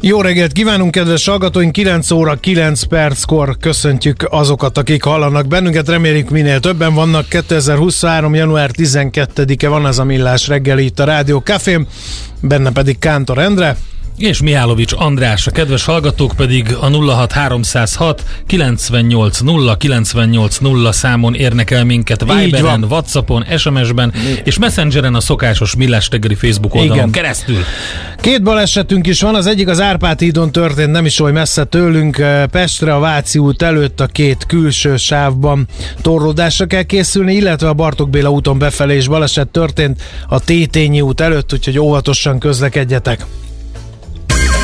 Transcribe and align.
Jó 0.00 0.20
reggelt 0.20 0.52
kívánunk, 0.52 0.90
kedves 0.90 1.26
hallgatóink! 1.26 1.72
9 1.72 2.10
óra 2.10 2.34
9 2.34 2.82
perckor 2.82 3.56
köszöntjük 3.60 4.26
azokat, 4.30 4.78
akik 4.78 5.02
hallanak 5.02 5.46
bennünket. 5.46 5.88
Reméljük 5.88 6.30
minél 6.30 6.60
többen 6.60 6.94
vannak. 6.94 7.28
2023. 7.28 8.34
január 8.34 8.70
12-e 8.72 9.68
van 9.68 9.86
ez 9.86 9.98
a 9.98 10.04
Millás 10.04 10.48
reggeli 10.48 10.84
itt 10.84 10.98
a 10.98 11.04
Rádió 11.04 11.38
Cafém, 11.38 11.86
benne 12.40 12.72
pedig 12.72 12.98
Kántor 12.98 13.38
Endre 13.38 13.76
és 14.18 14.40
Mihálovics 14.40 14.92
András, 14.96 15.46
a 15.46 15.50
kedves 15.50 15.84
hallgatók 15.84 16.32
pedig 16.36 16.76
a 16.80 16.88
06306 16.88 18.24
980 18.46 19.76
980 19.78 20.92
számon 20.92 21.34
érnek 21.34 21.70
el 21.70 21.84
minket 21.84 22.24
Viberen, 22.24 22.84
Whatsappon, 22.84 23.44
SMS-ben 23.56 24.12
és 24.44 24.58
Messengeren 24.58 25.14
a 25.14 25.20
szokásos 25.20 25.76
Millás 25.76 26.08
reggeli 26.10 26.34
Facebook 26.34 26.74
oldalon 26.74 26.96
Igen. 26.96 27.10
keresztül. 27.10 27.58
Két 28.20 28.42
balesetünk 28.42 29.06
is 29.06 29.20
van, 29.20 29.34
az 29.34 29.46
egyik 29.46 29.68
az 29.68 29.80
Árpád 29.80 30.20
hídon 30.20 30.52
történt, 30.52 30.90
nem 30.90 31.04
is 31.04 31.20
oly 31.20 31.32
messze 31.32 31.64
tőlünk, 31.64 32.22
Pestre 32.50 32.94
a 32.94 32.98
Váci 32.98 33.38
út 33.38 33.62
előtt 33.62 34.00
a 34.00 34.06
két 34.06 34.46
külső 34.46 34.96
sávban 34.96 35.66
torlódásra 36.02 36.66
kell 36.66 36.82
készülni, 36.82 37.34
illetve 37.34 37.68
a 37.68 37.74
Bartok 37.74 38.10
Béla 38.10 38.30
úton 38.30 38.58
befelé 38.58 38.96
is 38.96 39.08
baleset 39.08 39.48
történt 39.48 40.02
a 40.28 40.40
Tétényi 40.40 41.00
út 41.00 41.20
előtt, 41.20 41.52
úgyhogy 41.52 41.78
óvatosan 41.78 42.38
közlekedjetek. 42.38 43.26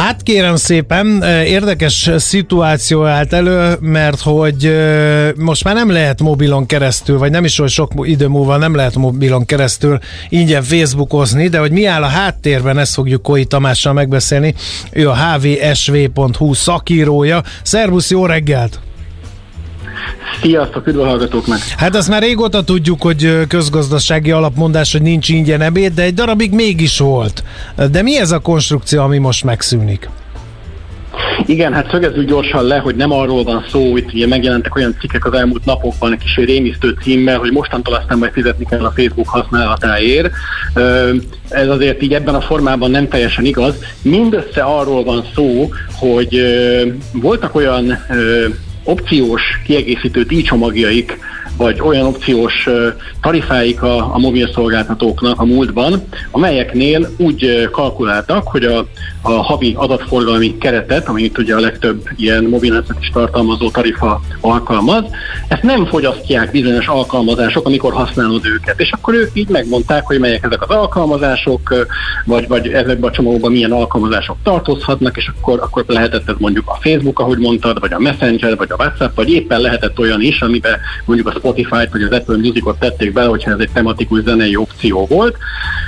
Hát 0.00 0.22
kérem 0.22 0.56
szépen, 0.56 1.22
érdekes 1.44 2.10
szituáció 2.16 3.04
állt 3.04 3.32
elő, 3.32 3.76
mert 3.80 4.20
hogy 4.20 4.76
most 5.36 5.64
már 5.64 5.74
nem 5.74 5.90
lehet 5.90 6.20
mobilon 6.20 6.66
keresztül, 6.66 7.18
vagy 7.18 7.30
nem 7.30 7.44
is 7.44 7.58
olyan 7.58 7.70
sok 7.70 7.92
idő 8.02 8.26
múlva 8.26 8.56
nem 8.56 8.74
lehet 8.74 8.96
mobilon 8.96 9.44
keresztül 9.44 9.98
ingyen 10.28 10.62
Facebookozni, 10.62 11.48
de 11.48 11.58
hogy 11.58 11.70
mi 11.70 11.84
áll 11.84 12.02
a 12.02 12.06
háttérben, 12.06 12.78
ezt 12.78 12.94
fogjuk 12.94 13.22
Koi 13.22 13.44
Tamással 13.44 13.92
megbeszélni. 13.92 14.54
Ő 14.92 15.08
a 15.08 15.16
hvsv.hu 15.16 16.54
szakírója. 16.54 17.42
Szervusz, 17.62 18.10
jó 18.10 18.26
reggelt! 18.26 18.80
Sziasztok, 20.42 20.86
üdv 20.86 21.00
a 21.00 21.06
hallgatóknak! 21.06 21.58
Hát 21.76 21.94
azt 21.94 22.08
már 22.08 22.22
régóta 22.22 22.64
tudjuk, 22.64 23.02
hogy 23.02 23.46
közgazdasági 23.48 24.30
alapmondás, 24.30 24.92
hogy 24.92 25.02
nincs 25.02 25.28
ingyen 25.28 25.60
ebéd, 25.60 25.94
de 25.94 26.02
egy 26.02 26.14
darabig 26.14 26.52
mégis 26.52 26.98
volt. 26.98 27.44
De 27.90 28.02
mi 28.02 28.18
ez 28.18 28.30
a 28.30 28.38
konstrukció, 28.38 29.02
ami 29.02 29.18
most 29.18 29.44
megszűnik? 29.44 30.08
Igen, 31.46 31.72
hát 31.72 31.90
szögezzük 31.90 32.28
gyorsan 32.28 32.64
le, 32.64 32.78
hogy 32.78 32.96
nem 32.96 33.12
arról 33.12 33.44
van 33.44 33.64
szó, 33.70 33.96
itt 33.96 34.12
ugye 34.12 34.26
megjelentek 34.26 34.76
olyan 34.76 34.96
cikkek 35.00 35.24
az 35.24 35.32
elmúlt 35.32 35.64
napokban, 35.64 36.12
egy 36.12 36.18
kis 36.18 36.36
rémisztő 36.36 36.96
címmel, 37.02 37.38
hogy 37.38 37.52
mostantól 37.52 37.94
aztán 37.94 38.18
majd 38.18 38.32
fizetni 38.32 38.64
kell 38.64 38.84
a 38.84 38.92
Facebook 38.96 39.28
használatáért. 39.28 40.30
Ez 41.48 41.68
azért 41.68 42.02
így 42.02 42.14
ebben 42.14 42.34
a 42.34 42.40
formában 42.40 42.90
nem 42.90 43.08
teljesen 43.08 43.44
igaz. 43.44 43.74
Mindössze 44.02 44.60
arról 44.62 45.04
van 45.04 45.24
szó, 45.34 45.70
hogy 45.94 46.40
voltak 47.12 47.54
olyan 47.54 47.98
opciós 48.84 49.42
kiegészítő 49.64 50.22
díjcsomagjaik, 50.22 51.18
vagy 51.56 51.80
olyan 51.80 52.06
opciós 52.06 52.68
tarifáik 53.22 53.82
a, 53.82 54.14
a 54.14 54.18
mobil 54.18 54.50
szolgáltatóknak 54.52 55.40
a 55.40 55.44
múltban, 55.44 56.02
amelyeknél 56.30 57.08
úgy 57.16 57.68
kalkuláltak, 57.72 58.48
hogy 58.48 58.64
a, 58.64 58.86
a 59.22 59.32
havi 59.32 59.74
adatforgalmi 59.76 60.58
keretet, 60.58 61.08
amit 61.08 61.38
ugye 61.38 61.54
a 61.54 61.60
legtöbb 61.60 62.08
ilyen 62.16 62.44
mobilnetet 62.44 62.96
is 63.00 63.10
tartalmazó 63.10 63.70
tarifa 63.70 64.20
alkalmaz, 64.40 65.04
ezt 65.48 65.62
nem 65.62 65.86
fogyasztják 65.86 66.50
bizonyos 66.50 66.86
alkalmazások, 66.86 67.66
amikor 67.66 67.92
használod 67.92 68.46
őket. 68.46 68.80
És 68.80 68.90
akkor 68.92 69.14
ők 69.14 69.30
így 69.32 69.48
megmondták, 69.48 70.06
hogy 70.06 70.18
melyek 70.18 70.44
ezek 70.44 70.62
az 70.62 70.76
alkalmazások, 70.76 71.86
vagy, 72.24 72.48
vagy 72.48 72.68
ezekben 72.68 73.10
a 73.10 73.12
csomagokban 73.12 73.52
milyen 73.52 73.72
alkalmazások 73.72 74.36
tartozhatnak, 74.42 75.16
és 75.16 75.30
akkor, 75.36 75.58
akkor 75.62 75.84
lehetett 75.86 76.28
ez 76.28 76.34
mondjuk 76.38 76.68
a 76.68 76.78
Facebook, 76.80 77.18
ahogy 77.18 77.38
mondtad, 77.38 77.80
vagy 77.80 77.92
a 77.92 77.98
Messenger, 77.98 78.56
vagy 78.56 78.70
a 78.70 78.76
WhatsApp, 78.78 79.16
vagy 79.16 79.30
éppen 79.30 79.60
lehetett 79.60 79.98
olyan 79.98 80.20
is, 80.20 80.40
amiben 80.40 80.78
mondjuk 81.04 81.28
a 81.34 81.38
Spotify-t 81.38 81.92
vagy 81.92 82.02
az 82.02 82.12
Apple 82.12 82.36
Music-ot 82.36 82.78
tették 82.78 83.12
bele, 83.12 83.28
hogyha 83.28 83.50
ez 83.50 83.58
egy 83.58 83.70
tematikus 83.72 84.22
zenei 84.22 84.56
opció 84.56 85.06
volt. 85.06 85.36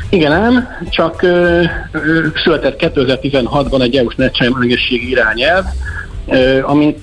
Igen 0.09 0.33
ám, 0.33 0.69
csak 0.91 1.23
ö, 1.23 1.63
ö, 1.93 2.27
született 2.45 2.77
2016-ban 2.95 3.83
egy 3.83 3.97
EU-s 3.97 4.15
netsemlegességi 4.15 5.11
irányelv, 5.11 5.65
ö, 6.29 6.61
amit 6.63 6.99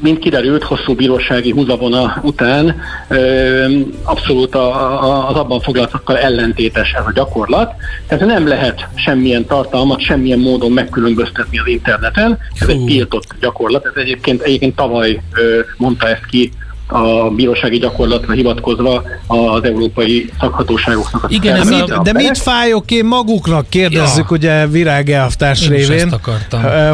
mint 0.00 0.18
kiderült, 0.18 0.62
hosszú 0.62 0.94
bírósági 0.94 1.50
húzavona 1.50 2.20
után 2.22 2.80
ö, 3.08 3.80
abszolút 4.02 4.54
a, 4.54 4.68
a, 5.04 5.28
az 5.28 5.36
abban 5.36 5.60
foglaltakkal 5.60 6.18
ellentétes 6.18 6.92
ez 6.92 7.06
a 7.06 7.12
gyakorlat. 7.12 7.74
Tehát 8.06 8.26
nem 8.26 8.48
lehet 8.48 8.86
semmilyen 8.94 9.44
tartalmat, 9.44 10.00
semmilyen 10.00 10.38
módon 10.38 10.72
megkülönböztetni 10.72 11.58
az 11.58 11.66
interneten. 11.66 12.38
Ez 12.60 12.68
egy 12.68 12.84
tiltott 12.84 13.26
gyakorlat. 13.40 13.86
Ez 13.86 13.92
egyébként, 13.94 14.42
egyébként 14.42 14.76
tavaly 14.76 15.20
ö, 15.32 15.60
mondta 15.76 16.08
ezt 16.08 16.26
ki 16.26 16.52
a 16.86 17.30
bírósági 17.30 17.78
gyakorlatra 17.78 18.32
hivatkozva 18.32 19.02
az 19.26 19.64
európai 19.64 20.30
szakhatóságoknak. 20.40 21.24
Igen, 21.28 21.56
ez 21.56 21.68
mit, 21.68 22.02
de 22.02 22.12
mit 22.12 22.38
fájok 22.38 22.90
én 22.90 23.04
maguknak, 23.04 23.68
kérdezzük 23.68 24.26
ja. 24.30 24.36
ugye 24.36 24.66
Virág 24.66 25.10
elvtárs 25.10 25.68
révén, 25.68 26.14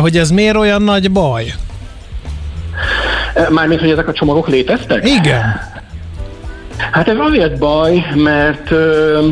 hogy 0.01 0.17
ez 0.17 0.31
miért 0.31 0.57
olyan 0.57 0.83
nagy 0.83 1.11
baj? 1.11 1.55
Mármint, 3.51 3.81
hogy 3.81 3.91
ezek 3.91 4.09
a 4.09 4.13
csomagok 4.13 4.49
léteztek? 4.49 5.09
Igen. 5.09 5.61
Hát 6.91 7.09
ez 7.09 7.17
azért 7.19 7.59
baj, 7.59 8.05
mert 8.15 8.71
ö, 8.71 9.29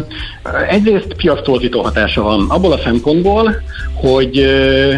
egyrészt 0.69 1.15
piasztorzító 1.17 1.83
hatása 1.83 2.23
van 2.23 2.47
abból 2.49 2.73
a 2.73 2.79
szempontból, 2.85 3.63
hogy 3.95 4.39
ö, 4.39 4.95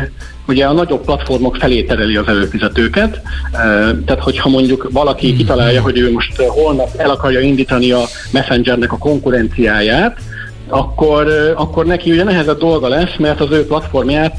ugye 0.48 0.66
a 0.66 0.72
nagyobb 0.72 1.04
platformok 1.04 1.56
felé 1.56 1.82
tereli 1.82 2.16
az 2.16 2.28
előfizetőket, 2.28 3.20
tehát 4.04 4.22
hogyha 4.22 4.48
mondjuk 4.48 4.88
valaki 4.92 5.28
hmm. 5.28 5.36
kitalálja, 5.36 5.82
hogy 5.82 5.98
ő 5.98 6.12
most 6.12 6.42
holnap 6.42 6.88
el 6.96 7.10
akarja 7.10 7.40
indítani 7.40 7.90
a 7.90 8.02
Messengernek 8.32 8.92
a 8.92 8.98
konkurenciáját, 8.98 10.18
akkor, 10.68 11.52
akkor 11.56 11.86
neki 11.86 12.10
ugye 12.10 12.24
nehezebb 12.24 12.58
dolga 12.58 12.88
lesz, 12.88 13.16
mert 13.18 13.40
az 13.40 13.50
ő 13.50 13.66
platformját 13.66 14.34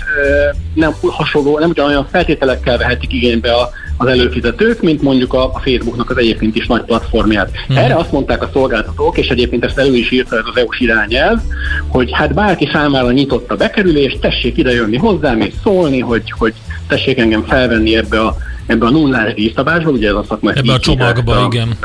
nem 0.73 0.95
hasonló, 1.01 1.59
nem 1.59 1.69
ugyanolyan 1.69 2.07
feltételekkel 2.11 2.77
vehetik 2.77 3.13
igénybe 3.13 3.53
a, 3.53 3.69
az 4.01 4.07
előfizetők, 4.07 4.81
mint 4.81 5.01
mondjuk 5.01 5.33
a, 5.33 5.51
Facebooknak 5.63 6.09
az 6.09 6.17
egyébként 6.17 6.55
is 6.55 6.67
nagy 6.67 6.81
platformját. 6.81 7.51
Hmm. 7.67 7.77
Erre 7.77 7.95
azt 7.95 8.11
mondták 8.11 8.43
a 8.43 8.49
szolgáltatók, 8.53 9.17
és 9.17 9.27
egyébként 9.27 9.65
ezt 9.65 9.77
elő 9.77 9.95
is 9.95 10.11
írta 10.11 10.37
ez 10.37 10.43
az 10.45 10.57
EU-s 10.57 10.79
irányelv, 10.79 11.39
hogy 11.87 12.09
hát 12.11 12.33
bárki 12.33 12.69
számára 12.73 13.11
nyitott 13.11 13.51
a 13.51 13.55
bekerülés, 13.55 14.17
tessék 14.21 14.57
idejönni 14.57 14.97
hozzám 14.97 15.41
és 15.41 15.53
szólni, 15.63 15.99
hogy, 15.99 16.33
hogy 16.37 16.53
tessék 16.87 17.17
engem 17.17 17.43
felvenni 17.43 17.95
ebbe 17.95 18.21
a 18.21 18.35
ebbe 18.65 18.85
a 18.85 18.89
nullás 18.89 19.33
díjszabásba, 19.33 19.89
ugye 19.89 20.07
ez 20.07 20.15
a 20.15 20.25
szakma 20.27 20.51
Ebbe 20.51 20.73
a 20.73 20.79
csomagba, 20.79 21.47
igen. 21.51 21.77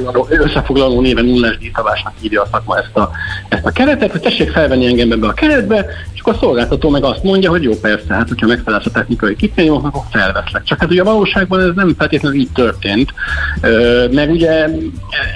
Összefoglaló, 0.00 0.44
összefoglaló 0.44 1.00
néven 1.00 1.24
nullás 1.24 1.58
díjszabásnak 1.58 2.12
írja 2.20 2.42
a 2.42 2.48
szakma 2.52 2.78
ezt 2.78 2.96
a, 2.96 3.10
ezt 3.48 3.66
a 3.66 3.70
keretet, 3.70 4.10
hogy 4.10 4.20
tessék 4.20 4.50
felvenni 4.50 4.86
engem 4.86 5.12
ebbe 5.12 5.26
a 5.26 5.32
keretbe, 5.32 5.86
és 6.14 6.20
akkor 6.20 6.34
a 6.34 6.38
szolgáltató 6.38 6.88
meg 6.88 7.04
azt 7.04 7.22
mondja, 7.22 7.50
hogy 7.50 7.62
jó 7.62 7.72
persze, 7.80 8.14
hát 8.14 8.28
hogyha 8.28 8.46
megfelelsz 8.46 8.86
a 8.86 8.90
technikai 8.90 9.34
kritériumoknak, 9.34 9.94
akkor 9.94 10.06
felveszlek. 10.10 10.64
Csak 10.64 10.80
hát 10.80 10.90
ugye 10.90 11.00
a 11.00 11.04
valóságban 11.04 11.60
ez 11.60 11.74
nem 11.74 11.94
feltétlenül 11.98 12.38
így 12.38 12.52
történt, 12.52 13.12
meg 14.10 14.30
ugye 14.30 14.68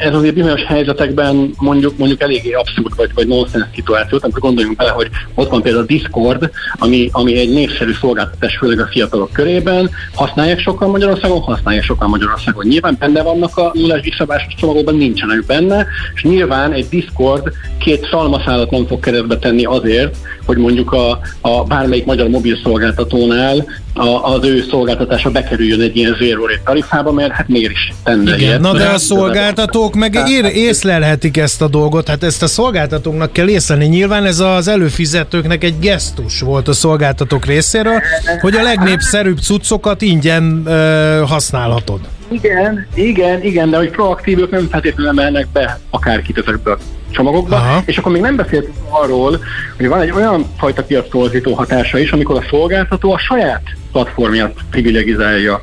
ez 0.02 0.14
azért 0.14 0.34
bizonyos 0.34 0.64
helyzetekben 0.64 1.50
mondjuk, 1.58 1.98
mondjuk 1.98 2.20
eléggé 2.20 2.52
abszurd 2.52 2.96
vagy, 2.96 3.10
vagy 3.14 3.26
nonsens 3.26 3.66
szituáció, 3.74 4.18
amikor 4.22 4.40
gondoljunk 4.40 4.76
bele, 4.76 4.90
hogy 4.90 5.10
ott 5.34 5.50
van 5.50 5.62
például 5.62 5.82
a 5.82 5.86
Discord, 5.86 6.50
ami, 6.78 7.08
ami 7.12 7.38
egy 7.38 7.52
népszerű 7.52 7.92
szolgáltatás, 8.00 8.56
főleg 8.56 8.78
a 8.78 8.86
fiatalok 8.86 9.32
körében, 9.32 9.90
használják 10.14 10.58
sokan 10.58 10.90
Magyarországon, 10.90 11.40
használják 11.40 11.84
sokan 11.84 12.08
Magyarországon. 12.08 12.66
Nyilván 12.66 12.96
benne 12.98 13.22
vannak 13.22 13.56
a 13.56 13.70
nullás 13.74 14.00
visszabásos 14.02 14.53
csomagokban, 14.56 14.96
nincsenek 14.96 15.44
benne, 15.46 15.86
és 16.14 16.22
nyilván 16.22 16.72
egy 16.72 16.86
Discord 16.88 17.52
két 17.78 18.08
szalmaszálat 18.10 18.70
nem 18.70 18.86
fog 18.86 19.00
keresztbe 19.00 19.38
tenni 19.38 19.64
azért, 19.64 20.16
hogy 20.46 20.56
mondjuk 20.56 20.92
a, 20.92 21.20
a 21.40 21.64
bármelyik 21.64 22.04
magyar 22.04 22.28
mobil 22.28 22.56
szolgáltatónál 22.62 23.66
a, 23.94 24.32
az 24.32 24.44
ő 24.44 24.64
szolgáltatása 24.70 25.30
bekerüljön 25.30 25.80
egy 25.80 25.96
ilyen 25.96 26.16
zero 26.18 26.46
rate 26.46 26.60
tarifába, 26.64 27.12
mert 27.12 27.32
hát 27.32 27.48
miért 27.48 27.72
is 27.72 27.92
tenne 28.04 28.36
Igen, 28.36 28.60
Na 28.60 28.72
de 28.72 28.88
a 28.88 28.98
szolgáltatók 28.98 29.94
meg 29.94 30.18
ér, 30.28 30.44
észlelhetik 30.44 31.36
ezt 31.36 31.62
a 31.62 31.68
dolgot, 31.68 32.08
hát 32.08 32.22
ezt 32.22 32.42
a 32.42 32.46
szolgáltatóknak 32.46 33.32
kell 33.32 33.48
észlelni. 33.48 33.86
Nyilván 33.86 34.24
ez 34.24 34.38
az 34.38 34.68
előfizetőknek 34.68 35.64
egy 35.64 35.78
gesztus 35.78 36.40
volt 36.40 36.68
a 36.68 36.72
szolgáltatók 36.72 37.44
részéről, 37.46 38.02
hogy 38.40 38.54
a 38.54 38.62
legnépszerűbb 38.62 39.38
cuccokat 39.38 40.02
ingyen 40.02 40.62
ö, 40.66 41.22
használhatod. 41.26 42.00
Igen, 42.34 42.86
igen, 42.94 43.42
igen, 43.42 43.70
de 43.70 43.76
hogy 43.76 43.90
proaktívok 43.90 44.50
nem 44.50 44.68
feltétlenül 44.68 45.10
emelnek 45.10 45.46
be 45.52 45.78
akárkit 45.90 46.38
ezekbe 46.38 46.70
a 46.70 46.78
csomagokba, 47.14 47.56
Aha. 47.56 47.82
és 47.84 47.96
akkor 47.96 48.12
még 48.12 48.20
nem 48.20 48.36
beszéltünk 48.36 48.76
arról, 48.88 49.38
hogy 49.76 49.88
van 49.88 50.00
egy 50.00 50.10
olyan 50.10 50.46
fajta 50.58 50.82
piactorzító 50.82 51.54
hatása 51.54 51.98
is, 51.98 52.12
amikor 52.12 52.36
a 52.36 52.46
szolgáltató 52.50 53.12
a 53.12 53.18
saját 53.18 53.62
platformját 53.92 54.54
privilegizálja. 54.70 55.60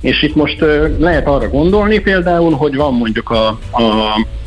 És 0.00 0.22
itt 0.22 0.34
most 0.34 0.64
lehet 0.98 1.26
arra 1.26 1.48
gondolni 1.48 1.98
például, 1.98 2.52
hogy 2.52 2.76
van 2.76 2.94
mondjuk 2.94 3.30
a, 3.30 3.46
a, 3.70 3.82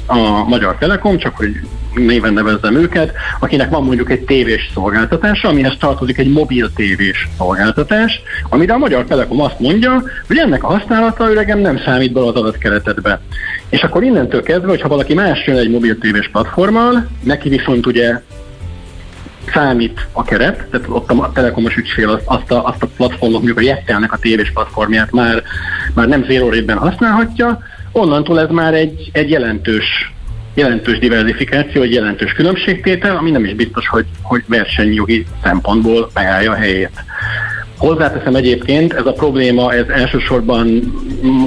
a 0.05 0.43
Magyar 0.47 0.75
Telekom, 0.77 1.17
csak 1.17 1.37
hogy 1.37 1.55
néven 1.95 2.33
nevezzem 2.33 2.75
őket, 2.75 3.13
akinek 3.39 3.69
van 3.69 3.83
mondjuk 3.83 4.11
egy 4.11 4.21
tévés 4.21 4.71
szolgáltatása, 4.73 5.47
amihez 5.47 5.75
tartozik 5.79 6.17
egy 6.17 6.31
mobil 6.31 6.73
tévés 6.73 7.27
szolgáltatás, 7.37 8.21
amire 8.49 8.73
a 8.73 8.77
Magyar 8.77 9.03
Telekom 9.03 9.41
azt 9.41 9.59
mondja, 9.59 10.03
hogy 10.27 10.37
ennek 10.37 10.63
a 10.63 10.67
használata 10.67 11.29
öregem 11.29 11.59
nem 11.59 11.77
számít 11.85 12.13
be 12.13 12.19
az 12.19 12.35
adatkeretedbe. 12.35 13.21
És 13.69 13.81
akkor 13.81 14.03
innentől 14.03 14.43
kezdve, 14.43 14.69
hogyha 14.69 14.87
valaki 14.87 15.13
más 15.13 15.47
jön 15.47 15.57
egy 15.57 15.69
mobil 15.69 15.97
tévés 16.05 16.29
platformmal, 16.31 17.07
neki 17.23 17.49
viszont 17.49 17.85
ugye 17.85 18.21
számít 19.53 20.07
a 20.11 20.23
keret, 20.23 20.67
tehát 20.69 20.87
ott 20.89 21.11
a 21.11 21.31
telekomos 21.33 21.75
ügyfél 21.75 22.09
azt, 22.09 22.23
azt, 22.25 22.51
a, 22.51 22.65
azt 22.65 22.83
a 22.83 22.87
platformot, 22.97 23.37
mondjuk 23.37 23.57
a 23.57 23.61
Jettelnek 23.61 24.13
a 24.13 24.17
tévés 24.17 24.51
platformját 24.51 25.11
már, 25.11 25.43
már 25.93 26.07
nem 26.07 26.23
zero 26.23 26.49
rate 26.49 26.73
használhatja, 26.73 27.59
onnantól 27.91 28.39
ez 28.39 28.49
már 28.49 28.73
egy, 28.73 29.09
egy 29.13 29.29
jelentős 29.29 30.13
jelentős 30.53 30.99
diversifikáció, 30.99 31.81
egy 31.81 31.93
jelentős 31.93 32.33
különbségtétel, 32.33 33.15
ami 33.15 33.31
nem 33.31 33.45
is 33.45 33.53
biztos, 33.53 33.87
hogy, 33.87 34.05
hogy 34.21 34.43
versenyjogi 34.47 35.25
szempontból 35.43 36.09
megállja 36.13 36.51
a 36.51 36.55
helyét. 36.55 37.03
Hozzáteszem 37.77 38.35
egyébként, 38.35 38.93
ez 38.93 39.05
a 39.05 39.11
probléma, 39.11 39.73
ez 39.73 39.87
elsősorban 39.87 40.93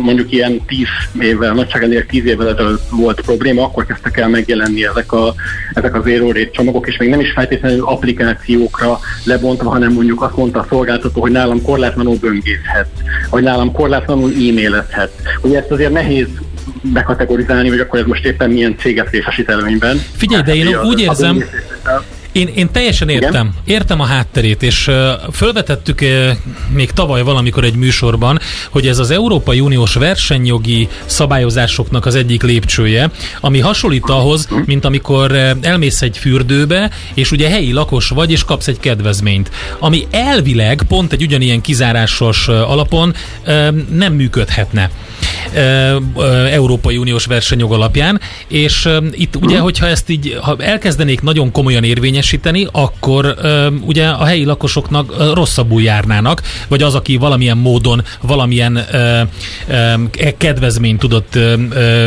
mondjuk 0.03 0.33
ilyen 0.33 0.65
10 0.67 0.87
évvel, 1.21 1.53
nagyságrendileg 1.53 2.07
10 2.07 2.25
évvel 2.25 2.49
ezelőtt 2.49 2.89
volt 2.91 3.21
probléma, 3.21 3.63
akkor 3.63 3.87
kezdtek 3.87 4.17
el 4.17 4.29
megjelenni 4.29 4.87
ezek, 4.87 5.13
a, 5.13 5.35
ezek 5.73 5.95
az 5.95 6.05
zero 6.05 6.27
rate 6.27 6.51
csomagok, 6.51 6.87
és 6.87 6.97
még 6.97 7.09
nem 7.09 7.21
is 7.21 7.33
feltétlenül 7.33 7.85
applikációkra 7.85 8.99
lebontva, 9.25 9.71
hanem 9.71 9.93
mondjuk 9.93 10.23
azt 10.23 10.37
mondta 10.37 10.59
a 10.59 10.67
szolgáltató, 10.69 11.21
hogy 11.21 11.33
nálam 11.33 11.63
korlátlanul 11.63 12.17
böngészhet, 12.21 12.89
vagy 13.31 13.43
nálam 13.43 13.73
korlátlanul 13.73 14.31
e-mailezhet. 14.31 15.13
Ugye 15.43 15.59
ezt 15.59 15.71
azért 15.71 15.93
nehéz 15.93 16.27
bekategorizálni, 16.83 17.69
hogy 17.69 17.81
akkor 17.81 17.99
ez 17.99 18.07
most 18.07 18.25
éppen 18.25 18.51
milyen 18.51 18.77
céget 18.79 19.11
részesít 19.11 19.49
előnyben. 19.49 20.01
Figyelj, 20.17 20.43
de 20.43 20.55
én 20.55 20.81
úgy 20.85 21.01
érzem, 21.01 21.45
én, 22.39 22.51
én 22.55 22.71
teljesen 22.73 23.09
értem. 23.09 23.31
Igen? 23.31 23.55
Értem 23.65 24.01
a 24.01 24.05
hátterét, 24.05 24.63
és 24.63 24.91
fölvetettük 25.33 26.01
még 26.73 26.91
tavaly 26.91 27.23
valamikor 27.23 27.65
egy 27.65 27.75
műsorban, 27.75 28.39
hogy 28.71 28.87
ez 28.87 28.99
az 28.99 29.11
Európai 29.11 29.61
Uniós 29.61 29.95
versenyjogi 29.95 30.89
szabályozásoknak 31.07 32.07
az 32.07 32.15
egyik 32.15 32.43
lépcsője, 32.43 33.11
ami 33.41 33.61
hasonlít 33.61 34.09
ahhoz, 34.09 34.49
mint 34.65 34.85
amikor 34.85 35.33
elmész 35.61 36.03
egy 36.03 36.19
fürdőbe, 36.19 36.91
és 37.15 37.31
ugye 37.31 37.49
helyi 37.49 37.73
lakos 37.73 38.09
vagy, 38.09 38.31
és 38.31 38.45
kapsz 38.45 38.69
egy 38.69 38.81
kedvezményt. 38.81 39.51
Ami 39.79 40.07
elvileg 40.11 40.83
pont 40.89 41.13
egy 41.13 41.23
ugyanilyen 41.23 41.61
kizárásos 41.61 42.49
alapon 42.49 43.15
nem 43.91 44.13
működhetne. 44.13 44.91
Európai 46.51 46.97
Uniós 46.97 47.27
versenyjog 47.27 47.73
alapján, 47.73 48.21
és 48.49 48.89
itt 49.11 49.37
ugye, 49.37 49.59
hogyha 49.59 49.87
ezt 49.87 50.11
így, 50.11 50.39
ha 50.41 50.57
elkezdenék 50.59 51.21
nagyon 51.21 51.53
komolyan 51.53 51.85
érvényesíteni, 51.85 52.67
akkor 52.73 53.35
ugye 53.87 54.07
a 54.09 54.25
helyi 54.25 54.45
lakosoknak 54.45 55.35
rosszabbul 55.35 55.83
járnának, 55.83 56.43
vagy 56.69 56.83
az, 56.83 56.95
aki 56.95 57.17
valamilyen 57.17 57.57
módon 57.57 58.05
valamilyen 58.21 58.77
e, 58.77 59.29
kedvezményt 60.37 60.99
tudott 60.99 61.39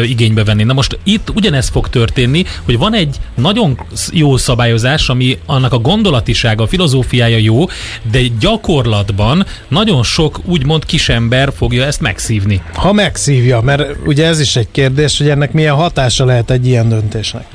igénybe 0.03 0.43
venni. 0.43 0.63
Na 0.63 0.73
most 0.73 0.99
itt 1.03 1.31
ugyanez 1.35 1.69
fog 1.69 1.89
történni, 1.89 2.43
hogy 2.65 2.77
van 2.77 2.95
egy 2.95 3.15
nagyon 3.35 3.79
jó 4.11 4.37
szabályozás, 4.37 5.09
ami 5.09 5.37
annak 5.45 5.73
a 5.73 5.77
gondolatisága, 5.79 6.63
a 6.63 6.67
filozófiája 6.67 7.37
jó, 7.37 7.65
de 8.11 8.21
gyakorlatban 8.39 9.45
nagyon 9.67 10.03
sok 10.03 10.39
úgymond 10.45 10.85
kisember 10.85 11.53
fogja 11.57 11.85
ezt 11.85 12.01
megszívni. 12.01 12.61
Ha 12.73 12.93
megszívja, 13.27 13.61
mert 13.61 13.97
ugye 14.05 14.25
ez 14.27 14.39
is 14.39 14.55
egy 14.55 14.67
kérdés, 14.71 15.17
hogy 15.17 15.29
ennek 15.29 15.53
milyen 15.53 15.75
hatása 15.75 16.25
lehet 16.25 16.51
egy 16.51 16.67
ilyen 16.67 16.89
döntésnek. 16.89 17.45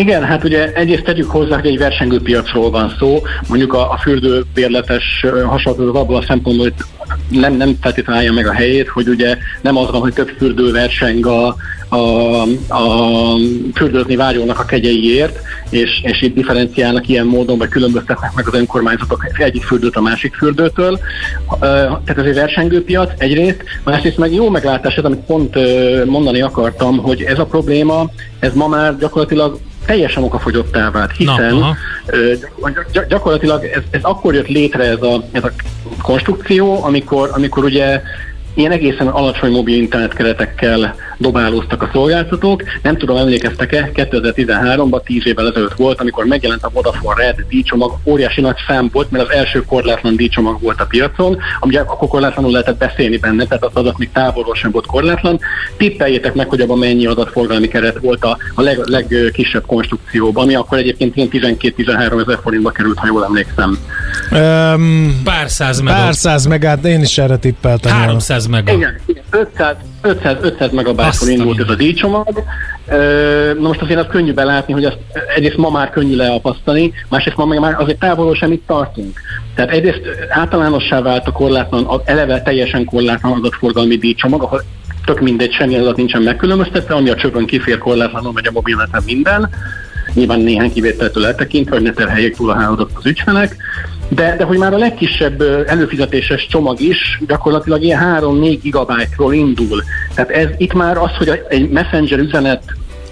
Igen, 0.00 0.24
hát 0.24 0.44
ugye 0.44 0.72
egyrészt 0.72 1.04
tegyük 1.04 1.30
hozzá, 1.30 1.54
hogy 1.54 1.66
egy 1.66 1.78
versengő 1.78 2.20
piacról 2.20 2.70
van 2.70 2.94
szó, 2.98 3.22
mondjuk 3.48 3.72
a, 3.72 3.90
a 3.90 3.98
fürdőbérletes 4.02 5.26
hasonló 5.46 5.96
abban 5.96 6.22
a 6.22 6.26
szempontból, 6.26 6.64
hogy 6.64 6.74
nem, 7.40 7.54
nem 7.54 7.76
feltétlenül 7.80 8.32
meg 8.32 8.46
a 8.46 8.52
helyét, 8.52 8.88
hogy 8.88 9.08
ugye 9.08 9.36
nem 9.60 9.76
az 9.76 9.90
van, 9.90 10.00
hogy 10.00 10.12
több 10.12 10.28
fürdő 10.38 10.72
verseng 10.72 11.26
a, 11.26 11.56
a, 11.88 11.96
a 12.68 13.36
fürdőzni 13.74 14.16
vágyónak 14.16 14.58
a 14.58 14.64
kegyeiért, 14.64 15.38
és, 15.70 16.00
és 16.02 16.22
itt 16.22 16.34
differenciálnak 16.34 17.08
ilyen 17.08 17.26
módon, 17.26 17.58
vagy 17.58 17.68
különböztetnek 17.68 18.34
meg 18.34 18.46
az 18.46 18.54
önkormányzatok 18.54 19.26
egyik 19.38 19.62
fürdőt 19.62 19.96
a 19.96 20.00
másik 20.00 20.34
fürdőtől. 20.34 20.98
Tehát 21.60 22.18
ez 22.18 22.24
egy 22.24 22.34
versengő 22.34 22.84
piac 22.84 23.12
egyrészt, 23.18 23.64
másrészt 23.84 24.18
meg 24.18 24.32
jó 24.32 24.48
meglátás, 24.48 24.96
amit 24.96 25.18
pont 25.18 25.56
mondani 26.04 26.40
akartam, 26.40 26.98
hogy 26.98 27.22
ez 27.22 27.38
a 27.38 27.46
probléma, 27.46 28.10
ez 28.38 28.54
ma 28.54 28.68
már 28.68 28.96
gyakorlatilag 28.98 29.58
teljesen 29.86 30.22
okafogyottá 30.22 30.90
vált, 30.90 31.12
hiszen 31.16 31.54
Na, 31.54 31.76
gyakorlatilag 33.08 33.64
ez, 33.64 33.82
ez 33.90 34.02
akkor 34.02 34.34
jött 34.34 34.48
létre 34.48 34.84
ez 34.84 35.02
a, 35.02 35.24
ez 35.32 35.44
a 35.44 35.50
konstrukció, 36.02 36.84
amikor, 36.84 37.30
amikor 37.32 37.64
ugye 37.64 38.02
ilyen 38.54 38.70
egészen 38.70 39.06
alacsony 39.06 39.50
mobil 39.50 39.76
internet 39.76 40.14
keretekkel 40.14 40.94
dobálóztak 41.18 41.82
a 41.82 41.90
szolgáltatók. 41.92 42.62
Nem 42.82 42.96
tudom, 42.96 43.16
emlékeztek-e, 43.16 43.90
2013-ban, 43.94 45.02
10 45.02 45.26
évvel 45.26 45.48
ezelőtt 45.48 45.74
volt, 45.74 46.00
amikor 46.00 46.24
megjelent 46.24 46.62
a 46.62 46.70
Vodafone 46.72 47.24
Red 47.24 47.44
díjcsomag, 47.48 47.98
óriási 48.04 48.40
nagy 48.40 48.56
szám 48.66 48.88
volt, 48.92 49.10
mert 49.10 49.24
az 49.28 49.34
első 49.34 49.64
korlátlan 49.64 50.16
díjcsomag 50.16 50.60
volt 50.60 50.80
a 50.80 50.84
piacon, 50.84 51.38
ami 51.60 51.76
akkor 51.76 52.08
korlátlanul 52.08 52.50
lehetett 52.50 52.78
beszélni 52.78 53.16
benne, 53.16 53.44
tehát 53.44 53.64
az 53.64 53.74
adat 53.74 53.98
még 53.98 54.10
távolról 54.12 54.54
sem 54.54 54.70
volt 54.70 54.86
korlátlan. 54.86 55.38
Tippeljétek 55.76 56.34
meg, 56.34 56.48
hogy 56.48 56.60
abban 56.60 56.78
mennyi 56.78 57.06
adatforgalmi 57.06 57.68
keret 57.68 57.98
volt 58.00 58.24
a, 58.24 58.36
a 58.54 58.62
leg, 58.62 58.78
legkisebb 58.84 59.66
konstrukcióban, 59.66 60.44
ami 60.44 60.54
akkor 60.54 60.78
egyébként 60.78 61.16
ilyen 61.16 61.56
12-13 61.58 62.20
ezer 62.20 62.38
forintba 62.42 62.70
került, 62.70 62.98
ha 62.98 63.06
jól 63.06 63.24
emlékszem. 63.24 63.78
Um, 64.32 65.20
pár 65.24 65.50
száz 65.50 65.80
megát. 65.80 66.00
Pár 66.00 66.14
száz 66.14 66.46
megát, 66.46 66.84
én 66.84 67.00
is 67.00 67.18
erre 67.18 67.36
tippeltem. 67.36 67.92
300 67.92 68.39
megát. 68.46 68.76
Igen, 68.76 69.00
500, 69.30 69.76
500, 70.02 70.36
500 70.40 70.72
megabájton 70.72 71.30
indult 71.30 71.60
ez 71.60 71.68
a 71.68 71.74
díjcsomag. 71.74 72.42
Na 73.58 73.68
most 73.68 73.80
azért 73.80 74.00
az 74.00 74.06
könnyű 74.10 74.32
belátni, 74.32 74.72
hogy 74.72 74.84
azt 74.84 74.98
egyrészt 75.36 75.56
ma 75.56 75.70
már 75.70 75.90
könnyű 75.90 76.16
leapasztani, 76.16 76.92
másrészt 77.08 77.36
ma 77.36 77.44
meg 77.44 77.58
már 77.58 77.74
azért 77.78 77.98
távolról 77.98 78.34
sem 78.34 78.52
itt 78.52 78.66
tartunk. 78.66 79.20
Tehát 79.54 79.70
egyrészt 79.70 80.00
általánossá 80.28 81.00
vált 81.00 81.26
a 81.26 81.32
korlátlan, 81.32 82.00
eleve 82.04 82.42
teljesen 82.42 82.84
korlátlan 82.84 83.32
adatforgalmi 83.32 83.96
díjcsomag, 83.96 84.42
ahol 84.42 84.62
tök 85.04 85.20
mindegy, 85.20 85.52
semmi 85.52 85.76
adat 85.76 85.96
nincsen 85.96 86.22
megkülönböztetve, 86.22 86.94
ami 86.94 87.10
a 87.10 87.14
csöpön 87.14 87.46
kifér 87.46 87.78
korlátlanul 87.78 88.32
megy 88.32 88.46
a 88.46 88.50
mobilneten 88.50 89.02
minden. 89.06 89.50
Nyilván 90.14 90.40
néhány 90.40 90.72
kivételtől 90.72 91.26
eltekintve, 91.26 91.74
hogy 91.74 91.84
ne 91.84 91.92
terheljék 91.92 92.36
túl 92.36 92.50
a 92.50 92.54
hálózatot 92.54 92.96
az 92.96 93.06
ügyfelek 93.06 93.56
de, 94.10 94.36
de 94.36 94.44
hogy 94.44 94.58
már 94.58 94.74
a 94.74 94.78
legkisebb 94.78 95.40
előfizetéses 95.66 96.46
csomag 96.46 96.80
is 96.80 97.20
gyakorlatilag 97.26 97.82
ilyen 97.82 98.18
3-4 98.20 98.58
gigabájtról 98.62 99.34
indul. 99.34 99.82
Tehát 100.14 100.30
ez 100.30 100.48
itt 100.56 100.72
már 100.72 100.96
az, 100.96 101.10
hogy 101.16 101.42
egy 101.48 101.70
messenger 101.70 102.18
üzenet 102.18 102.62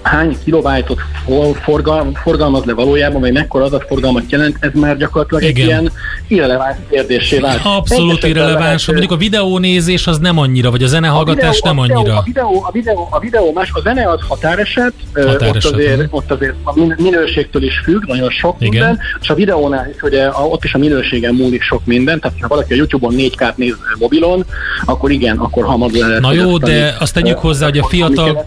hány 0.08 0.36
kilobájtot 0.44 1.00
for, 1.24 1.56
forgal, 1.62 2.10
forgalmaz 2.22 2.64
le 2.64 2.72
valójában, 2.72 3.20
vagy 3.20 3.32
mekkora 3.32 3.64
adatforgalmat 3.64 4.30
jelent, 4.30 4.56
ez 4.60 4.70
már 4.74 4.96
gyakorlatilag 4.96 5.42
Igen. 5.42 5.54
egy 5.56 5.66
ilyen 5.66 5.92
irreleváns 6.28 6.76
kérdésé 6.90 7.38
vált. 7.38 7.60
Abszolút 7.64 8.24
irreleváns. 8.24 8.86
lehet, 8.86 8.86
Mondjuk 8.86 9.10
a 9.10 9.16
videónézés 9.16 10.06
az 10.06 10.18
nem 10.18 10.38
annyira, 10.38 10.70
vagy 10.70 10.82
a 10.82 10.86
zenehallgatás 10.86 11.60
a 11.60 11.66
nem 11.72 11.82
videó, 11.82 11.98
annyira. 11.98 12.16
A 12.16 12.22
videó, 12.24 12.64
a, 12.66 12.70
videó, 12.70 13.08
a 13.10 13.18
videó 13.18 13.52
más, 13.52 13.70
a 13.72 13.80
zene 13.80 14.10
az 14.10 14.20
határeset, 14.28 14.92
Határeset, 15.14 15.64
ott, 15.64 15.72
azért, 15.72 15.96
mhm. 15.96 16.06
ott 16.10 16.30
azért 16.30 16.54
a 16.62 16.78
min- 16.78 16.98
minőségtől 16.98 17.62
is 17.62 17.78
függ, 17.84 18.04
nagyon 18.06 18.30
sok 18.30 18.56
Igen. 18.58 18.70
minden, 18.70 18.98
és 19.20 19.30
a 19.30 19.34
videónál 19.34 19.90
is, 19.94 20.02
ugye 20.02 20.24
a, 20.24 20.42
ott 20.42 20.64
is 20.64 20.74
a 20.74 20.78
minőségen 20.78 21.34
múlik 21.34 21.62
sok 21.62 21.84
minden, 21.84 22.20
tehát 22.20 22.36
ha 22.40 22.48
valaki 22.48 22.72
a 22.72 22.76
Youtube-on 22.76 23.14
4K-t 23.16 23.56
néz 23.56 23.76
mobilon, 23.98 24.44
akkor 24.84 25.10
igen, 25.10 25.36
akkor 25.36 25.64
hamar 25.64 25.90
le 25.90 26.06
lehet 26.06 26.20
Na 26.20 26.32
jó, 26.32 26.58
de 26.58 26.96
azt 26.98 27.14
tegyük 27.14 27.38
hozzá, 27.38 27.64
hogy 27.64 27.78
a 27.78 27.84
fiatal. 27.84 28.46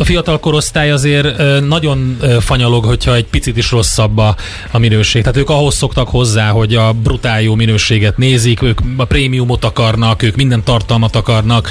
A 0.00 0.04
fiatal 0.04 0.40
korosztály 0.40 0.90
azért 0.90 1.36
nagyon 1.68 2.18
fanyalog, 2.40 2.84
hogyha 2.84 3.14
egy 3.14 3.24
picit 3.24 3.56
is 3.56 3.70
rosszabb 3.70 4.18
a, 4.18 4.34
a 4.70 4.78
minőség. 4.78 5.22
Tehát 5.22 5.36
ők 5.36 5.50
ahhoz 5.50 5.74
szoktak 5.74 6.08
hozzá, 6.08 6.48
hogy 6.48 6.74
a 6.74 6.92
brutál 6.92 7.42
jó 7.42 7.54
minőséget 7.54 8.16
nézik, 8.16 8.62
ők 8.62 8.78
a 8.96 9.04
prémiumot 9.04 9.64
akarnak, 9.64 10.22
ők 10.22 10.36
minden 10.36 10.62
tartalmat 10.64 11.16
akarnak, 11.16 11.68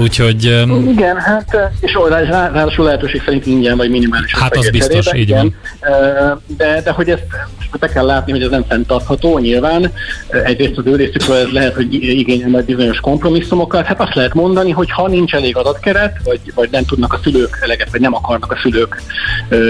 úgyhogy 0.00 0.44
Igen, 0.88 1.16
hát 1.16 1.56
és 1.80 1.92
rá- 2.08 2.28
rá- 2.28 2.52
ráadásul 2.52 2.84
lehetőség 2.84 3.22
szerint 3.24 3.46
ingyen 3.46 3.76
vagy 3.76 3.90
minimális 3.90 4.34
Hát 4.34 4.56
az 4.56 4.70
biztos, 4.70 5.04
cserébe, 5.04 5.22
így 5.22 5.28
igen. 5.28 5.54
Eh, 5.80 5.92
De, 6.56 6.80
de 6.84 6.90
hogy 6.90 7.08
ezt 7.08 7.24
be 7.80 7.88
kell 7.88 8.04
látni, 8.04 8.32
hogy 8.32 8.42
ez 8.42 8.50
nem 8.50 8.64
fenntartható 8.68 9.38
nyilván. 9.38 9.92
Egyrészt 10.44 10.78
az 10.78 10.86
ő 10.86 10.96
részükről 10.96 11.36
ez 11.36 11.50
lehet, 11.52 11.74
hogy 11.74 11.94
igényel 11.94 12.48
majd 12.48 12.64
bizonyos 12.64 13.00
kompromisszumokat. 13.00 13.86
Hát 13.86 14.00
azt 14.00 14.14
lehet 14.14 14.34
mondani, 14.34 14.70
hogy 14.70 14.90
ha 14.90 15.08
nincs 15.08 15.34
elég 15.34 15.56
adatkeret, 15.56 16.16
vagy, 16.24 16.40
vagy 16.54 16.68
nem 16.70 16.84
tudnak 16.84 17.12
a 17.12 17.20
szülők 17.22 17.55
eleget, 17.60 17.90
vagy 17.90 18.00
nem 18.00 18.14
akarnak 18.14 18.52
a 18.52 18.58
szülők 18.62 19.02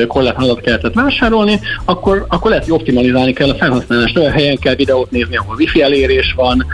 korlátlan 0.09 0.51
adatkeretet 0.51 0.95
vásárolni, 0.95 1.61
akkor, 1.85 2.27
akkor 2.29 2.51
lehet, 2.51 2.65
hogy 2.65 2.75
optimalizálni 2.75 3.33
kell 3.33 3.49
a 3.49 3.55
felhasználást. 3.55 4.19
Olyan 4.19 4.33
helyen 4.33 4.57
kell 4.59 4.75
videót 4.75 5.11
nézni, 5.11 5.37
ahol 5.37 5.55
wifi 5.57 5.83
elérés 5.83 6.35
van, 6.37 6.67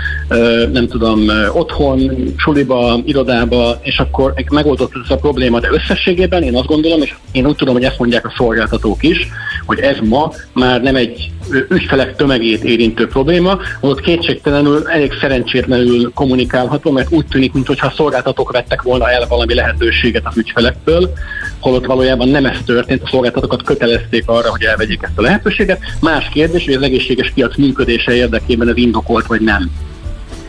nem 0.72 0.88
tudom, 0.88 1.28
otthon, 1.52 2.10
suliba, 2.36 3.00
irodába, 3.04 3.78
és 3.82 3.98
akkor 3.98 4.34
megoldott 4.50 4.92
ez 5.04 5.10
a 5.10 5.16
probléma, 5.16 5.60
de 5.60 5.68
összességében 5.70 6.42
én 6.42 6.56
azt 6.56 6.66
gondolom, 6.66 7.02
és 7.02 7.14
én 7.32 7.46
úgy 7.46 7.56
tudom, 7.56 7.74
hogy 7.74 7.84
ezt 7.84 7.98
mondják 7.98 8.26
a 8.26 8.34
szolgáltatók 8.36 9.02
is, 9.02 9.28
hogy 9.66 9.78
ez 9.78 9.96
ma 10.02 10.32
már 10.52 10.82
nem 10.82 10.96
egy 10.96 11.30
ügyfelek 11.68 12.16
tömegét 12.16 12.64
érintő 12.64 13.06
probléma, 13.06 13.58
ott 13.80 14.00
kétségtelenül 14.00 14.88
elég 14.88 15.12
szerencsétlenül 15.20 16.12
kommunikálható, 16.14 16.90
mert 16.90 17.12
úgy 17.12 17.26
tűnik, 17.26 17.52
mintha 17.52 17.86
a 17.86 17.92
szolgáltatók 17.96 18.52
vettek 18.52 18.82
volna 18.82 19.10
el 19.10 19.26
valami 19.28 19.54
lehetőséget 19.54 20.26
az 20.26 20.36
ügyfelektől, 20.36 21.12
holott 21.60 21.86
valójában 21.86 22.28
nem 22.28 22.44
ez 22.44 22.58
történt, 22.64 23.02
a 23.02 23.08
szolgáltatókat 23.08 23.62
kötelezték 23.62 24.22
arra, 24.26 24.50
hogy 24.50 24.62
elvegyék 24.62 25.02
ezt 25.02 25.18
a 25.18 25.22
lehetőséget. 25.22 25.80
Más 26.00 26.28
kérdés, 26.32 26.64
hogy 26.64 26.74
az 26.74 26.82
egészséges 26.82 27.30
piac 27.34 27.56
működése 27.56 28.14
érdekében 28.14 28.68
ez 28.68 28.76
indokolt 28.76 29.26
vagy 29.26 29.40
nem. 29.40 29.70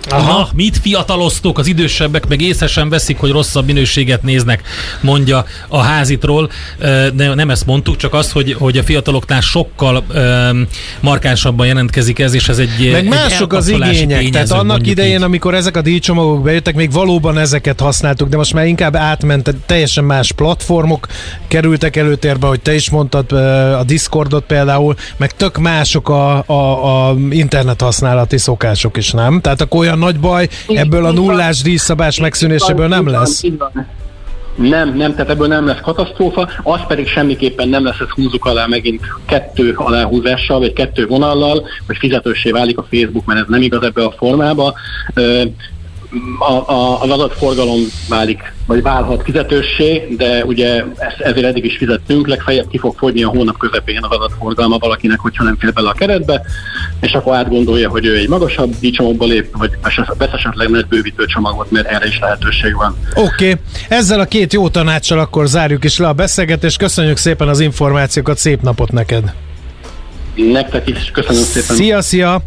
Aha, 0.10 0.50
mit 0.53 0.77
fiataloztok, 0.81 1.60
az 1.60 1.67
idősebbek 1.67 2.27
meg 2.27 2.41
észre 2.41 2.67
sem 2.67 2.89
veszik, 2.89 3.17
hogy 3.17 3.31
rosszabb 3.31 3.65
minőséget 3.65 4.24
néznek, 4.24 4.62
mondja 5.01 5.45
a 5.67 5.77
házitról. 5.77 6.50
De 7.13 7.33
nem 7.33 7.50
ezt 7.50 7.65
mondtuk, 7.65 7.95
csak 7.98 8.13
azt, 8.13 8.31
hogy, 8.31 8.53
hogy 8.53 8.77
a 8.77 8.83
fiataloknál 8.83 9.41
sokkal 9.41 10.03
um, 10.13 10.67
markánsabban 11.00 11.67
jelentkezik 11.67 12.19
ez, 12.19 12.33
és 12.33 12.50
ez 12.50 12.57
egy 12.57 12.91
Meg 12.91 13.03
egy 13.03 13.10
mások 13.10 13.53
az 13.53 13.67
igények. 13.67 14.07
Tehát 14.07 14.31
tényező, 14.31 14.53
annak 14.53 14.65
mondjuk 14.65 14.98
idején, 14.98 15.17
így. 15.17 15.24
amikor 15.24 15.55
ezek 15.55 15.77
a 15.77 15.81
díjcsomagok 15.81 16.43
bejöttek, 16.43 16.75
még 16.75 16.91
valóban 16.91 17.38
ezeket 17.38 17.79
használtuk, 17.79 18.29
de 18.29 18.38
most 18.38 18.53
már 18.53 18.65
inkább 18.65 18.95
átment, 18.95 19.43
tehát 19.43 19.62
teljesen 19.65 20.03
más 20.03 20.31
platformok 20.31 21.07
kerültek 21.48 21.95
előtérbe, 21.95 22.48
hogy 22.48 22.62
te 22.62 22.74
is 22.74 22.89
mondtad, 22.89 23.31
a 23.79 23.83
Discordot 23.83 24.43
például, 24.43 24.95
meg 25.17 25.31
tök 25.31 25.57
mások 25.57 26.10
a, 26.10 26.43
a, 26.48 27.10
a 27.10 27.15
internet 27.29 27.81
használati 27.81 28.38
szokások 28.38 28.98
is, 28.98 29.12
nem? 29.12 29.41
Tehát 29.41 29.62
akkor 29.62 29.79
olyan 29.79 29.93
nagy 29.96 30.20
baj 30.20 30.48
ebből 30.68 31.06
a 31.06 31.12
nullás 31.12 31.62
díjszabás 31.62 32.20
megszűnéséből 32.20 32.88
nem 32.88 33.08
lesz. 33.08 33.44
Nem, 34.56 34.96
nem, 34.96 35.12
tehát 35.12 35.30
ebből 35.30 35.48
nem 35.48 35.66
lesz 35.66 35.82
katasztrófa, 35.82 36.50
az 36.64 36.80
pedig 36.88 37.08
semmiképpen 37.08 37.70
nem 37.70 37.84
lesz, 37.84 38.00
ezt 38.00 38.10
húzzuk 38.10 38.46
alá 38.46 38.66
megint 38.66 39.02
kettő 39.26 39.74
aláhúzással, 39.76 40.60
vagy 40.60 40.74
kettő 40.74 41.08
vonallal, 41.08 41.68
hogy 41.88 41.98
fizetősé 41.98 42.52
válik 42.52 42.78
a 42.78 42.86
Facebook, 42.92 43.26
mert 43.26 43.40
ez 43.40 43.46
nem 43.48 43.62
igaz 43.62 43.84
ebbe 43.84 44.04
a 44.04 44.14
formába. 44.18 44.74
A, 46.39 46.72
a, 46.72 47.01
az 47.01 47.10
adatforgalom 47.10 47.79
válik, 48.10 48.53
vagy 48.65 48.82
válhat 48.82 49.24
fizetőssé, 49.24 50.08
de 50.17 50.46
ugye 50.46 50.84
ezt, 50.98 51.20
ezért 51.20 51.46
eddig 51.46 51.65
is 51.65 51.77
fizettünk, 51.77 52.27
legfeljebb 52.27 52.67
ki 52.67 52.77
fog 52.77 52.96
fogyni 52.98 53.24
a 53.24 53.29
hónap 53.29 53.58
közepén 53.58 54.03
az 54.03 54.12
adatforgalma 54.12 54.77
valakinek, 54.77 55.20
hogyha 55.20 55.43
nem 55.43 55.58
fér 55.60 55.74
bele 55.74 55.89
a 55.89 55.93
keretbe, 55.93 56.41
és 57.00 57.12
akkor 57.12 57.36
átgondolja, 57.36 57.89
hogy 57.89 58.05
ő 58.05 58.15
egy 58.17 58.29
magasabb 58.29 58.74
díjcsomagba 58.79 59.25
lép, 59.25 59.58
vagy 59.58 59.72
vesz 60.17 60.32
esetleg 60.34 60.70
nagy 60.70 60.86
bővítő 60.86 61.25
csomagot, 61.25 61.72
mert 61.72 61.88
erre 61.88 62.08
is 62.08 62.20
lehetőség 62.20 62.75
van. 62.75 62.96
Oké, 63.13 63.50
okay. 63.50 63.62
ezzel 63.89 64.20
a 64.20 64.25
két 64.25 64.53
jó 64.53 64.70
tanácssal 64.70 65.20
akkor 65.20 65.48
zárjuk 65.48 65.84
is 65.84 65.98
le 65.98 66.08
a 66.08 66.13
beszélgetést. 66.13 66.77
Köszönjük 66.77 67.17
szépen 67.17 67.48
az 67.48 67.60
információkat, 67.60 68.38
szép 68.38 68.62
napot 68.62 68.91
neked! 68.91 69.34
Nektek 70.36 70.88
is 70.88 71.12
köszönöm 71.13 71.43
szépen. 71.43 71.75
Szia, 71.75 72.01
szia! 72.01 72.41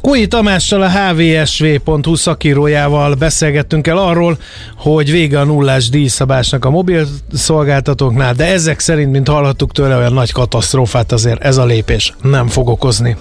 Kói 0.00 0.26
Tamással 0.26 0.82
a 0.82 0.90
hvsv.hu 0.90 2.14
szakírójával 2.14 3.14
beszélgettünk 3.14 3.86
el 3.86 3.98
arról, 3.98 4.38
hogy 4.76 5.10
vége 5.10 5.40
a 5.40 5.44
nullás 5.44 5.88
díjszabásnak 5.88 6.64
a 6.64 6.70
mobil 6.70 7.06
szolgáltatóknál, 7.32 8.34
de 8.34 8.44
ezek 8.44 8.80
szerint, 8.80 9.10
mint 9.10 9.28
hallhattuk 9.28 9.72
tőle, 9.72 9.96
olyan 9.96 10.12
nagy 10.12 10.32
katasztrófát 10.32 11.12
azért 11.12 11.42
ez 11.42 11.56
a 11.56 11.64
lépés 11.64 12.14
nem 12.22 12.48
fog 12.48 12.68
okozni. 12.68 13.16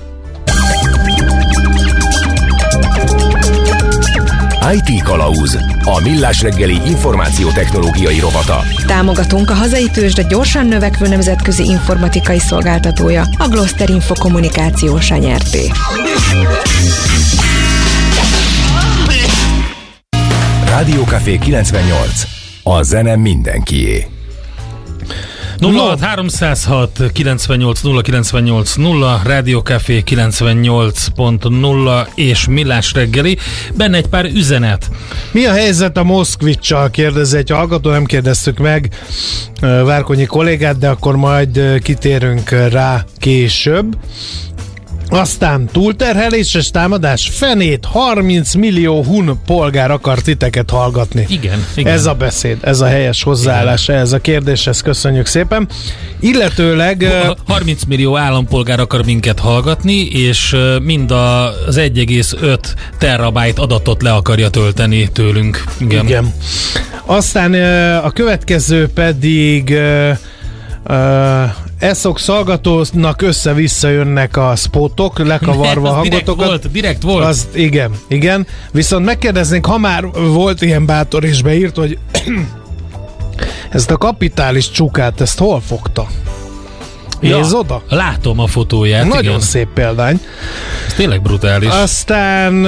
IT 4.73 5.03
Kalauz. 5.03 5.57
A 5.83 6.01
millás 6.01 6.41
reggeli 6.41 6.77
információtechnológiai 6.85 8.19
rovata. 8.19 8.63
Támogatunk 8.87 9.49
a 9.49 9.53
hazai 9.53 9.89
tőzsde 9.93 10.23
gyorsan 10.23 10.65
növekvő 10.65 11.07
nemzetközi 11.07 11.63
informatikai 11.63 12.39
szolgáltatója, 12.39 13.25
a 13.37 13.47
Gloster 13.47 13.89
Info 13.89 14.13
kommunikáció 14.13 14.99
nyerté. 15.19 15.71
Rádiókafé 20.65 21.37
98. 21.37 22.23
A 22.63 22.83
zene 22.83 23.15
mindenkié. 23.15 24.07
06 25.61 25.99
306 25.99 27.11
98 27.13 27.81
0 27.81 28.01
98 28.01 28.75
0 28.75 29.21
Rádiókafé 29.25 30.03
98.0 30.05 32.07
és 32.15 32.47
Millás 32.47 32.93
reggeli. 32.93 33.37
Benne 33.75 33.97
egy 33.97 34.07
pár 34.07 34.25
üzenet. 34.25 34.89
Mi 35.31 35.45
a 35.45 35.51
helyzet 35.51 35.97
a 35.97 36.03
Moszkvicsal? 36.03 36.89
Kérdezi 36.89 37.37
egy 37.37 37.49
hallgató, 37.49 37.89
nem 37.89 38.05
kérdeztük 38.05 38.57
meg 38.57 38.93
Várkonyi 39.59 40.25
kollégát, 40.25 40.77
de 40.77 40.89
akkor 40.89 41.15
majd 41.15 41.79
kitérünk 41.81 42.49
rá 42.49 43.05
később. 43.17 43.97
Aztán 45.09 45.69
túlterheléses 45.71 46.71
támadás, 46.71 47.29
fenét, 47.33 47.85
30 47.85 48.53
millió 48.53 49.03
hun 49.03 49.39
polgár 49.45 49.91
akar 49.91 50.19
titeket 50.19 50.69
hallgatni. 50.69 51.25
Igen, 51.29 51.65
igen. 51.75 51.93
Ez 51.93 52.05
a 52.05 52.13
beszéd, 52.13 52.57
ez 52.61 52.81
a 52.81 52.85
helyes 52.85 53.23
hozzáállás, 53.23 53.89
ez 53.89 54.11
a 54.11 54.19
kérdéshez 54.19 54.81
köszönjük 54.81 55.25
szépen. 55.25 55.67
Illetőleg... 56.19 57.01
ö, 57.01 57.31
30 57.47 57.83
millió 57.83 58.17
állampolgár 58.17 58.79
akar 58.79 59.05
minket 59.05 59.39
hallgatni, 59.39 60.05
és 60.05 60.55
mind 60.83 61.11
az 61.11 61.75
1,5 61.75 62.59
terabájt 62.97 63.59
adatot 63.59 64.01
le 64.01 64.11
akarja 64.13 64.49
tölteni 64.49 65.09
tőlünk. 65.13 65.63
Igen. 65.77 66.05
Igen. 66.05 66.33
Aztán 67.05 67.53
a 68.03 68.11
következő 68.11 68.87
pedig 68.87 69.77
Eszox 71.79 72.27
hallgatónak 72.27 73.21
össze-vissza 73.21 73.89
jönnek 73.89 74.37
a 74.37 74.55
spotok, 74.55 75.19
lekavarva 75.27 76.01
direkt 76.01 76.25
hangotokat. 76.25 76.45
volt, 76.47 76.71
direkt 76.71 77.01
volt. 77.01 77.25
Az, 77.25 77.47
igen, 77.53 77.91
igen. 78.07 78.47
Viszont 78.71 79.05
megkérdeznénk, 79.05 79.65
ha 79.65 79.77
már 79.77 80.05
volt 80.11 80.61
ilyen 80.61 80.85
bátor 80.85 81.23
és 81.23 81.41
beírt, 81.41 81.75
hogy 81.75 81.97
ezt 83.71 83.91
a 83.91 83.97
kapitális 83.97 84.71
csukát, 84.71 85.21
ezt 85.21 85.37
hol 85.39 85.61
fogta? 85.61 86.07
Nézd 87.19 87.53
oda? 87.53 87.83
Látom 87.89 88.39
a 88.39 88.47
fotóját, 88.47 89.05
Nagyon 89.07 89.23
igen. 89.23 89.39
szép 89.39 89.67
példány. 89.73 90.21
Ez 90.87 90.93
tényleg 90.93 91.21
brutális. 91.21 91.69
Aztán 91.69 92.65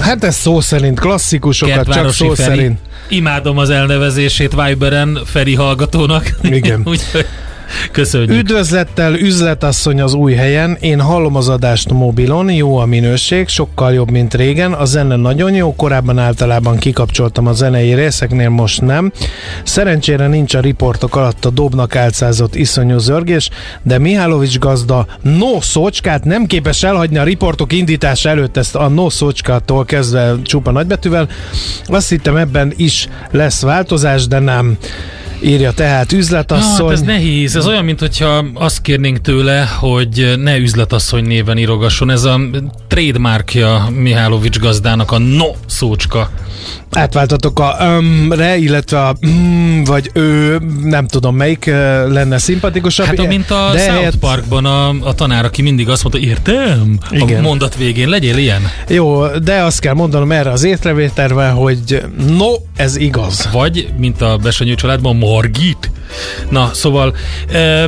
hát 0.00 0.24
ez 0.24 0.36
szó 0.36 0.60
szerint 0.60 1.00
klasszikusokat, 1.00 1.88
csak 1.92 2.12
szó 2.12 2.34
Feri. 2.34 2.48
szerint. 2.48 2.78
Imádom 3.08 3.58
az 3.58 3.70
elnevezését 3.70 4.54
Viberen 4.62 5.18
Feri 5.24 5.54
hallgatónak. 5.54 6.30
Igen. 6.42 6.82
Úgyhogy 6.84 7.26
Köszönjük. 7.92 8.30
Üdvözlettel 8.30 9.14
üzletasszony 9.14 10.00
az 10.00 10.14
új 10.14 10.34
helyen. 10.34 10.76
Én 10.80 11.00
hallom 11.00 11.36
az 11.36 11.48
adást 11.48 11.92
mobilon, 11.92 12.50
jó 12.50 12.76
a 12.76 12.86
minőség, 12.86 13.48
sokkal 13.48 13.92
jobb, 13.92 14.10
mint 14.10 14.34
régen. 14.34 14.72
A 14.72 14.84
zene 14.84 15.16
nagyon 15.16 15.54
jó, 15.54 15.74
korábban 15.74 16.18
általában 16.18 16.76
kikapcsoltam 16.76 17.46
a 17.46 17.52
zenei 17.52 17.94
részeknél, 17.94 18.48
most 18.48 18.80
nem. 18.80 19.12
Szerencsére 19.64 20.26
nincs 20.26 20.54
a 20.54 20.60
riportok 20.60 21.16
alatt 21.16 21.44
a 21.44 21.50
dobnak 21.50 21.96
álcázott 21.96 22.54
iszonyú 22.54 22.98
zörgés, 22.98 23.50
de 23.82 23.98
Mihálovics 23.98 24.58
gazda 24.58 25.06
no 25.22 25.60
szócskát 25.60 26.24
nem 26.24 26.46
képes 26.46 26.82
elhagyni 26.82 27.18
a 27.18 27.22
riportok 27.22 27.72
indítása 27.72 28.28
előtt 28.28 28.56
ezt 28.56 28.74
a 28.74 28.88
no 28.88 29.10
szócskától 29.10 29.84
kezdve 29.84 30.34
csupa 30.42 30.70
nagybetűvel. 30.70 31.28
Azt 31.84 32.08
hittem 32.08 32.36
ebben 32.36 32.72
is 32.76 33.08
lesz 33.30 33.62
változás, 33.62 34.26
de 34.26 34.38
nem. 34.38 34.76
Írja 35.40 35.72
tehát 35.72 36.12
üzletasszony. 36.12 36.84
Hát 36.86 36.94
ez 36.94 37.00
nehéz. 37.00 37.56
Ez 37.56 37.66
olyan, 37.66 37.84
mintha 37.84 38.44
azt 38.54 38.82
kérnénk 38.82 39.20
tőle, 39.20 39.68
hogy 39.78 40.32
ne 40.36 40.56
üzletasszony 40.56 41.24
néven 41.24 41.58
írogasson. 41.58 42.10
Ez 42.10 42.24
a 42.24 42.40
trademarkja 42.88 43.88
Mihálovics 43.90 44.58
gazdának 44.58 45.10
a 45.12 45.18
no 45.18 45.50
szócska. 45.66 46.30
Átváltatok 46.90 47.58
a 47.60 47.76
ömre, 47.80 48.56
illetve 48.56 49.00
a 49.06 49.16
mm, 49.26 49.82
vagy 49.82 50.10
ő, 50.12 50.58
nem 50.82 51.06
tudom 51.06 51.36
melyik 51.36 51.64
lenne 52.08 52.38
szimpatikusabb. 52.38 53.06
Hát 53.06 53.26
mint 53.26 53.50
a 53.50 53.70
de 53.72 53.78
South 53.78 53.94
helyett- 53.94 54.16
Parkban 54.16 54.64
a, 54.64 54.88
a 54.88 55.14
tanár, 55.14 55.44
aki 55.44 55.62
mindig 55.62 55.88
azt 55.88 56.02
mondta, 56.02 56.20
értem? 56.20 56.98
Igen. 57.10 57.38
A 57.38 57.40
mondat 57.40 57.76
végén 57.76 58.08
legyél 58.08 58.36
ilyen. 58.36 58.62
Jó, 58.88 59.26
de 59.26 59.62
azt 59.62 59.80
kell 59.80 59.94
mondanom 59.94 60.32
erre 60.32 60.50
az 60.50 60.64
észrevételre, 60.64 61.48
hogy 61.48 62.02
no, 62.36 62.52
ez 62.76 62.96
igaz. 62.96 63.48
Vagy, 63.52 63.88
mint 63.98 64.22
a 64.22 64.36
Besenyő 64.36 64.74
családban, 64.74 65.16
Margit. 65.28 65.90
Na, 66.50 66.70
szóval 66.72 67.16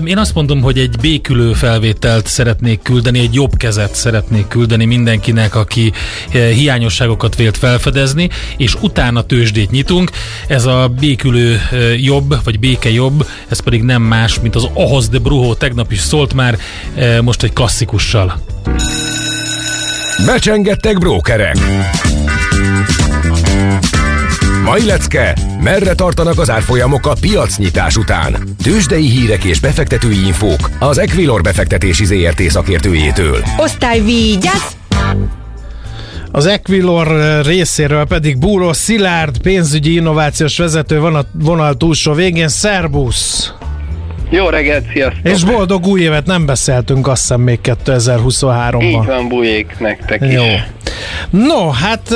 én 0.05 0.19
azt 0.19 0.35
mondom, 0.35 0.61
hogy 0.61 0.79
egy 0.79 0.97
békülő 1.01 1.53
felvételt 1.53 2.27
szeretnék 2.27 2.83
küldeni, 2.83 3.19
egy 3.19 3.35
jobb 3.35 3.57
kezet 3.57 3.95
szeretnék 3.95 4.49
küldeni 4.49 4.85
mindenkinek, 4.85 5.55
aki 5.55 5.93
e, 6.33 6.47
hiányosságokat 6.47 7.37
vélt 7.37 7.57
felfedezni, 7.57 8.29
és 8.57 8.75
utána 8.81 9.23
tőzsdét 9.23 9.71
nyitunk. 9.71 10.11
Ez 10.47 10.65
a 10.65 10.91
békülő 11.01 11.61
e, 11.71 11.77
jobb, 11.97 12.45
vagy 12.45 12.59
béke 12.59 12.91
jobb, 12.91 13.27
ez 13.49 13.61
pedig 13.61 13.83
nem 13.83 14.03
más, 14.03 14.41
mint 14.41 14.55
az 14.55 14.69
Ahhoz 14.75 15.09
de 15.09 15.19
Bruhó 15.19 15.55
tegnap 15.55 15.93
is 15.93 16.01
szólt 16.01 16.35
már, 16.35 16.59
e, 16.95 17.23
most 17.23 17.43
egy 17.43 17.53
klasszikussal. 17.53 18.41
Becsengettek 20.27 20.99
brókerek. 20.99 21.57
Mai 24.71 24.85
lecke, 24.85 25.37
merre 25.61 25.95
tartanak 25.95 26.39
az 26.39 26.51
árfolyamok 26.51 27.07
a 27.07 27.17
piacnyitás 27.21 27.97
után? 27.97 28.37
Tőzsdei 28.63 29.09
hírek 29.09 29.45
és 29.45 29.61
befektetői 29.61 30.27
infók 30.27 30.71
az 30.79 30.99
Equilor 30.99 31.43
befektetési 31.43 32.05
ZRT 32.05 32.41
szakértőjétől. 32.41 33.43
Osztály 33.57 34.01
vigyázz! 34.01 34.73
Az 36.31 36.47
Equilor 36.47 37.41
részéről 37.45 38.05
pedig 38.05 38.39
Búró 38.39 38.73
Szilárd, 38.73 39.39
pénzügyi 39.39 39.95
innovációs 39.95 40.59
vezető 40.59 41.01
van 41.01 41.15
a 41.15 41.25
vonal 41.33 41.77
túlsó 41.77 42.13
végén. 42.13 42.49
Szerbusz! 42.49 43.53
Jó 44.31 44.49
reggelt, 44.49 44.85
sziasztok! 44.93 45.29
És 45.29 45.45
boldog 45.45 45.87
új 45.87 46.01
évet 46.01 46.27
nem 46.27 46.47
beszéltünk 46.47 47.09
azt 47.09 47.21
hiszem 47.21 47.41
még 47.41 47.59
Így 47.69 47.75
2023-ban. 47.85 49.03
van, 49.07 49.29
bujék 49.29 49.77
nektek 49.79 50.21
Jó. 50.33 50.43
is. 50.45 50.61
No, 51.31 51.69
hát 51.71 52.09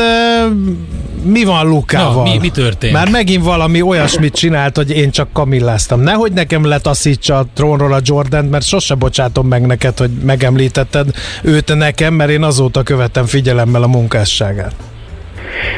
mi 1.23 1.45
van 1.45 1.67
Lukával? 1.67 2.25
Na, 2.25 2.33
mi- 2.33 2.39
mi 2.39 2.49
történt? 2.49 2.93
Már 2.93 3.09
megint 3.11 3.45
valami 3.45 3.83
olyasmit 3.83 4.35
csinált, 4.35 4.77
hogy 4.77 4.91
én 4.91 5.11
csak 5.11 5.33
kamilláztam. 5.33 6.01
Nehogy 6.01 6.33
nekem 6.33 6.65
letaszítsa 6.65 7.39
a 7.39 7.47
trónról 7.55 7.93
a 7.93 8.01
Jordan, 8.03 8.45
mert 8.45 8.65
sose 8.65 8.95
bocsátom 8.95 9.47
meg 9.47 9.67
neked, 9.67 9.99
hogy 9.99 10.11
megemlítetted 10.11 11.09
őt 11.43 11.75
nekem, 11.77 12.15
mert 12.15 12.31
én 12.31 12.43
azóta 12.43 12.83
követem 12.83 13.27
figyelemmel 13.27 13.83
a 13.83 13.87
munkásságát. 13.87 14.75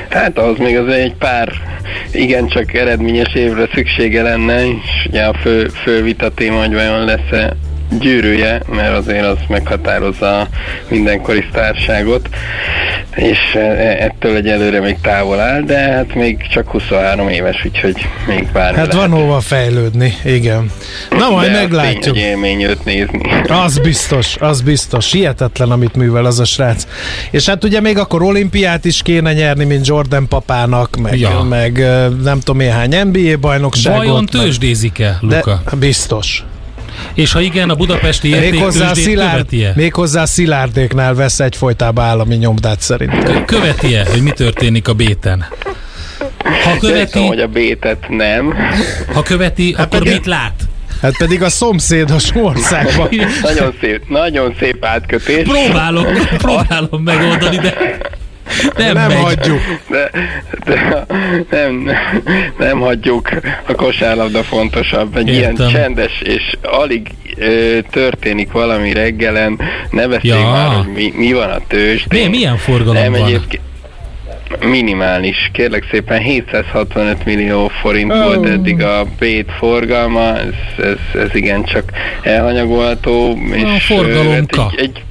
Hát 0.09 0.39
az 0.39 0.59
még 0.59 0.77
azért 0.77 1.05
egy 1.05 1.15
pár 1.15 1.53
igencsak 2.13 2.75
eredményes 2.75 3.35
évre 3.35 3.69
szüksége 3.75 4.23
lenne, 4.23 4.67
és 4.67 5.07
ugye 5.09 5.23
a 5.23 5.35
fő, 5.35 5.69
fő 5.69 6.03
vita 6.03 6.35
téma, 6.35 6.59
hogy 6.59 6.75
vajon 6.75 7.05
lesz-e 7.05 7.57
gyűrűje, 8.01 8.63
mert 8.69 8.97
azért 8.97 9.25
az 9.25 9.37
meghatározza 9.49 10.39
a 10.41 10.49
mindenkori 10.89 11.45
sztárságot, 11.51 12.29
és 13.15 13.39
e- 13.55 14.05
ettől 14.05 14.37
egyelőre 14.37 14.81
még 14.81 14.97
távol 15.03 15.41
áll, 15.41 15.61
de 15.61 15.79
hát 15.79 16.15
még 16.15 16.49
csak 16.51 16.71
23 16.71 17.29
éves, 17.29 17.65
úgyhogy 17.65 18.07
még 18.27 18.49
bármi 18.53 18.79
Hát 18.79 18.93
van 18.93 19.11
hova 19.11 19.41
fejlődni, 19.41 20.15
igen. 20.25 20.71
Na 21.11 21.31
majd 21.31 21.51
de 21.51 21.59
meglátjuk. 21.61 22.15
Tény, 22.15 22.25
élmény 22.25 22.63
őt 22.63 22.85
nézni. 22.85 23.21
Az 23.49 23.79
biztos, 23.79 24.37
az 24.39 24.61
biztos. 24.61 25.13
Hihetetlen, 25.13 25.71
amit 25.71 25.97
művel 25.97 26.25
az 26.25 26.41
a 26.41 26.45
srác. 26.45 26.87
És 27.31 27.47
hát 27.47 27.65
ugye 27.65 27.81
még 27.81 27.99
akkor 27.99 28.23
olimpiát 28.23 28.85
is 28.85 29.03
kéne 29.03 29.33
nyerni, 29.33 29.65
mint 29.65 29.87
Jordan 29.87 30.29
papának, 30.29 30.97
meg, 30.97 31.19
Ja. 31.19 31.43
meg 31.49 31.79
nem 32.23 32.39
tudom 32.41 32.61
én 32.61 32.73
hány 32.73 33.07
NBA 33.07 33.37
bajnokságot. 33.41 33.99
Vajon 33.99 34.27
tőzsdézik-e, 34.27 35.19
de, 35.23 35.37
Luka? 35.37 35.63
biztos. 35.79 36.45
És 37.15 37.33
ha 37.33 37.41
igen, 37.41 37.71
a 37.71 37.75
budapesti 37.75 38.35
szilárd, 38.93 39.33
követi-e? 39.33 39.73
méghozzá 39.77 40.23
a 40.23 40.27
szilárdéknál 40.27 41.15
vesz 41.15 41.41
egyfolytában 41.41 42.05
állami 42.05 42.35
nyomdát 42.35 42.81
szerint. 42.81 43.45
Követi-e, 43.45 44.07
hogy 44.11 44.23
mi 44.23 44.31
történik 44.31 44.89
a 44.89 44.93
béten? 44.93 45.47
Ha 46.65 46.77
követi, 46.81 47.27
hogy 47.27 47.41
a 47.41 47.47
bétet 47.47 48.09
nem. 48.09 48.55
ha 49.13 49.23
követi 49.23 49.73
akkor 49.79 49.99
pedig- 49.99 50.13
mit 50.13 50.27
lát? 50.27 50.55
Hát 51.03 51.17
pedig 51.17 51.43
a 51.43 51.49
szomszédos 51.49 52.31
országban. 52.35 53.09
Nagyon 53.43 53.75
szép, 53.81 54.09
nagyon 54.09 54.55
szép 54.59 54.85
átkötés. 54.85 55.49
Próbálom, 55.49 56.07
próbálom 56.39 57.03
megoldani, 57.03 57.57
de 57.57 57.99
nem, 58.77 58.93
Nem 58.93 59.09
megy. 59.09 59.23
hagyjuk. 59.23 59.61
De, 59.89 60.11
de 60.65 61.07
nem, 61.51 61.91
nem 62.59 62.79
hagyjuk, 62.81 63.29
a 63.67 63.75
kosárlabda 63.75 64.43
fontosabb. 64.43 65.17
Egy 65.17 65.29
Értem. 65.29 65.55
ilyen 65.57 65.71
csendes 65.71 66.21
és 66.21 66.57
alig 66.63 67.09
ö, 67.37 67.79
történik 67.91 68.53
valami 68.53 68.93
reggelen, 68.93 69.61
ne 69.91 70.07
beszélj 70.07 70.41
Ja. 70.41 70.51
már, 70.51 70.77
hogy 70.77 70.93
mi, 70.93 71.13
mi 71.17 71.33
van 71.33 71.51
a 71.51 71.59
tőzsdén. 71.69 72.23
Mi- 72.31 72.37
milyen 72.37 72.57
forgalom 72.57 73.03
nem, 73.03 73.13
van? 73.13 73.23
Egyébként, 73.27 73.63
minimális. 74.61 75.51
Kérlek 75.53 75.87
szépen 75.91 76.21
765 76.21 77.25
millió 77.25 77.69
forint 77.69 78.13
oh. 78.13 78.25
volt 78.25 78.49
eddig 78.49 78.83
a 78.83 79.07
bét 79.19 79.53
forgalma, 79.59 80.39
ez, 80.39 80.85
ez, 80.85 81.21
ez 81.21 81.35
igen 81.35 81.65
csak 81.65 81.85
elhanyagolható. 82.23 83.39
és, 83.53 83.63
ö, 83.91 83.95
forgalomka. 83.95 84.63
hát 84.63 84.73
egy, 84.73 84.81
egy 84.81 85.03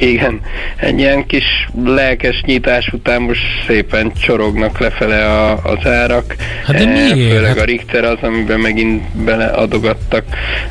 igen, 0.00 0.40
egy 0.76 0.98
ilyen 0.98 1.26
kis 1.26 1.44
lelkes 1.84 2.42
nyitás 2.46 2.88
után 2.92 3.22
most 3.22 3.40
szépen 3.66 4.12
csorognak 4.12 4.78
lefele 4.78 5.26
a, 5.26 5.62
az 5.62 5.86
árak. 5.86 6.36
Hát 6.64 6.76
de 6.76 6.88
Eh, 6.88 7.14
miért? 7.14 7.30
Főleg 7.30 7.46
Hát- 7.48 7.58
a 7.58 7.64
Richter 7.64 8.04
az, 8.04 8.18
amiben 8.22 8.60
megint 8.60 9.02
beleadogattak. 9.24 10.24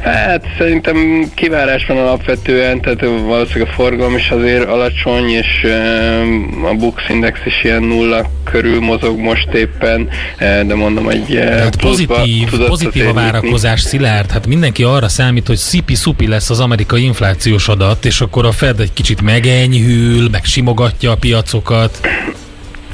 Hát 0.04 0.46
szerintem 0.58 1.24
kivárás 1.36 1.86
van 1.86 1.98
alapvetően, 1.98 2.82
tehát 2.82 3.02
valószínűleg 3.02 3.68
a 3.70 3.74
forgalom 3.74 4.16
is 4.16 4.30
azért 4.30 4.66
alacsony, 4.68 5.30
és 5.30 5.64
eh, 5.64 6.22
a 6.70 6.74
Bux 6.74 7.04
Index 7.10 7.40
is 7.46 7.64
ilyen 7.64 7.84
nulla 7.84 8.30
körül 8.44 8.80
mozog 8.80 9.20
most 9.20 9.50
éppen, 9.54 10.10
eh, 10.38 10.64
de 10.64 10.76
mondom, 10.76 11.10
egy 11.10 11.40
Hát 11.60 11.76
pluszba 11.76 12.16
pozitív, 12.16 12.50
pozitív 12.68 13.08
a 13.08 13.14
várakozás, 13.14 13.82
Szilárd. 13.82 14.32
Hát 14.32 14.48
mindenki 14.48 14.84
arra 14.84 15.08
számít, 15.08 15.48
hogy 15.48 15.58
szipi-szupi 15.58 16.28
lesz 16.28 16.50
az 16.50 16.60
amerikai 16.60 17.04
inflációs 17.04 17.68
adat, 17.68 18.06
és 18.06 18.22
akkor 18.22 18.46
a 18.46 18.52
Fed 18.52 18.80
egy 18.80 18.94
kicsit 18.94 19.19
megenyhül, 19.22 20.30
meg 20.32 20.44
simogatja 20.44 21.12
a 21.12 21.16
piacokat. 21.16 22.00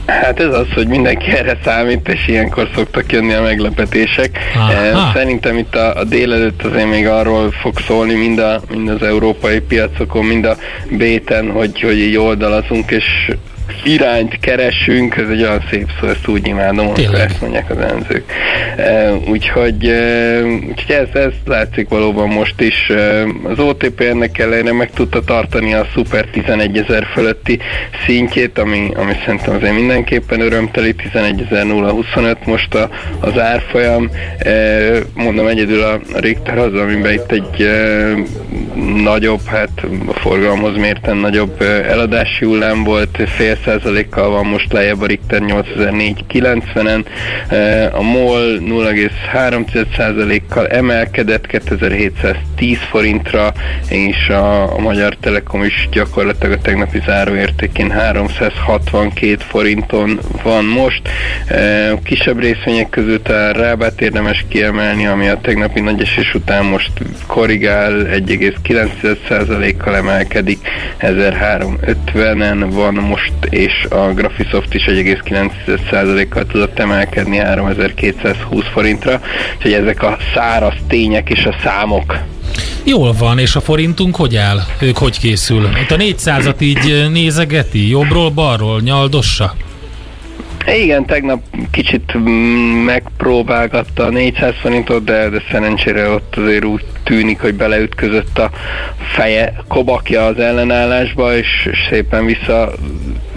Hát 0.05 0.39
ez 0.39 0.53
az, 0.53 0.67
hogy 0.73 0.87
mindenki 0.87 1.31
erre 1.31 1.57
számít, 1.63 2.07
és 2.07 2.27
ilyenkor 2.27 2.69
szoktak 2.75 3.11
jönni 3.11 3.33
a 3.33 3.41
meglepetések. 3.41 4.39
Aha. 4.55 4.73
Eh, 4.73 5.13
Szerintem 5.13 5.57
itt 5.57 5.75
a, 5.75 5.95
a 5.95 6.03
délelőtt 6.03 6.63
azért 6.63 6.89
még 6.89 7.07
arról 7.07 7.51
fog 7.51 7.79
szólni 7.87 8.13
mind, 8.13 8.39
a, 8.39 8.61
mind 8.69 8.89
az 8.89 9.01
európai 9.01 9.59
piacokon, 9.59 10.25
mind 10.25 10.45
a 10.45 10.57
béten, 10.89 11.51
hogy, 11.51 11.81
hogy 11.81 11.99
így 11.99 12.17
oldalazunk, 12.17 12.91
és 12.91 13.31
irányt 13.83 14.39
keresünk, 14.39 15.15
ez 15.15 15.29
egy 15.29 15.41
olyan 15.41 15.63
szép 15.69 15.87
szó, 15.99 16.07
ezt 16.07 16.27
úgy 16.27 16.47
imádom, 16.47 16.87
amikor 16.87 17.19
ezt 17.19 17.41
mondják 17.41 17.69
az 17.69 17.77
enzők. 17.77 18.23
E, 18.77 19.13
úgyhogy, 19.13 19.85
e, 19.85 20.43
úgyhogy 20.43 20.95
ez, 20.95 21.21
ez 21.21 21.31
látszik 21.45 21.89
valóban 21.89 22.27
most 22.27 22.61
is. 22.61 22.89
E, 22.89 23.23
az 23.43 23.59
OTP 23.59 24.01
ennek 24.01 24.39
ellenére 24.39 24.73
meg 24.73 24.91
tudta 24.91 25.23
tartani 25.23 25.73
a 25.73 25.87
szuper 25.93 26.25
11 26.25 26.77
ezer 26.77 27.07
fölötti 27.13 27.59
szintjét, 28.05 28.57
ami, 28.57 28.91
ami 28.95 29.13
szerintem 29.25 29.55
azért 29.55 29.73
mindenképpen 29.73 30.39
örömteli, 30.41 30.95
11.025 31.13 32.35
most 32.45 32.73
a, 32.73 32.89
az 33.19 33.39
árfolyam. 33.39 34.09
E, 34.37 34.51
mondom, 35.13 35.47
egyedül 35.47 35.81
a 35.81 35.99
Richter 36.15 36.57
az, 36.57 36.73
amiben 36.73 37.13
itt 37.13 37.31
egy 37.31 37.61
e, 37.61 38.13
nagyobb, 39.03 39.45
hát 39.45 39.69
a 40.07 40.13
forgalomhoz 40.13 40.77
mérten 40.77 41.17
nagyobb 41.17 41.61
eladási 41.61 42.45
hullám 42.45 42.83
volt, 42.83 43.23
fél 43.35 43.54
0,1%-kal 43.65 44.29
van 44.29 44.45
most 44.45 44.73
lejjebb 44.73 45.01
a 45.01 45.05
Richter 45.05 45.41
8490-en, 45.47 47.05
a 47.91 48.01
MOL 48.01 48.57
0,3%-kal 48.59 50.67
emelkedett 50.67 51.47
2710 51.47 52.77
forintra, 52.89 53.53
és 53.89 54.29
a, 54.29 54.73
a 54.73 54.79
Magyar 54.79 55.15
Telekom 55.15 55.63
is 55.63 55.89
gyakorlatilag 55.91 56.57
a 56.57 56.61
tegnapi 56.61 57.01
záróértékén 57.05 57.91
362 57.91 59.37
forinton 59.37 60.19
van 60.43 60.65
most. 60.65 61.09
Kisebb 62.03 62.39
részvények 62.39 62.89
között 62.89 63.29
a 63.29 63.51
Rábát 63.51 64.01
érdemes 64.01 64.45
kiemelni, 64.47 65.07
ami 65.07 65.27
a 65.27 65.39
tegnapi 65.41 65.79
nagy 65.79 66.01
esés 66.01 66.33
után 66.33 66.65
most 66.65 66.91
korrigál, 67.27 67.93
1,9%-kal 67.93 69.95
emelkedik, 69.95 70.67
1350-en 70.99 72.65
van 72.69 72.93
most, 72.93 73.33
és 73.49 73.85
a 73.89 74.13
Graphisoft 74.13 74.73
is 74.73 74.85
1,9%-kal 74.85 76.45
tudott 76.45 76.79
emelkedni 76.79 77.37
3220 77.37 78.63
forintra, 78.73 79.21
úgyhogy 79.55 79.73
ezek 79.73 80.03
a 80.03 80.17
száraz 80.33 80.73
tények 80.87 81.29
és 81.29 81.45
a 81.45 81.55
számok. 81.63 82.17
Jól 82.83 83.13
van, 83.13 83.39
és 83.39 83.55
a 83.55 83.61
forintunk 83.61 84.15
hogy 84.15 84.35
áll? 84.35 84.59
Ők 84.79 84.97
hogy 84.97 85.19
készül? 85.19 85.69
Itt 85.81 85.91
a 85.91 85.95
400-at 85.95 86.61
így 86.61 87.11
nézegeti, 87.11 87.89
jobbról, 87.89 88.29
balról, 88.29 88.81
nyaldossa? 88.81 89.55
Igen, 90.67 91.05
tegnap 91.05 91.43
kicsit 91.71 92.13
megpróbálgatta 92.85 94.03
a 94.03 94.09
400 94.09 94.53
forintot, 94.61 95.03
de, 95.03 95.29
de 95.29 95.41
szerencsére 95.51 96.09
ott 96.09 96.35
azért 96.35 96.65
úgy 96.65 96.83
tűnik, 97.03 97.39
hogy 97.39 97.53
beleütközött 97.53 98.39
a 98.39 98.49
feje, 99.13 99.53
kobakja 99.67 100.25
az 100.25 100.39
ellenállásba, 100.39 101.35
és 101.35 101.69
szépen 101.89 102.25
vissza 102.25 102.71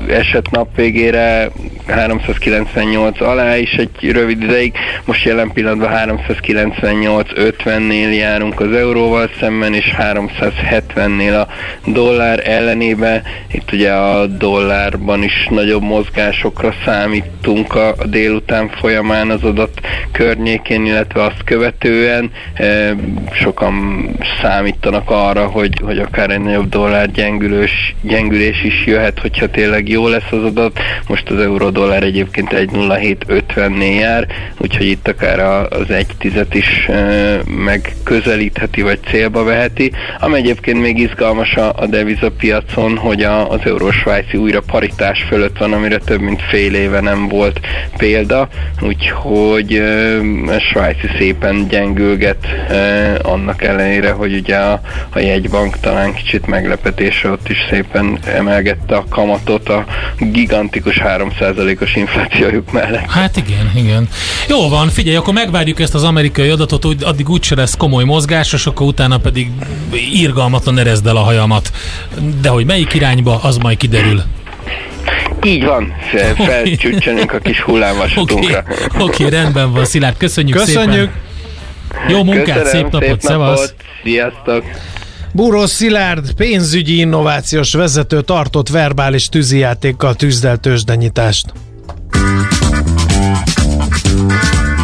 esett 0.08 0.50
nap 0.50 0.76
végére 0.76 1.50
398 1.86 3.20
alá 3.20 3.56
is 3.56 3.72
egy 3.72 4.10
rövid 4.10 4.42
ideig. 4.42 4.72
Most 5.04 5.24
jelen 5.24 5.52
pillanatban 5.52 6.18
398-50-nél 6.28 8.16
járunk 8.16 8.60
az 8.60 8.72
euróval 8.72 9.30
szemben, 9.40 9.74
és 9.74 9.94
370-nél 9.98 11.40
a 11.40 11.46
dollár 11.90 12.48
ellenében. 12.48 13.22
Itt 13.52 13.72
ugye 13.72 13.92
a 13.92 14.26
dollárban 14.26 15.22
is 15.22 15.46
nagyobb 15.50 15.82
mozgásokra 15.82 16.74
számítunk 17.18 17.74
a 17.74 17.94
délután 18.04 18.68
folyamán 18.68 19.30
az 19.30 19.42
adat 19.42 19.80
környékén, 20.12 20.86
illetve 20.86 21.22
azt 21.22 21.44
követően. 21.44 22.30
E, 22.54 22.94
sokan 23.32 24.06
számítanak 24.42 25.10
arra, 25.10 25.46
hogy, 25.46 25.80
hogy 25.84 25.98
akár 25.98 26.30
egy 26.30 26.40
nagyobb 26.40 26.68
dollár 26.68 27.10
gyengülős, 27.10 27.94
gyengülés 28.02 28.64
is 28.64 28.86
jöhet, 28.86 29.18
hogyha 29.18 29.50
tényleg 29.50 29.88
jó 29.88 30.08
lesz 30.08 30.30
az 30.32 30.44
adat. 30.44 30.78
Most 31.08 31.30
az 31.30 31.40
euró 31.40 31.70
dollár 31.70 32.02
egyébként 32.02 32.50
1.0750-nél 32.52 33.98
jár, 34.00 34.26
úgyhogy 34.58 34.86
itt 34.86 35.08
akár 35.08 35.40
az 35.70 35.90
egy 35.90 36.06
tizet 36.18 36.54
is 36.54 36.88
megközelítheti, 37.44 38.82
vagy 38.82 38.98
célba 39.10 39.44
veheti. 39.44 39.92
Ami 40.18 40.36
egyébként 40.36 40.80
még 40.80 40.98
izgalmas 40.98 41.54
a, 41.54 41.72
a 41.76 41.86
devizapiacon, 41.86 42.96
hogy 42.96 43.22
a, 43.22 43.50
az 43.50 43.60
euró-svájci 43.64 44.36
újra 44.36 44.60
paritás 44.60 45.22
fölött 45.28 45.58
van, 45.58 45.72
amire 45.72 45.98
több 45.98 46.20
mint 46.20 46.42
fél 46.42 46.74
éve 46.74 47.00
nem 47.08 47.28
volt 47.28 47.60
példa, 47.96 48.48
úgyhogy 48.80 49.72
a 50.46 50.58
svájci 50.70 51.08
szépen 51.18 51.68
gyengülget 51.68 52.46
annak 53.22 53.62
ellenére, 53.62 54.10
hogy 54.10 54.34
ugye 54.34 54.56
a, 54.56 54.80
a 55.10 55.18
jegybank 55.18 55.80
talán 55.80 56.14
kicsit 56.14 56.46
meglepetése 56.46 57.30
ott 57.30 57.48
is 57.48 57.58
szépen 57.70 58.18
emelgette 58.24 58.96
a 58.96 59.04
kamatot 59.08 59.68
a 59.68 59.84
gigantikus 60.18 61.00
3%-os 61.04 61.96
inflációjuk 61.96 62.72
mellett. 62.72 63.10
Hát 63.10 63.36
igen, 63.36 63.70
igen. 63.74 64.08
Jó 64.48 64.68
van, 64.68 64.88
figyelj, 64.88 65.16
akkor 65.16 65.34
megvárjuk 65.34 65.80
ezt 65.80 65.94
az 65.94 66.02
amerikai 66.02 66.48
adatot, 66.48 66.84
úgy, 66.84 67.04
addig 67.04 67.28
úgyse 67.28 67.54
lesz 67.54 67.76
komoly 67.76 68.04
mozgás, 68.04 68.52
és 68.52 68.66
akkor 68.66 68.86
utána 68.86 69.18
pedig 69.18 69.50
irgalmatlan 70.12 70.78
erezd 70.78 71.06
el 71.06 71.16
a 71.16 71.22
hajamat. 71.22 71.72
De 72.40 72.48
hogy 72.48 72.66
melyik 72.66 72.94
irányba, 72.94 73.40
az 73.42 73.56
majd 73.56 73.76
kiderül. 73.76 74.22
Így 75.42 75.64
van, 75.64 75.94
felcsüccsenünk 76.36 77.32
a 77.32 77.38
kis 77.38 77.60
hullámvasutunkra. 77.60 78.58
Oké, 78.58 78.84
okay, 78.98 79.06
okay, 79.06 79.30
rendben 79.30 79.72
van, 79.72 79.84
Szilárd, 79.84 80.16
köszönjük, 80.16 80.56
köszönjük. 80.56 81.10
szépen. 81.90 82.08
Jó 82.08 82.24
munkát, 82.24 82.62
Köszönöm, 82.62 82.70
szép 82.72 82.82
napot, 82.82 83.08
szép 83.08 83.20
szevasz! 83.20 83.60
napot. 83.60 83.74
Sziasztok! 84.02 84.64
Búró 85.32 85.66
Szilárd 85.66 86.32
pénzügyi 86.32 86.98
innovációs 86.98 87.72
vezető 87.72 88.20
tartott 88.20 88.68
verbális 88.68 89.28
tűzijátékkal 89.28 90.14
tűzdelt 90.14 90.60
tőzsdenyitást. 90.60 91.46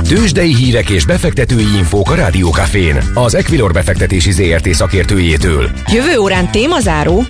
Tőzsdei 0.08 0.54
hírek 0.54 0.88
és 0.88 1.06
befektetői 1.06 1.76
infók 1.76 2.10
a 2.10 2.14
Rádiókafén, 2.14 2.98
az 3.14 3.34
Equilor 3.34 3.72
befektetési 3.72 4.32
ZRT 4.32 4.68
szakértőjétől. 4.68 5.70
Jövő 5.92 6.18
órán 6.18 6.50
témazáró. 6.50 7.24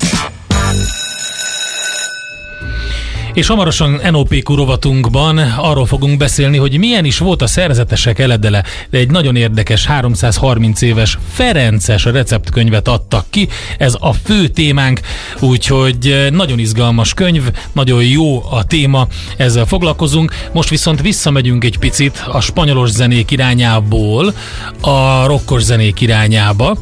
És 3.34 3.46
hamarosan 3.46 4.00
NOPQ 4.10 4.54
rovatunkban 4.54 5.38
arról 5.38 5.86
fogunk 5.86 6.18
beszélni, 6.18 6.56
hogy 6.56 6.78
milyen 6.78 7.04
is 7.04 7.18
volt 7.18 7.42
a 7.42 7.46
szerzetesek 7.46 8.18
eledele, 8.18 8.64
de 8.90 8.98
egy 8.98 9.10
nagyon 9.10 9.36
érdekes 9.36 9.86
330 9.86 10.82
éves 10.82 11.18
Ferences 11.32 12.04
receptkönyvet 12.04 12.88
adtak 12.88 13.24
ki. 13.30 13.48
Ez 13.78 13.96
a 14.00 14.12
fő 14.12 14.48
témánk, 14.48 15.00
úgyhogy 15.40 16.28
nagyon 16.30 16.58
izgalmas 16.58 17.14
könyv, 17.14 17.42
nagyon 17.72 18.04
jó 18.04 18.42
a 18.50 18.64
téma, 18.64 19.06
ezzel 19.36 19.64
foglalkozunk. 19.66 20.32
Most 20.52 20.68
viszont 20.68 21.00
visszamegyünk 21.00 21.64
egy 21.64 21.78
picit 21.78 22.24
a 22.26 22.40
spanyolos 22.40 22.90
zenék 22.90 23.30
irányából 23.30 24.34
a 24.80 25.26
rokkos 25.26 25.62
zenék 25.62 26.00
irányába, 26.00 26.76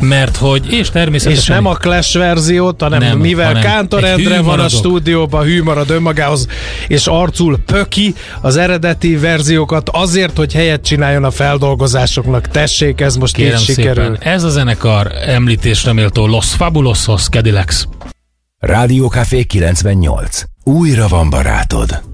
mert 0.00 0.36
hogy, 0.36 0.72
és 0.72 0.90
természetesen... 0.90 1.42
És 1.42 1.48
nem 1.48 1.66
a 1.66 1.74
Clash 1.74 2.18
verziót, 2.18 2.82
hanem 2.82 2.98
nem, 2.98 3.18
mivel 3.18 3.46
hanem 3.46 3.62
Kántor 3.62 4.04
Endre 4.04 4.40
van 4.40 4.60
a 4.60 4.68
stúdióban, 4.68 5.44
hű 5.44 5.62
marad 5.62 5.92
önmagához, 5.94 6.46
és 6.88 7.06
arcul 7.06 7.58
pöki 7.66 8.14
az 8.40 8.56
eredeti 8.56 9.16
verziókat 9.16 9.88
azért, 9.92 10.36
hogy 10.36 10.52
helyet 10.52 10.84
csináljon 10.84 11.24
a 11.24 11.30
feldolgozásoknak. 11.30 12.48
Tessék, 12.48 13.00
ez 13.00 13.16
most 13.16 13.34
Kérem 13.34 13.58
így 13.58 13.64
sikerül. 13.64 14.04
Szépen, 14.04 14.32
ez 14.32 14.42
a 14.42 14.48
zenekar 14.48 15.12
említésre 15.26 15.92
méltó 15.92 16.26
Los 16.26 16.48
Fabulosos 16.48 17.28
Cadillacs. 17.28 17.82
Rádiókafé 18.58 19.42
98. 19.42 20.42
Újra 20.64 21.08
van 21.08 21.30
barátod. 21.30 22.13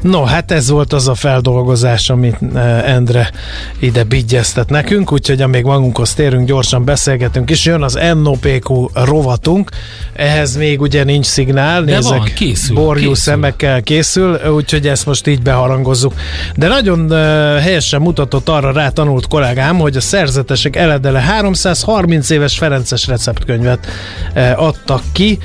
No, 0.00 0.24
hát 0.24 0.50
ez 0.50 0.70
volt 0.70 0.92
az 0.92 1.08
a 1.08 1.14
feldolgozás, 1.14 2.10
amit 2.10 2.36
eh, 2.54 2.94
Endre 2.94 3.30
ide 3.78 4.04
bigyeztet 4.04 4.70
nekünk, 4.70 5.12
úgyhogy 5.12 5.42
amíg 5.42 5.64
magunkhoz 5.64 6.14
térünk, 6.14 6.46
gyorsan 6.46 6.84
beszélgetünk, 6.84 7.50
és 7.50 7.64
jön 7.64 7.82
az 7.82 7.98
NOPQ 8.22 8.88
rovatunk, 8.92 9.70
ehhez 10.12 10.56
még 10.56 10.80
ugye 10.80 11.04
nincs 11.04 11.26
szignál, 11.26 11.82
De 11.82 11.94
nézek, 11.94 12.18
van, 12.18 12.30
készül, 12.34 12.74
borjú 12.74 13.08
készül. 13.08 13.14
szemekkel 13.14 13.82
készül, 13.82 14.40
úgyhogy 14.48 14.86
ezt 14.88 15.06
most 15.06 15.26
így 15.26 15.42
beharangozzuk. 15.42 16.14
De 16.56 16.68
nagyon 16.68 17.00
uh, 17.00 17.10
helyesen 17.58 18.00
mutatott 18.00 18.48
arra 18.48 18.72
rá 18.72 18.88
tanult 18.88 19.26
kollégám, 19.26 19.78
hogy 19.78 19.96
a 19.96 20.00
szerzetesek 20.00 20.76
eledele 20.76 21.20
330 21.20 22.30
éves 22.30 22.58
Ferences 22.58 23.06
receptkönyvet 23.06 23.86
uh, 24.34 24.62
adtak 24.62 25.02
ki, 25.12 25.38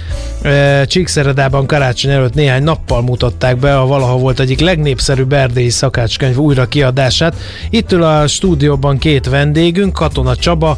Csíkszeredában 0.85 1.67
karácsony 1.67 2.11
előtt 2.11 2.33
néhány 2.33 2.63
nappal 2.63 3.01
mutatták 3.01 3.57
be 3.57 3.79
a 3.79 3.85
valaha 3.85 4.17
volt 4.17 4.36
egyik 4.39 4.59
legnépszerűbb 4.59 5.33
erdélyi 5.33 5.69
szakácskönyv 5.69 6.37
újra 6.37 6.67
kiadását. 6.67 7.35
Itt 7.69 7.91
ül 7.91 8.03
a 8.03 8.27
stúdióban 8.27 8.97
két 8.97 9.29
vendégünk, 9.29 9.93
Katona 9.93 10.35
Csaba, 10.35 10.77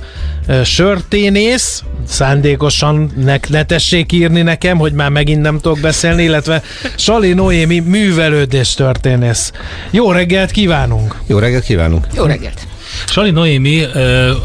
sörténész, 0.64 1.84
szándékosan 2.08 3.12
ne, 3.24 3.38
ne 3.50 3.66
tessék 3.66 4.12
írni 4.12 4.42
nekem, 4.42 4.78
hogy 4.78 4.94
már 4.94 5.10
megint 5.10 5.42
nem 5.42 5.60
tudok 5.60 5.80
beszélni, 5.80 6.24
illetve 6.24 6.64
Sali 6.96 7.34
Noémi 7.34 7.80
művelődés 7.80 8.74
történész. 8.74 9.52
Jó 9.92 10.12
reggelt 10.12 10.52
kívánunk! 10.52 11.16
Jó 11.28 11.38
reggelt 11.38 11.64
kívánunk! 11.64 12.08
Jó 12.16 12.24
reggelt! 12.24 12.68
Sali 13.08 13.32
Noémi, 13.32 13.86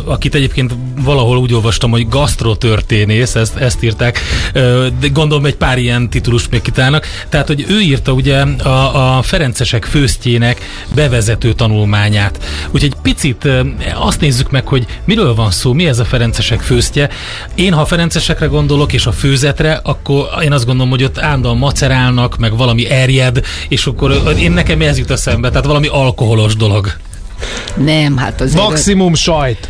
akit 0.04 0.34
egyébként 0.34 0.74
valahol 1.00 1.36
úgy 1.36 1.54
olvastam, 1.54 1.90
hogy 1.90 2.08
gasztrotörténész, 2.08 3.34
ezt, 3.34 3.56
ezt 3.56 3.82
írták, 3.82 4.20
de 5.00 5.08
gondolom 5.12 5.44
egy 5.44 5.56
pár 5.56 5.78
ilyen 5.78 6.10
titulust 6.10 6.50
még 6.50 6.62
kitálnak. 6.62 7.06
Tehát, 7.28 7.46
hogy 7.46 7.64
ő 7.68 7.80
írta 7.80 8.12
ugye 8.12 8.40
a, 8.40 9.16
a 9.18 9.22
Ferencesek 9.22 9.84
főztjének 9.84 10.60
bevezető 10.94 11.52
tanulmányát. 11.52 12.44
Úgyhogy 12.70 12.94
picit 13.02 13.48
azt 13.94 14.20
nézzük 14.20 14.50
meg, 14.50 14.68
hogy 14.68 14.86
miről 15.04 15.34
van 15.34 15.50
szó, 15.50 15.72
mi 15.72 15.86
ez 15.86 15.98
a 15.98 16.04
Ferencesek 16.04 16.60
főztje. 16.60 17.08
Én, 17.54 17.72
ha 17.72 17.80
a 17.80 17.86
Ferencesekre 17.86 18.46
gondolok, 18.46 18.92
és 18.92 19.06
a 19.06 19.12
főzetre, 19.12 19.80
akkor 19.82 20.28
én 20.42 20.52
azt 20.52 20.66
gondolom, 20.66 20.90
hogy 20.90 21.04
ott 21.04 21.18
állandóan 21.18 21.56
macerálnak, 21.56 22.38
meg 22.38 22.56
valami 22.56 22.90
erjed, 22.90 23.40
és 23.68 23.86
akkor 23.86 24.34
én 24.38 24.52
nekem 24.52 24.80
ez 24.80 24.98
jut 24.98 25.10
eszembe, 25.10 25.48
tehát 25.48 25.66
valami 25.66 25.86
alkoholos 25.86 26.56
dolog. 26.56 26.96
Nem, 27.76 28.16
hát 28.16 28.40
azért... 28.40 28.62
Maximum 28.62 29.14
sajt! 29.14 29.68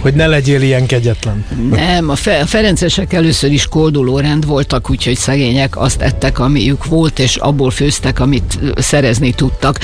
hogy 0.00 0.14
ne 0.14 0.26
legyél 0.26 0.62
ilyen 0.62 0.86
kegyetlen. 0.86 1.44
Nem, 1.70 2.10
a, 2.10 2.14
Fe- 2.14 2.42
a 2.42 2.46
Ferencesek 2.46 3.12
először 3.12 3.52
is 3.52 3.66
kolduló 3.66 4.18
rend 4.18 4.46
voltak, 4.46 4.90
úgyhogy 4.90 5.16
szegények 5.16 5.76
azt 5.80 6.00
ettek, 6.00 6.38
amiük 6.38 6.84
volt, 6.84 7.18
és 7.18 7.36
abból 7.36 7.70
főztek, 7.70 8.20
amit 8.20 8.58
szerezni 8.76 9.32
tudtak. 9.32 9.78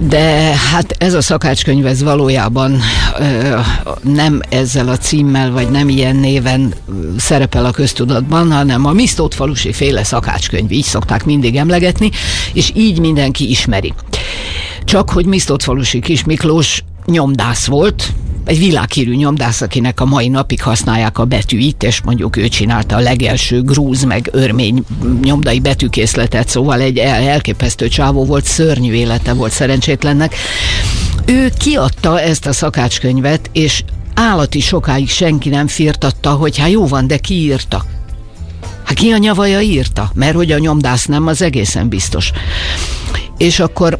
De 0.00 0.54
hát 0.72 0.94
ez 0.98 1.14
a 1.14 1.22
szakácskönyv 1.22 1.86
ez 1.86 2.02
valójában 2.02 2.80
ö, 3.18 3.58
nem 4.02 4.40
ezzel 4.48 4.88
a 4.88 4.96
címmel, 4.96 5.50
vagy 5.50 5.70
nem 5.70 5.88
ilyen 5.88 6.16
néven 6.16 6.74
szerepel 7.18 7.64
a 7.64 7.70
köztudatban, 7.70 8.52
hanem 8.52 8.86
a 8.86 8.92
Misztót 8.92 9.34
falusi 9.34 9.72
féle 9.72 10.04
szakácskönyv, 10.04 10.70
így 10.70 10.84
szokták 10.84 11.24
mindig 11.24 11.56
emlegetni, 11.56 12.10
és 12.52 12.72
így 12.74 13.00
mindenki 13.00 13.50
ismeri. 13.50 13.94
Csak 14.88 15.10
hogy 15.10 15.26
Misztót 15.26 15.62
falusi 15.62 16.00
Kis 16.00 16.24
Miklós 16.24 16.82
nyomdász 17.06 17.66
volt, 17.66 18.12
egy 18.44 18.58
világhírű 18.58 19.14
nyomdász, 19.14 19.60
akinek 19.60 20.00
a 20.00 20.04
mai 20.04 20.28
napig 20.28 20.62
használják 20.62 21.18
a 21.18 21.24
betűit, 21.24 21.82
és 21.82 22.00
mondjuk 22.02 22.36
ő 22.36 22.48
csinálta 22.48 22.96
a 22.96 23.00
legelső 23.00 23.62
grúz 23.62 24.02
meg 24.02 24.28
örmény 24.32 24.84
nyomdai 25.22 25.60
betűkészletet, 25.60 26.48
szóval 26.48 26.80
egy 26.80 26.98
el- 26.98 27.22
elképesztő 27.22 27.88
csávó 27.88 28.24
volt, 28.24 28.44
szörnyű 28.44 28.92
élete 28.92 29.32
volt 29.32 29.52
szerencsétlennek. 29.52 30.34
Ő 31.24 31.52
kiadta 31.58 32.20
ezt 32.20 32.46
a 32.46 32.52
szakácskönyvet, 32.52 33.50
és 33.52 33.84
állati 34.14 34.60
sokáig 34.60 35.08
senki 35.08 35.48
nem 35.48 35.66
firtatta, 35.66 36.30
hogy 36.30 36.58
hát 36.58 36.70
jó 36.70 36.86
van, 36.86 37.06
de 37.06 37.16
ki 37.16 37.34
írta? 37.34 37.84
Hát 38.84 38.96
ki 38.96 39.10
a 39.10 39.18
nyavaja 39.18 39.60
írta? 39.60 40.10
Mert 40.14 40.34
hogy 40.34 40.52
a 40.52 40.58
nyomdász 40.58 41.04
nem, 41.06 41.26
az 41.26 41.42
egészen 41.42 41.88
biztos. 41.88 42.30
És 43.38 43.60
akkor 43.60 43.98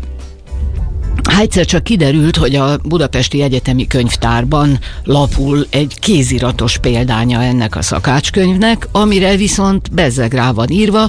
Hát 1.25 1.41
egyszer 1.41 1.65
csak 1.65 1.85
kiderült, 1.85 2.37
hogy 2.37 2.55
a 2.55 2.79
Budapesti 2.85 3.43
Egyetemi 3.43 3.87
Könyvtárban 3.87 4.79
lapul 5.05 5.67
egy 5.71 5.95
kéziratos 6.01 6.79
példánya 6.79 7.43
ennek 7.43 7.77
a 7.77 7.83
szakácskönyvnek, 7.83 8.89
amire 8.93 9.37
viszont 9.37 9.93
bezzeg 9.93 10.33
rá 10.33 10.51
van 10.51 10.71
írva, 10.71 11.09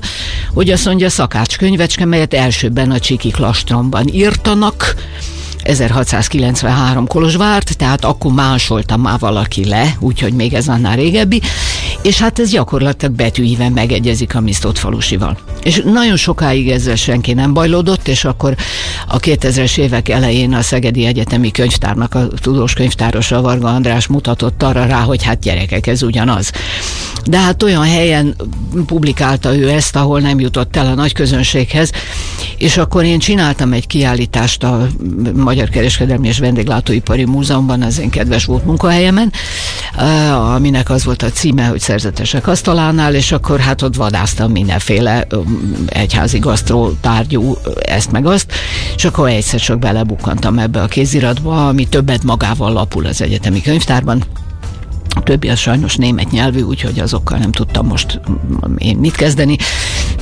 hogy 0.53 0.69
azt 0.69 0.85
mondja 0.85 1.09
szakácskönyvecske, 1.09 2.05
melyet 2.05 2.33
elsőbben 2.33 2.91
a 2.91 2.99
Csiki 2.99 3.29
Klastromban 3.29 4.07
írtanak, 4.07 4.95
1693 5.63 7.07
Kolozsvárt, 7.07 7.77
tehát 7.77 8.05
akkor 8.05 8.31
másolta 8.31 8.97
már 8.97 9.19
valaki 9.19 9.65
le, 9.65 9.95
úgyhogy 9.99 10.33
még 10.33 10.53
ez 10.53 10.67
annál 10.67 10.95
régebbi, 10.95 11.41
és 12.01 12.19
hát 12.19 12.39
ez 12.39 12.49
gyakorlatilag 12.49 13.15
betűíven 13.15 13.71
megegyezik 13.71 14.35
a 14.35 14.39
Misztott 14.39 14.77
falusival. 14.77 15.37
És 15.63 15.81
nagyon 15.85 16.15
sokáig 16.15 16.69
ezzel 16.69 16.95
senki 16.95 17.33
nem 17.33 17.53
bajlódott, 17.53 18.07
és 18.07 18.25
akkor 18.25 18.55
a 19.07 19.19
2000-es 19.19 19.77
évek 19.77 20.09
elején 20.09 20.53
a 20.53 20.61
Szegedi 20.61 21.05
Egyetemi 21.05 21.51
Könyvtárnak 21.51 22.15
a 22.15 22.27
tudós 22.27 22.73
könyvtárosa 22.73 23.41
Varga 23.41 23.67
András 23.67 24.07
mutatott 24.07 24.63
arra 24.63 24.85
rá, 24.85 24.99
hogy 24.99 25.23
hát 25.23 25.39
gyerekek, 25.39 25.87
ez 25.87 26.03
ugyanaz. 26.03 26.51
De 27.25 27.39
hát 27.39 27.63
olyan 27.63 27.83
helyen 27.83 28.35
publikálta 28.85 29.55
ő 29.55 29.69
ezt, 29.69 29.95
ahol 29.95 30.19
nem 30.19 30.39
jutott 30.39 30.75
el 30.75 30.85
a 30.85 30.93
nagy 30.93 31.13
közönséghez, 31.13 31.91
és 32.57 32.77
akkor 32.77 33.03
én 33.03 33.19
csináltam 33.19 33.73
egy 33.73 33.87
kiállítást 33.87 34.63
a 34.63 34.87
Magyar 35.49 35.69
Kereskedelmi 35.69 36.27
és 36.27 36.39
Vendéglátóipari 36.39 37.25
Múzeumban, 37.25 37.81
az 37.81 37.99
én 37.99 38.09
kedves 38.09 38.45
volt 38.45 38.65
munkahelyemen, 38.65 39.31
eh, 39.95 40.53
aminek 40.53 40.89
az 40.89 41.03
volt 41.03 41.21
a 41.21 41.29
címe, 41.29 41.65
hogy 41.65 41.79
szerzetesek 41.79 42.47
asztalánál, 42.47 43.15
és 43.15 43.31
akkor 43.31 43.59
hát 43.59 43.81
ott 43.81 43.95
vadáztam 43.95 44.51
mindenféle 44.51 45.25
öm, 45.29 45.85
egyházi 45.87 46.39
gasztró 46.39 46.91
tárgyú 47.01 47.57
ezt 47.81 48.11
meg 48.11 48.25
azt, 48.25 48.51
és 48.95 49.05
akkor 49.05 49.29
egyszer 49.29 49.59
csak 49.59 49.79
belebukkantam 49.79 50.59
ebbe 50.59 50.81
a 50.81 50.87
kéziratba, 50.87 51.67
ami 51.67 51.87
többet 51.87 52.23
magával 52.23 52.73
lapul 52.73 53.05
az 53.05 53.21
egyetemi 53.21 53.61
könyvtárban, 53.61 54.23
a 55.19 55.23
többi 55.23 55.49
az 55.49 55.59
sajnos 55.59 55.95
német 55.95 56.31
nyelvű, 56.31 56.61
úgyhogy 56.61 56.99
azokkal 56.99 57.37
nem 57.37 57.51
tudtam 57.51 57.87
most 57.87 58.19
mm, 58.29 58.75
én 58.77 58.97
mit 58.97 59.15
kezdeni, 59.15 59.57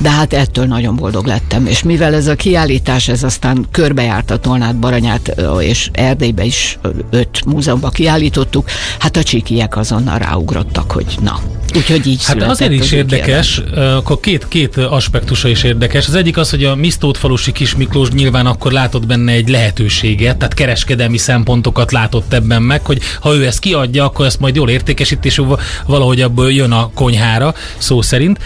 de 0.00 0.10
hát 0.10 0.32
ettől 0.32 0.66
nagyon 0.66 0.96
boldog 0.96 1.26
lettem. 1.26 1.66
És 1.66 1.82
mivel 1.82 2.14
ez 2.14 2.26
a 2.26 2.34
kiállítás, 2.34 3.08
ez 3.08 3.22
aztán 3.22 3.66
körbejárta 3.70 4.38
Tolnát, 4.38 4.76
Baranyát 4.76 5.34
és 5.60 5.90
Erdélybe 5.92 6.44
is 6.44 6.78
öt 7.10 7.44
múzeumban 7.44 7.90
kiállítottuk, 7.90 8.68
hát 8.98 9.16
a 9.16 9.22
csikiek 9.22 9.76
azonnal 9.76 10.18
ráugrottak, 10.18 10.92
hogy 10.92 11.16
na. 11.20 11.40
Úgyhogy 11.76 12.06
így 12.06 12.24
Hát 12.24 12.42
azért 12.42 12.72
is 12.72 12.80
az 12.80 12.92
érdekes, 12.92 13.62
ö, 13.74 13.80
akkor 13.80 14.20
két, 14.20 14.48
két 14.48 14.76
aspektusa 14.76 15.48
is 15.48 15.62
érdekes. 15.62 16.06
Az 16.06 16.14
egyik 16.14 16.36
az, 16.36 16.50
hogy 16.50 16.64
a 16.64 16.74
Misztót 16.74 17.18
falusi 17.18 17.52
Kis 17.52 17.76
Miklós 17.76 18.08
nyilván 18.08 18.46
akkor 18.46 18.72
látott 18.72 19.06
benne 19.06 19.32
egy 19.32 19.48
lehetőséget, 19.48 20.36
tehát 20.36 20.54
kereskedelmi 20.54 21.18
szempontokat 21.18 21.92
látott 21.92 22.32
ebben 22.32 22.62
meg, 22.62 22.84
hogy 22.84 23.00
ha 23.20 23.34
ő 23.34 23.46
ezt 23.46 23.58
kiadja, 23.58 24.04
akkor 24.04 24.26
ezt 24.26 24.40
majd 24.40 24.54
jól 24.54 24.70
értékesít, 24.70 25.24
és 25.24 25.36
va- 25.36 25.60
valahogy 25.86 26.20
abból 26.20 26.52
jön 26.52 26.72
a 26.72 26.90
konyhára, 26.94 27.54
szó 27.78 28.02
szerint. 28.02 28.38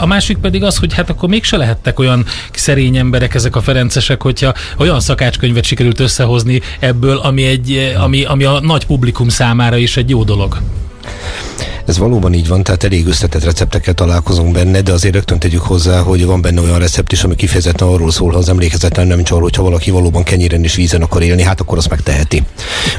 A 0.00 0.06
másik 0.06 0.36
pedig 0.36 0.62
az, 0.62 0.76
hogy 0.76 0.94
hát 0.94 1.10
akkor 1.10 1.28
mégse 1.28 1.56
lehettek 1.56 1.98
olyan 1.98 2.24
szerény 2.52 2.96
emberek 2.96 3.34
ezek 3.34 3.56
a 3.56 3.60
ferencesek, 3.62 4.22
hogyha 4.22 4.54
olyan 4.78 5.00
szakácskönyvet 5.00 5.64
sikerült 5.64 6.00
összehozni 6.00 6.60
ebből, 6.78 7.16
ami, 7.16 7.44
egy, 7.44 7.94
ami, 7.98 8.24
ami 8.24 8.44
a 8.44 8.60
nagy 8.60 8.86
publikum 8.86 9.28
számára 9.28 9.76
is 9.76 9.96
egy 9.96 10.10
jó 10.10 10.24
dolog. 10.24 10.58
Ez 11.86 11.98
valóban 11.98 12.32
így 12.34 12.48
van, 12.48 12.62
tehát 12.62 12.84
elég 12.84 13.06
összetett 13.06 13.44
receptekkel 13.44 13.94
találkozunk 13.94 14.52
benne, 14.52 14.80
de 14.80 14.92
azért 14.92 15.14
rögtön 15.14 15.38
tegyük 15.38 15.60
hozzá, 15.60 16.00
hogy 16.00 16.24
van 16.26 16.40
benne 16.40 16.60
olyan 16.60 16.78
recept 16.78 17.12
is, 17.12 17.24
ami 17.24 17.34
kifejezetten 17.34 17.88
arról 17.88 18.10
szól, 18.10 18.32
ha 18.32 18.38
az 18.38 18.48
emlékezetlen 18.48 19.06
nem 19.06 19.18
csak 19.22 19.30
arról, 19.32 19.42
hogyha 19.42 19.62
valaki 19.62 19.90
valóban 19.90 20.22
kenyéren 20.22 20.62
és 20.64 20.74
vízen 20.74 21.02
akar 21.02 21.22
élni, 21.22 21.42
hát 21.42 21.60
akkor 21.60 21.78
azt 21.78 21.90
megteheti. 21.90 22.42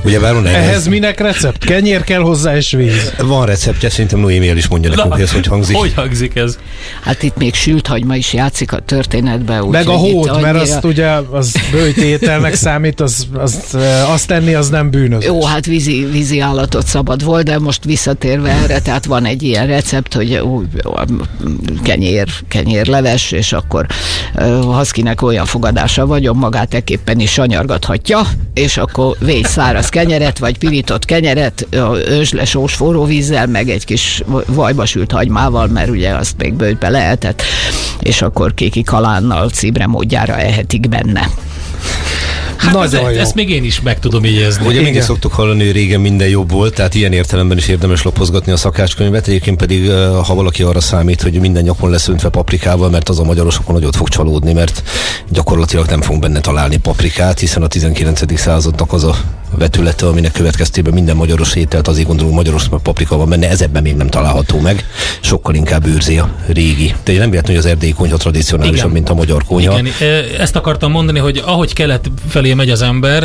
Ugye 0.03 0.19
Báron 0.19 0.45
Ehhez 0.47 0.87
minek 0.87 1.19
recept? 1.19 1.65
Kenyér 1.65 2.03
kell 2.03 2.21
hozzá 2.21 2.55
és 2.55 2.71
víz. 2.71 3.13
van 3.17 3.45
receptje, 3.45 3.89
szerintem 3.89 4.19
Noémi 4.19 4.49
el 4.49 4.57
is 4.57 4.67
mondja 4.67 4.89
nekünk, 4.89 5.13
hogy 5.13 5.21
ez 5.21 5.31
hogy 5.31 5.45
hangzik. 5.47 5.75
Hogy 5.75 5.93
hangzik 5.95 6.35
ez? 6.35 6.57
Hát 7.01 7.23
itt 7.23 7.37
még 7.37 7.53
sült 7.53 7.87
hagyma 7.87 8.15
is 8.15 8.33
játszik 8.33 8.71
a 8.71 8.79
történetbe. 8.79 9.63
úgy, 9.63 9.71
Meg 9.71 9.87
a 9.87 9.91
hót, 9.91 10.25
mert 10.25 10.43
annyira- 10.43 10.61
azt 10.61 10.83
ugye 10.83 11.07
az 11.31 11.55
bőjtételnek 11.71 12.53
számít, 12.55 12.99
az, 13.01 13.27
azt, 13.33 13.75
eh, 13.75 14.11
azt 14.11 14.27
tenni 14.27 14.53
az 14.53 14.69
nem 14.69 14.89
bűnös. 14.89 15.25
Jó, 15.25 15.45
hát 15.45 15.65
vízi, 15.65 16.07
vízi 16.11 16.39
állatot 16.39 16.87
szabad 16.87 17.23
volt, 17.23 17.45
de 17.45 17.59
most 17.59 17.83
visszatérve 17.83 18.49
erre, 18.49 18.74
tehát 18.79 19.05
van 19.05 19.25
egy 19.25 19.43
ilyen 19.43 19.67
recept, 19.67 20.13
hogy 20.13 20.35
úgy, 20.35 20.67
kenyér, 21.83 22.27
kenyérleves, 22.47 23.31
és 23.31 23.53
akkor 23.53 23.85
haszkinek 24.61 25.21
olyan 25.21 25.45
fogadása 25.45 26.05
vagyon, 26.05 26.35
magát 26.35 26.73
ekképpen 26.73 27.19
is 27.19 27.31
sanyargathatja, 27.31 28.21
és 28.53 28.77
akkor 28.77 29.15
végy 29.19 29.45
száraz 29.45 29.89
kenyeret, 29.89 30.39
vagy 30.39 30.57
pirított 30.57 31.05
kenyeret, 31.05 31.67
ősd 32.07 32.33
le 32.33 32.45
sós 32.45 32.73
forró 32.73 33.05
vízzel, 33.05 33.47
meg 33.47 33.69
egy 33.69 33.85
kis 33.85 34.23
vajba 34.45 34.85
sült 34.85 35.11
hagymával, 35.11 35.67
mert 35.67 35.89
ugye 35.89 36.09
azt 36.09 36.37
még 36.37 36.53
bőjtbe 36.53 36.89
lehetett, 36.89 37.41
és 37.99 38.21
akkor 38.21 38.53
kéki 38.53 38.83
kalánnal 38.83 39.49
cibre 39.49 39.87
módjára 39.87 40.37
ehetik 40.37 40.89
benne. 40.89 41.29
Hát 42.57 42.73
Nagyon 42.73 43.05
ez, 43.05 43.15
jó. 43.15 43.19
ezt 43.21 43.35
még 43.35 43.49
én 43.49 43.63
is 43.63 43.81
meg 43.81 43.99
tudom 43.99 44.25
jegyezni. 44.25 44.67
Ugye 44.67 44.81
mindig 44.81 45.01
szoktuk 45.01 45.33
hallani, 45.33 45.63
hogy 45.63 45.71
régen 45.71 46.01
minden 46.01 46.27
jobb 46.27 46.51
volt, 46.51 46.73
tehát 46.73 46.93
ilyen 46.95 47.13
értelemben 47.13 47.57
is 47.57 47.67
érdemes 47.67 48.03
lapozgatni 48.03 48.51
a 48.51 48.57
szakácskönyvet. 48.57 49.27
Egyébként 49.27 49.57
pedig, 49.57 49.91
ha 50.25 50.35
valaki 50.35 50.63
arra 50.63 50.79
számít, 50.79 51.21
hogy 51.21 51.39
minden 51.39 51.63
nyakon 51.63 51.89
lesz 51.89 52.07
öntve 52.07 52.29
paprikával, 52.29 52.89
mert 52.89 53.09
az 53.09 53.19
a 53.19 53.23
magyarosokon 53.23 53.75
nagyot 53.75 53.95
fog 53.95 54.09
csalódni, 54.09 54.53
mert 54.53 54.83
gyakorlatilag 55.29 55.87
nem 55.87 56.01
fogunk 56.01 56.21
benne 56.21 56.39
találni 56.39 56.77
paprikát, 56.77 57.39
hiszen 57.39 57.63
a 57.63 57.67
19. 57.67 58.39
századnak 58.39 58.93
az 58.93 59.03
a 59.03 59.15
vetülete, 59.57 60.07
aminek 60.07 60.31
következtében 60.31 60.93
minden 60.93 61.15
magyaros 61.15 61.55
ételt 61.55 61.87
azért 61.87 62.07
gondolunk 62.07 62.35
magyaros 62.35 62.69
mert 62.69 62.83
paprika 62.83 63.17
van 63.17 63.29
benne, 63.29 63.49
ez 63.49 63.61
ebben 63.61 63.81
még 63.81 63.95
nem 63.95 64.07
található 64.07 64.59
meg. 64.59 64.85
Sokkal 65.19 65.55
inkább 65.55 65.85
őrzi 65.85 66.17
a 66.17 66.29
régi. 66.47 66.95
De 67.03 67.17
nem 67.17 67.29
véletlen, 67.29 67.55
hogy 67.55 67.65
az 67.65 67.65
erdélyi 67.65 67.93
konyha 67.93 68.17
tradicionálisabb, 68.17 68.91
mint 68.91 69.09
a 69.09 69.13
magyar 69.13 69.43
konyha. 69.43 69.79
Igen, 69.79 69.93
ezt 70.39 70.55
akartam 70.55 70.91
mondani, 70.91 71.19
hogy 71.19 71.41
ahogy 71.45 71.73
kelet 71.73 72.11
felé 72.27 72.53
megy 72.53 72.69
az 72.69 72.81
ember, 72.81 73.23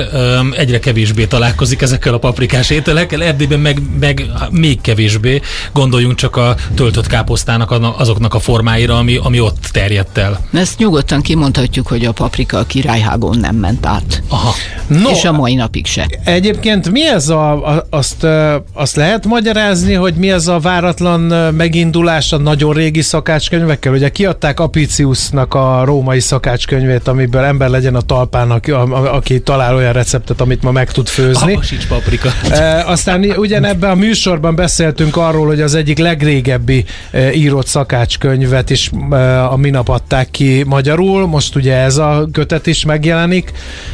egyre 0.57 0.79
kevésbé 0.79 1.25
találkozik 1.25 1.83
ezekkel 1.83 2.15
a 2.15 2.19
paprikás 2.19 2.71
ételekkel, 2.71 3.23
Erdélyben 3.23 3.61
meg, 3.61 3.83
meg 4.01 4.31
még 4.51 4.81
kevésbé. 4.81 5.41
Gondoljunk 5.73 6.15
csak 6.15 6.37
a 6.37 6.57
töltött 6.75 7.07
káposztának 7.07 7.75
azoknak 7.99 8.35
a 8.35 8.39
formáira, 8.39 8.99
ami, 8.99 9.17
ami 9.17 9.41
ott 9.41 9.69
terjedt 9.73 10.19
el. 10.19 10.41
Ezt 10.53 10.79
nyugodtan 10.79 11.21
kimondhatjuk, 11.21 11.87
hogy 11.87 12.05
a 12.05 12.13
paprika 12.13 12.59
a 12.59 12.65
királyhágon 12.65 13.39
nem 13.39 13.57
ment 13.57 13.87
át. 13.87 14.23
Aha. 14.29 14.55
No, 14.87 15.11
És 15.11 15.25
a 15.25 15.33
mai 15.33 15.55
napig 15.55 15.87
se. 15.87 16.09
Egyébként 16.25 16.91
mi 16.91 17.07
ez 17.09 17.29
a, 17.29 17.77
a 17.77 17.87
azt, 17.91 18.27
azt 18.73 18.97
lehet 18.97 19.27
magyarázni, 19.27 19.95
hogy 19.95 20.15
mi 20.15 20.31
ez 20.31 20.47
a 20.47 20.59
váratlan 20.59 21.21
megindulás 21.55 22.33
a 22.33 22.39
nagyon 22.39 22.73
régi 22.73 23.01
szakácskönyvekkel? 23.01 23.93
Ugye 23.93 24.09
kiadták 24.09 24.61
Apiciusnak 24.61 25.55
a 25.55 25.83
római 25.85 26.21
szakácskönyvét, 26.21 27.09
amiből 27.09 27.43
ember 27.43 27.69
legyen 27.69 27.95
a 27.95 28.01
talpán, 28.01 28.51
aki, 28.51 28.71
a, 28.71 28.83
a, 28.83 29.15
aki 29.15 29.41
talál 29.41 29.75
olyan 29.75 29.93
receptet, 29.93 30.41
amit 30.41 30.63
ma 30.63 30.71
meg 30.71 30.91
tud 30.91 31.09
főzni. 31.09 31.53
Abba 31.53 31.63
sincs 31.63 31.87
paprika. 31.87 32.29
E, 32.51 32.87
aztán 32.87 33.25
ugyanebben 33.37 33.91
a 33.91 33.95
műsorban 33.95 34.55
beszéltünk 34.55 35.17
arról, 35.17 35.47
hogy 35.47 35.61
az 35.61 35.75
egyik 35.75 35.99
legrégebbi 35.99 36.85
e, 37.11 37.33
írott 37.33 37.67
szakácskönyvet 37.67 38.71
is 38.71 38.91
e, 39.11 39.45
a 39.45 39.57
minap 39.57 39.89
adták 39.89 40.31
ki 40.31 40.65
magyarul, 40.67 41.27
most 41.27 41.57
ugye 41.57 41.77
ez 41.77 41.97
a 41.97 42.29
kötet 42.33 42.67
is 42.67 42.85
megjelenik. 42.85 43.53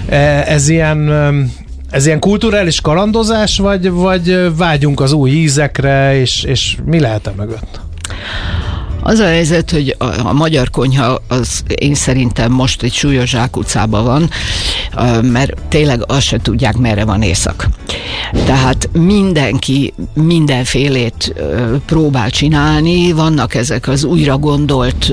E, 0.09 0.17
ez 0.47 0.69
ilyen 0.69 1.11
Ez 1.91 2.07
ilyen 2.07 2.19
kulturális 2.19 2.81
kalandozás, 2.81 3.59
vagy, 3.59 3.91
vagy 3.91 4.57
vágyunk 4.57 5.01
az 5.01 5.13
új 5.13 5.31
ízekre, 5.31 6.21
és, 6.21 6.43
és 6.43 6.77
mi 6.85 7.01
lehet 7.01 7.27
e 7.27 7.33
mögött? 7.37 7.81
Az 9.09 9.19
a 9.19 9.25
helyzet, 9.25 9.71
hogy 9.71 9.95
a, 9.99 10.05
a 10.05 10.33
magyar 10.33 10.71
konyha 10.71 11.21
az 11.29 11.63
én 11.75 11.95
szerintem 11.95 12.53
most 12.53 12.83
egy 12.83 12.93
súlyos 12.93 13.31
zsákutcában 13.31 14.05
van, 14.05 14.31
mert 15.23 15.53
tényleg 15.69 16.03
azt 16.07 16.27
se 16.27 16.39
tudják, 16.43 16.77
merre 16.77 17.05
van 17.05 17.23
éjszak. 17.23 17.69
Tehát 18.45 18.89
mindenki 18.93 19.95
mindenfélét 20.15 21.35
próbál 21.87 22.31
csinálni, 22.31 23.13
vannak 23.13 23.55
ezek 23.55 23.89
az 23.89 24.05
újra 24.05 24.39
gondolt 24.39 25.13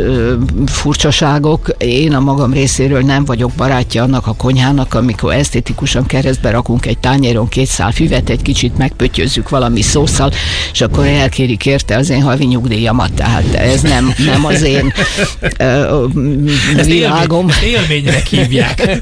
furcsaságok. 0.65 1.75
Én 1.77 2.13
a 2.13 2.19
magam 2.19 2.53
részéről 2.53 3.01
nem 3.01 3.25
vagyok 3.25 3.51
barátja 3.51 4.03
annak 4.03 4.27
a 4.27 4.33
konyhának, 4.33 4.93
amikor 4.93 5.33
esztétikusan 5.33 6.05
keresztbe 6.05 6.51
rakunk 6.51 6.85
egy 6.85 6.97
tányéron 6.97 7.47
két 7.47 7.67
szál 7.67 7.91
füvet, 7.91 8.29
egy 8.29 8.41
kicsit 8.41 8.77
megpötyözzük 8.77 9.49
valami 9.49 9.81
szószal, 9.81 10.31
és 10.71 10.81
akkor 10.81 11.05
elkérik 11.05 11.65
érte 11.65 11.97
az 11.97 12.09
én 12.09 12.21
havi 12.21 12.45
nyugdíjamat. 12.45 13.13
Tehát 13.13 13.53
ez 13.53 13.82
nem, 13.83 14.13
nem 14.25 14.45
az 14.45 14.61
én 14.61 14.93
uh, 15.59 16.85
világom. 16.85 17.49
Élmény, 17.63 17.93
élménynek 17.93 18.27
hívják. 18.27 18.99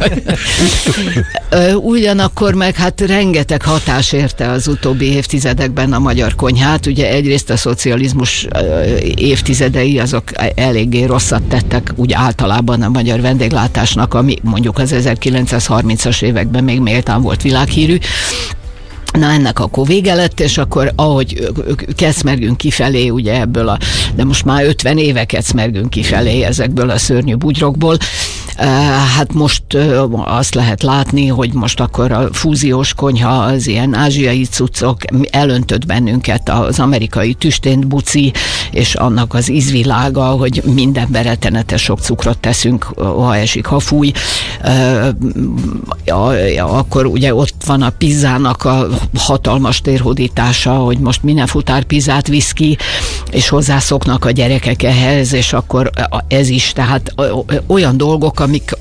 Ugyanakkor 1.75 2.53
meg 2.53 2.75
hát 2.75 3.01
rengeteg 3.01 3.61
hatás 3.61 4.11
érte 4.11 4.49
az 4.49 4.67
utóbbi 4.67 5.05
évtizedekben 5.05 5.93
a 5.93 5.99
magyar 5.99 6.35
konyhát. 6.35 6.85
Ugye 6.85 7.09
egyrészt 7.09 7.49
a 7.49 7.57
szocializmus 7.57 8.47
évtizedei 9.15 9.99
azok 9.99 10.23
eléggé 10.55 11.03
rosszat 11.03 11.43
tettek 11.43 11.93
úgy 11.95 12.13
általában 12.13 12.81
a 12.81 12.89
magyar 12.89 13.21
vendéglátásnak, 13.21 14.13
ami 14.13 14.37
mondjuk 14.41 14.77
az 14.77 14.95
1930-as 14.97 16.21
években 16.21 16.63
még 16.63 16.79
méltán 16.79 17.21
volt 17.21 17.41
világhírű. 17.41 17.97
Na 19.11 19.29
ennek 19.31 19.59
akkor 19.59 19.87
vége 19.87 20.13
lett, 20.13 20.39
és 20.39 20.57
akkor 20.57 20.91
ahogy 20.95 21.51
keszmergünk 21.95 22.57
kifelé, 22.57 23.09
ugye 23.09 23.39
ebből 23.39 23.67
a, 23.67 23.77
de 24.15 24.23
most 24.23 24.45
már 24.45 24.65
50 24.65 24.97
éve 24.97 25.25
keszmergünk 25.25 25.89
kifelé 25.89 26.41
ezekből 26.41 26.89
a 26.89 26.97
szörnyű 26.97 27.35
bugyrokból, 27.35 27.97
Hát 29.15 29.33
most 29.33 29.63
azt 30.11 30.55
lehet 30.55 30.83
látni, 30.83 31.27
hogy 31.27 31.53
most 31.53 31.79
akkor 31.79 32.11
a 32.11 32.29
fúziós 32.31 32.93
konyha, 32.93 33.43
az 33.43 33.67
ilyen 33.67 33.93
ázsiai 33.93 34.45
cuccok 34.45 34.97
elöntött 35.29 35.85
bennünket 35.85 36.49
az 36.49 36.79
amerikai 36.79 37.33
tüstént 37.33 37.87
buci, 37.87 38.33
és 38.71 38.95
annak 38.95 39.33
az 39.33 39.49
ízvilága, 39.49 40.23
hogy 40.23 40.61
minden 40.65 41.07
rettenetes 41.11 41.81
sok 41.81 41.99
cukrot 41.99 42.37
teszünk, 42.37 42.83
ha 42.97 43.35
esik, 43.35 43.65
ha 43.65 43.79
fúj. 43.79 44.11
Akkor 46.57 47.05
ugye 47.05 47.35
ott 47.35 47.63
van 47.65 47.81
a 47.81 47.89
pizzának 47.89 48.63
a 48.63 48.87
hatalmas 49.15 49.81
térhódítása, 49.81 50.73
hogy 50.73 50.97
most 50.97 51.23
minden 51.23 51.47
futár 51.47 51.83
pizzát 51.83 52.27
visz 52.27 52.51
ki, 52.51 52.77
és 53.31 53.49
hozzászoknak 53.49 54.25
a 54.25 54.31
gyerekek 54.31 54.83
ehhez, 54.83 55.33
és 55.33 55.53
akkor 55.53 55.91
ez 56.27 56.49
is, 56.49 56.71
tehát 56.71 57.13
olyan 57.67 57.97
dolgok, 57.97 58.39
amik, 58.39 58.71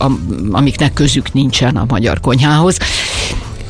amiknek 0.50 0.92
közük 0.92 1.33
nincsen 1.33 1.76
a 1.76 1.85
magyar 1.88 2.20
konyhához. 2.20 2.78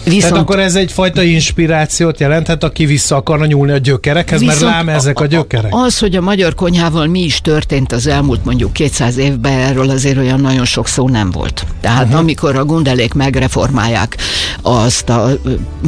Viszont, 0.05 0.23
Tehát 0.23 0.37
akkor 0.37 0.59
ez 0.59 0.75
egyfajta 0.75 1.23
inspirációt 1.23 2.21
jelenthet, 2.21 2.65
aki 2.65 2.87
vissza 2.87 3.17
akarna 3.17 3.47
nyúlni 3.47 3.73
a 3.73 3.79
gyökerekhez, 3.79 4.43
mert 4.43 4.61
lám 4.61 4.89
ezek 4.89 5.21
a 5.21 5.27
gyökerek. 5.27 5.75
Az, 5.75 5.99
hogy 5.99 6.17
a 6.17 6.21
magyar 6.21 6.55
konyhával 6.55 7.07
mi 7.07 7.21
is 7.21 7.41
történt 7.41 7.93
az 7.93 8.07
elmúlt 8.07 8.45
mondjuk 8.45 8.73
200 8.73 9.17
évben, 9.17 9.53
erről 9.53 9.91
azért 9.91 10.17
olyan 10.17 10.41
nagyon 10.41 10.65
sok 10.65 10.89
szó 10.89 11.09
nem 11.09 11.31
volt. 11.31 11.67
Tehát 11.81 12.05
uh-huh. 12.05 12.19
amikor 12.19 12.57
a 12.57 12.65
gundelék 12.65 13.15
megreformálják 13.15 14.17
azt 14.63 15.09
a 15.09 15.29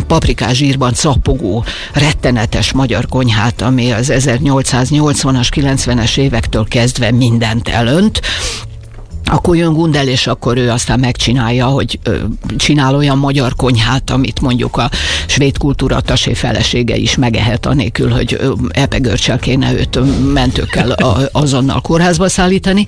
paprikás 0.06 0.56
zsírban 0.56 0.94
cappogó, 0.94 1.64
rettenetes 1.92 2.72
magyar 2.72 3.06
konyhát, 3.06 3.62
ami 3.62 3.92
az 3.92 4.12
1880-as, 4.14 5.48
90-es 5.54 6.18
évektől 6.18 6.66
kezdve 6.68 7.10
mindent 7.10 7.68
elönt, 7.68 8.20
akkor 9.32 9.56
jön 9.56 9.72
Gundel, 9.72 10.08
és 10.08 10.26
akkor 10.26 10.56
ő 10.56 10.70
aztán 10.70 11.00
megcsinálja, 11.00 11.66
hogy 11.66 11.98
ö, 12.02 12.16
csinál 12.56 12.94
olyan 12.94 13.18
magyar 13.18 13.56
konyhát, 13.56 14.10
amit 14.10 14.40
mondjuk 14.40 14.76
a 14.76 14.90
svéd 15.26 15.58
kultúra 15.58 16.00
tasé 16.00 16.34
felesége 16.34 16.96
is 16.96 17.16
megehet, 17.16 17.66
anélkül, 17.66 18.10
hogy 18.10 18.40
epegörcsel 18.70 19.38
kéne 19.38 19.72
őt 19.72 19.98
mentőkkel 20.32 20.90
a, 20.90 21.16
azonnal 21.32 21.80
kórházba 21.80 22.28
szállítani. 22.28 22.84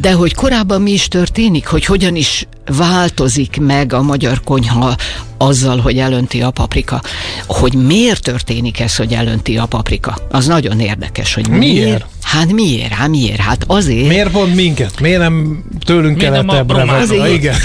De 0.00 0.12
hogy 0.12 0.34
korábban 0.34 0.82
mi 0.82 0.90
is 0.90 1.08
történik, 1.08 1.66
hogy 1.66 1.84
hogyan 1.84 2.16
is 2.16 2.46
változik 2.76 3.56
meg 3.60 3.92
a 3.92 4.02
magyar 4.02 4.40
konyha 4.44 4.96
azzal, 5.38 5.78
hogy 5.78 5.98
elönti 5.98 6.42
a 6.42 6.50
paprika. 6.50 7.02
Hogy 7.46 7.74
miért 7.74 8.22
történik 8.22 8.80
ez, 8.80 8.96
hogy 8.96 9.12
elönti 9.12 9.56
a 9.56 9.66
paprika? 9.66 10.18
Az 10.30 10.46
nagyon 10.46 10.80
érdekes, 10.80 11.34
hogy 11.34 11.48
miért. 11.48 11.84
miért? 11.84 12.06
Hát 12.22 12.52
miért? 12.52 12.92
Hát 12.92 13.08
miért? 13.08 13.40
Hát 13.40 13.64
azért. 13.66 14.08
Miért 14.08 14.30
pont 14.30 14.54
minket? 14.54 15.00
Miért 15.00 15.20
nem 15.20 15.64
tőlünk 15.84 16.18
keletebbre? 16.18 16.92
Azért... 16.92 17.28
Igen. 17.28 17.56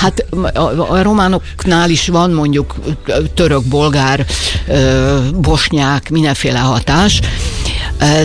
Hát 0.00 0.26
a, 0.54 0.92
a 0.92 1.02
románoknál 1.02 1.90
is 1.90 2.08
van 2.08 2.30
mondjuk 2.30 2.74
török, 3.34 3.64
bolgár, 3.64 4.26
bosnyák, 5.34 6.10
mindenféle 6.10 6.58
hatás, 6.58 7.20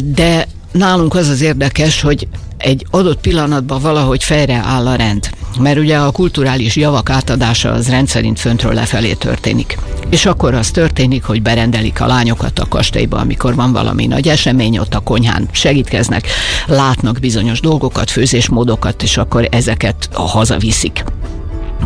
de 0.04 0.48
nálunk 0.72 1.16
az 1.16 1.28
az 1.28 1.42
érdekes, 1.42 2.02
hogy 2.02 2.28
egy 2.58 2.86
adott 2.92 3.22
pillanatban 3.22 3.82
valahogy 3.82 4.24
fejre 4.24 4.62
áll 4.66 4.88
a 4.88 4.96
rend. 4.96 5.30
Mert 5.60 5.78
ugye 5.78 5.98
a 5.98 6.12
kulturális 6.12 6.76
javak 6.76 7.10
átadása 7.10 7.72
az 7.72 7.90
rendszerint 7.90 8.40
föntről 8.40 8.74
lefelé 8.74 9.14
történik. 9.14 9.78
És 10.10 10.26
akkor 10.26 10.54
az 10.54 10.72
történik, 10.72 11.24
hogy 11.24 11.42
berendelik 11.42 12.02
a 12.02 12.08
lányokat 12.08 12.60
a 12.60 12.68
kastélyba, 12.68 13.18
amikor 13.18 13.56
van 13.56 13.72
valami 13.72 14.06
nagy 14.06 14.28
esemény, 14.28 14.78
ott 14.78 14.94
a 14.94 15.00
konyhán 15.00 15.48
segítkeznek, 15.52 16.28
látnak 16.66 17.20
bizonyos 17.20 17.60
dolgokat, 17.60 18.12
főzésmódokat, 18.12 19.04
és 19.04 19.18
akkor 19.18 19.48
ezeket 19.52 20.10
hazaviszik. 20.14 21.04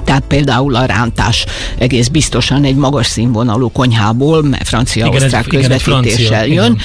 Tehát 0.03 0.23
például 0.27 0.75
a 0.75 0.85
rántás 0.85 1.45
egész 1.77 2.07
biztosan 2.07 2.63
egy 2.63 2.75
magas 2.75 3.07
színvonalú 3.07 3.71
konyhából, 3.71 4.43
mert 4.43 4.67
francia-osztrák 4.67 5.47
közvetítéssel 5.47 6.45
igen, 6.45 6.63
jön, 6.63 6.81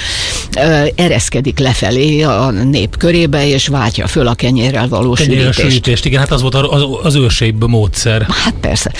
igen. 0.51 0.91
ereszkedik 0.95 1.59
lefelé 1.59 2.21
a 2.21 2.51
nép 2.51 2.97
körébe, 2.97 3.47
és 3.47 3.67
váltja 3.67 4.07
föl 4.07 4.27
a 4.27 4.33
kenyérrel 4.33 4.87
való 4.87 5.15
sűrítést. 5.15 5.59
sűrítést. 5.59 6.05
Igen, 6.05 6.19
hát 6.19 6.31
az 6.31 6.41
volt 6.41 6.55
az, 6.55 6.83
az 7.03 7.15
ősebb 7.15 7.67
módszer. 7.67 8.25
Hát 8.29 8.53
persze. 8.61 8.91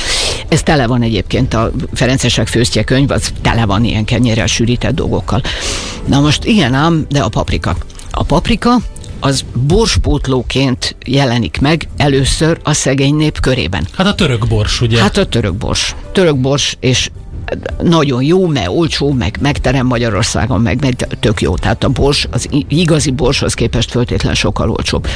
Ez 0.48 0.64
tele 0.64 0.88
van 0.88 1.02
egyébként 1.02 1.54
a 1.54 1.72
Ferencesek 1.94 2.48
főztje 2.48 2.84
könyv, 2.84 3.12
az 3.12 3.32
tele 3.42 3.66
van 3.66 3.84
ilyen 3.84 4.06
kenyérrel 4.06 4.48
sűrített 4.48 4.96
dolgokkal. 4.96 5.42
Na 6.06 6.20
most 6.20 6.44
igen 6.44 6.74
ám, 6.74 7.06
de 7.10 7.20
a 7.20 7.30
paprika. 7.30 7.76
A 8.12 8.24
paprika 8.24 8.76
az 9.26 9.46
borspótlóként 9.68 10.96
jelenik 11.06 11.60
meg 11.62 11.88
először 11.98 12.60
a 12.64 12.74
szegény 12.74 13.16
nép 13.16 13.40
körében. 13.40 13.88
Hát 13.94 14.08
a 14.08 14.16
török 14.16 14.48
bors, 14.48 14.82
ugye? 14.82 15.02
Hát 15.02 15.18
a 15.18 15.26
török 15.26 15.56
bors. 15.56 15.96
Török 16.12 16.38
bors, 16.38 16.78
és 16.80 17.10
nagyon 17.82 18.24
jó, 18.24 18.48
mert 18.48 18.68
olcsó, 18.68 19.12
meg 19.12 19.38
megterem 19.42 19.86
Magyarországon, 19.86 20.62
meg, 20.62 20.82
meg 20.82 21.18
tök 21.20 21.42
jó. 21.42 21.56
Tehát 21.56 21.84
a 21.84 21.90
bors, 21.90 22.28
az 22.32 22.48
igazi 22.68 23.12
borshoz 23.12 23.54
képest 23.54 23.92
föltétlen 23.92 24.34
sokkal 24.34 24.70
olcsóbb. 24.70 25.08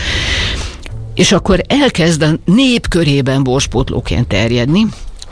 És 1.13 1.31
akkor 1.31 1.61
elkezd 1.67 2.21
a 2.21 2.31
nép 2.45 2.87
körében 2.87 3.43
borspótlóként 3.43 4.27
terjedni, 4.27 4.85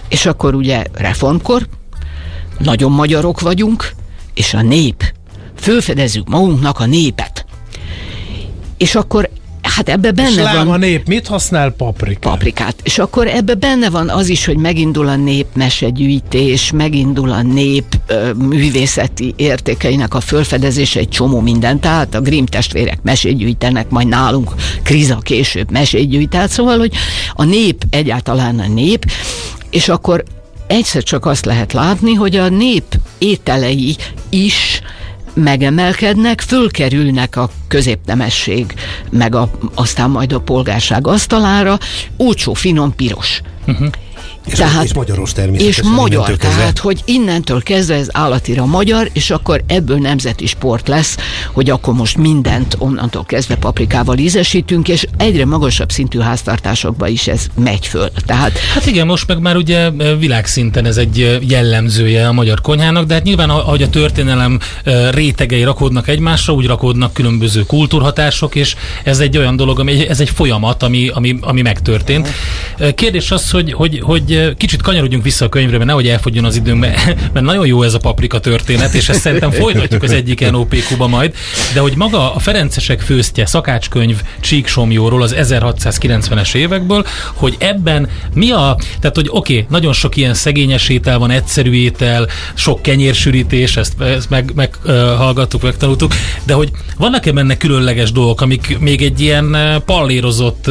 és 0.09 0.25
akkor 0.25 0.55
ugye 0.55 0.83
reformkor, 0.93 1.67
nagyon 2.57 2.91
magyarok 2.91 3.39
vagyunk, 3.39 3.91
és 4.33 4.53
a 4.53 4.61
nép, 4.61 5.13
fölfedezzük 5.55 6.27
magunknak 6.27 6.79
a 6.79 6.85
népet. 6.85 7.37
És 8.77 8.95
akkor 8.95 9.29
Hát 9.75 9.89
ebbe 9.89 10.11
benne 10.11 10.29
és 10.29 10.35
van... 10.35 10.67
a 10.67 10.77
nép 10.77 11.07
mit 11.07 11.27
használ 11.27 11.71
paprikát? 11.71 12.31
Paprikát. 12.31 12.75
És 12.83 12.99
akkor 12.99 13.27
ebbe 13.27 13.53
benne 13.53 13.89
van 13.89 14.09
az 14.09 14.29
is, 14.29 14.45
hogy 14.45 14.57
megindul 14.57 15.07
a 15.07 15.15
nép 15.15 15.45
mesegyűjtés, 15.53 16.71
megindul 16.71 17.31
a 17.31 17.41
nép 17.41 17.85
ö, 18.07 18.33
művészeti 18.33 19.33
értékeinek 19.35 20.13
a 20.13 20.19
fölfedezése, 20.19 20.99
egy 20.99 21.09
csomó 21.09 21.39
minden. 21.39 21.79
Tehát 21.79 22.15
a 22.15 22.21
Grimm 22.21 22.43
testvérek 22.43 22.99
meségyűjtenek, 23.01 23.89
majd 23.89 24.07
nálunk 24.07 24.53
Kriza 24.83 25.17
később 25.17 25.71
meségyűjt. 25.71 26.29
Tehát 26.29 26.49
szóval, 26.49 26.77
hogy 26.77 26.93
a 27.33 27.43
nép 27.43 27.83
egyáltalán 27.89 28.59
a 28.59 28.67
nép, 28.67 29.05
és 29.69 29.89
akkor 29.89 30.23
egyszer 30.67 31.03
csak 31.03 31.25
azt 31.25 31.45
lehet 31.45 31.73
látni, 31.73 32.13
hogy 32.13 32.35
a 32.35 32.49
nép 32.49 32.95
ételei 33.17 33.95
is 34.29 34.81
megemelkednek, 35.43 36.41
fölkerülnek 36.41 37.36
a 37.36 37.50
középnemesség, 37.67 38.73
meg 39.10 39.36
a, 39.36 39.50
aztán 39.73 40.10
majd 40.10 40.34
a 40.34 40.39
polgárság 40.39 41.08
asztalára, 41.08 41.78
olcsó, 42.17 42.54
finom, 42.54 42.95
piros. 42.95 43.41
Uh-huh. 43.67 43.88
És, 44.47 44.57
tehát, 44.57 44.83
és 44.83 44.93
magyaros 44.93 45.31
természetesen. 45.31 45.83
És 45.83 45.89
magyar, 45.95 46.36
tehát, 46.36 46.79
hogy 46.79 47.01
innentől 47.05 47.63
kezdve 47.63 47.95
ez 47.95 48.07
állatira 48.12 48.65
magyar, 48.65 49.10
és 49.13 49.29
akkor 49.29 49.63
ebből 49.67 49.97
nemzeti 49.97 50.45
sport 50.45 50.88
lesz, 50.88 51.17
hogy 51.53 51.69
akkor 51.69 51.93
most 51.93 52.17
mindent 52.17 52.75
onnantól 52.79 53.25
kezdve 53.25 53.55
paprikával 53.55 54.17
ízesítünk, 54.17 54.88
és 54.88 55.07
egyre 55.17 55.45
magasabb 55.45 55.91
szintű 55.91 56.19
háztartásokba 56.19 57.07
is 57.07 57.27
ez 57.27 57.47
megy 57.55 57.88
föl. 57.88 58.10
Tehát, 58.25 58.57
hát 58.57 58.86
igen, 58.86 59.05
most 59.05 59.27
meg 59.27 59.39
már 59.39 59.55
ugye 59.55 59.89
világszinten 60.19 60.86
ez 60.86 60.97
egy 60.97 61.39
jellemzője 61.47 62.27
a 62.27 62.31
magyar 62.31 62.62
konyhának, 62.62 63.05
de 63.05 63.13
hát 63.13 63.24
nyilván, 63.24 63.49
ahogy 63.49 63.82
a 63.82 63.89
történelem 63.89 64.59
rétegei 65.11 65.63
rakódnak 65.63 66.07
egymásra, 66.07 66.53
úgy 66.53 66.65
rakódnak 66.65 67.13
különböző 67.13 67.63
kultúrhatások, 67.63 68.55
és 68.55 68.76
ez 69.03 69.19
egy 69.19 69.38
olyan 69.38 69.55
dolog, 69.55 69.80
ami 69.80 70.07
ez 70.07 70.19
egy 70.19 70.30
folyamat, 70.30 70.84
ami, 70.84 71.09
ami, 71.13 71.38
ami 71.41 71.61
megtörtént. 71.61 72.30
Kérdés 72.95 73.32
az, 73.32 73.51
hogy, 73.51 73.74
hogy, 73.74 73.99
hogy 74.03 74.36
kicsit 74.57 74.81
kanyarodjunk 74.81 75.23
vissza 75.23 75.45
a 75.45 75.49
könyvre, 75.49 75.77
mert 75.77 75.89
nehogy 75.89 76.07
elfogjon 76.07 76.45
az 76.45 76.55
időnk, 76.55 76.79
mert, 76.79 77.05
mert 77.33 77.45
nagyon 77.45 77.65
jó 77.65 77.83
ez 77.83 77.93
a 77.93 77.97
paprika 77.97 78.39
történet, 78.39 78.93
és 78.93 79.09
ezt 79.09 79.19
szerintem 79.19 79.51
folytatjuk 79.51 80.03
az 80.03 80.11
egyik 80.11 80.51
NOPQ-ba 80.51 81.07
majd, 81.07 81.33
de 81.73 81.79
hogy 81.79 81.93
maga 81.95 82.33
a 82.33 82.39
Ferencesek 82.39 82.99
főztje 82.99 83.45
szakácskönyv 83.45 84.21
Csíksomjóról 84.39 85.21
az 85.21 85.35
1690-es 85.38 86.55
évekből, 86.55 87.05
hogy 87.33 87.55
ebben 87.59 88.09
mi 88.33 88.51
a, 88.51 88.77
tehát 88.99 89.15
hogy 89.15 89.27
oké, 89.29 89.53
okay, 89.53 89.65
nagyon 89.69 89.93
sok 89.93 90.15
ilyen 90.15 90.33
szegényes 90.33 90.89
étel 90.89 91.17
van, 91.19 91.31
egyszerű 91.31 91.71
étel, 91.71 92.27
sok 92.53 92.81
kenyérsürítés, 92.81 93.77
ezt, 93.77 94.01
ezt 94.01 94.29
meg, 94.29 94.51
meghallgattuk, 94.55 95.61
meg 95.61 95.75
megtanultuk, 95.77 96.13
de 96.43 96.53
hogy 96.53 96.71
vannak-e 96.97 97.31
benne 97.31 97.57
különleges 97.57 98.11
dolgok, 98.11 98.41
amik 98.41 98.77
még 98.79 99.01
egy 99.01 99.21
ilyen 99.21 99.57
pallérozott 99.85 100.69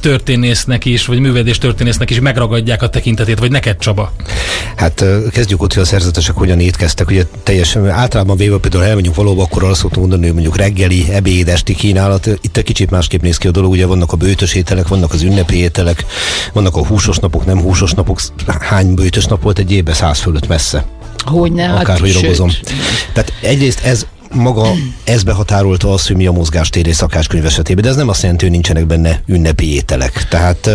történésznek 0.00 0.84
is, 0.84 1.06
vagy 1.06 1.18
művedés 1.18 1.58
történésznek 1.58 2.10
is 2.10 2.20
megragadják 2.24 2.82
a 2.82 2.88
tekintetét, 2.88 3.38
vagy 3.38 3.50
neked 3.50 3.78
Csaba? 3.78 4.12
Hát 4.76 5.04
kezdjük 5.30 5.62
ott, 5.62 5.72
hogy 5.72 5.82
a 5.82 5.86
szerzetesek 5.86 6.34
hogyan 6.34 6.60
étkeztek. 6.60 7.08
Ugye 7.08 7.26
teljesen 7.42 7.88
általában 7.88 8.36
véve 8.36 8.58
például 8.58 8.84
elmegyünk 8.84 9.14
valóban, 9.14 9.44
akkor 9.44 9.64
azt 9.64 9.80
szoktunk 9.80 10.00
mondani, 10.00 10.24
hogy 10.24 10.32
mondjuk 10.32 10.56
reggeli, 10.56 11.06
ebéd, 11.12 11.48
esti 11.48 11.74
kínálat. 11.74 12.26
Itt 12.40 12.56
egy 12.56 12.64
kicsit 12.64 12.90
másképp 12.90 13.22
néz 13.22 13.36
ki 13.36 13.48
a 13.48 13.50
dolog. 13.50 13.70
Ugye 13.70 13.86
vannak 13.86 14.12
a 14.12 14.16
bőtös 14.16 14.54
ételek, 14.54 14.88
vannak 14.88 15.12
az 15.12 15.22
ünnepi 15.22 15.56
ételek, 15.56 16.04
vannak 16.52 16.76
a 16.76 16.86
húsos 16.86 17.18
napok, 17.18 17.46
nem 17.46 17.60
húsos 17.60 17.92
napok. 17.92 18.20
Hány 18.46 18.94
bőtös 18.94 19.24
nap 19.24 19.42
volt 19.42 19.58
egy 19.58 19.72
évben 19.72 19.94
száz 19.94 20.18
fölött 20.18 20.48
messze? 20.48 20.84
Hogy 21.24 21.52
ne, 21.52 21.62
hát 21.62 21.80
Akárhogy 21.80 22.12
hát, 22.12 22.22
rogozom. 22.22 22.50
Tehát 23.12 23.32
egyrészt 23.42 23.84
ez 23.84 24.06
maga 24.34 24.70
ez 25.04 25.22
behatárolta 25.22 25.92
azt, 25.92 26.06
hogy 26.06 26.16
mi 26.16 26.26
a 26.26 26.32
mozgástér 26.32 26.86
és 26.86 26.96
szakácskönyv 26.96 27.46
esetében, 27.46 27.82
de 27.82 27.88
ez 27.88 27.96
nem 27.96 28.08
azt 28.08 28.22
jelenti, 28.22 28.44
hogy 28.44 28.52
nincsenek 28.52 28.86
benne 28.86 29.20
ünnepi 29.26 29.74
ételek. 29.74 30.26
Tehát, 30.28 30.70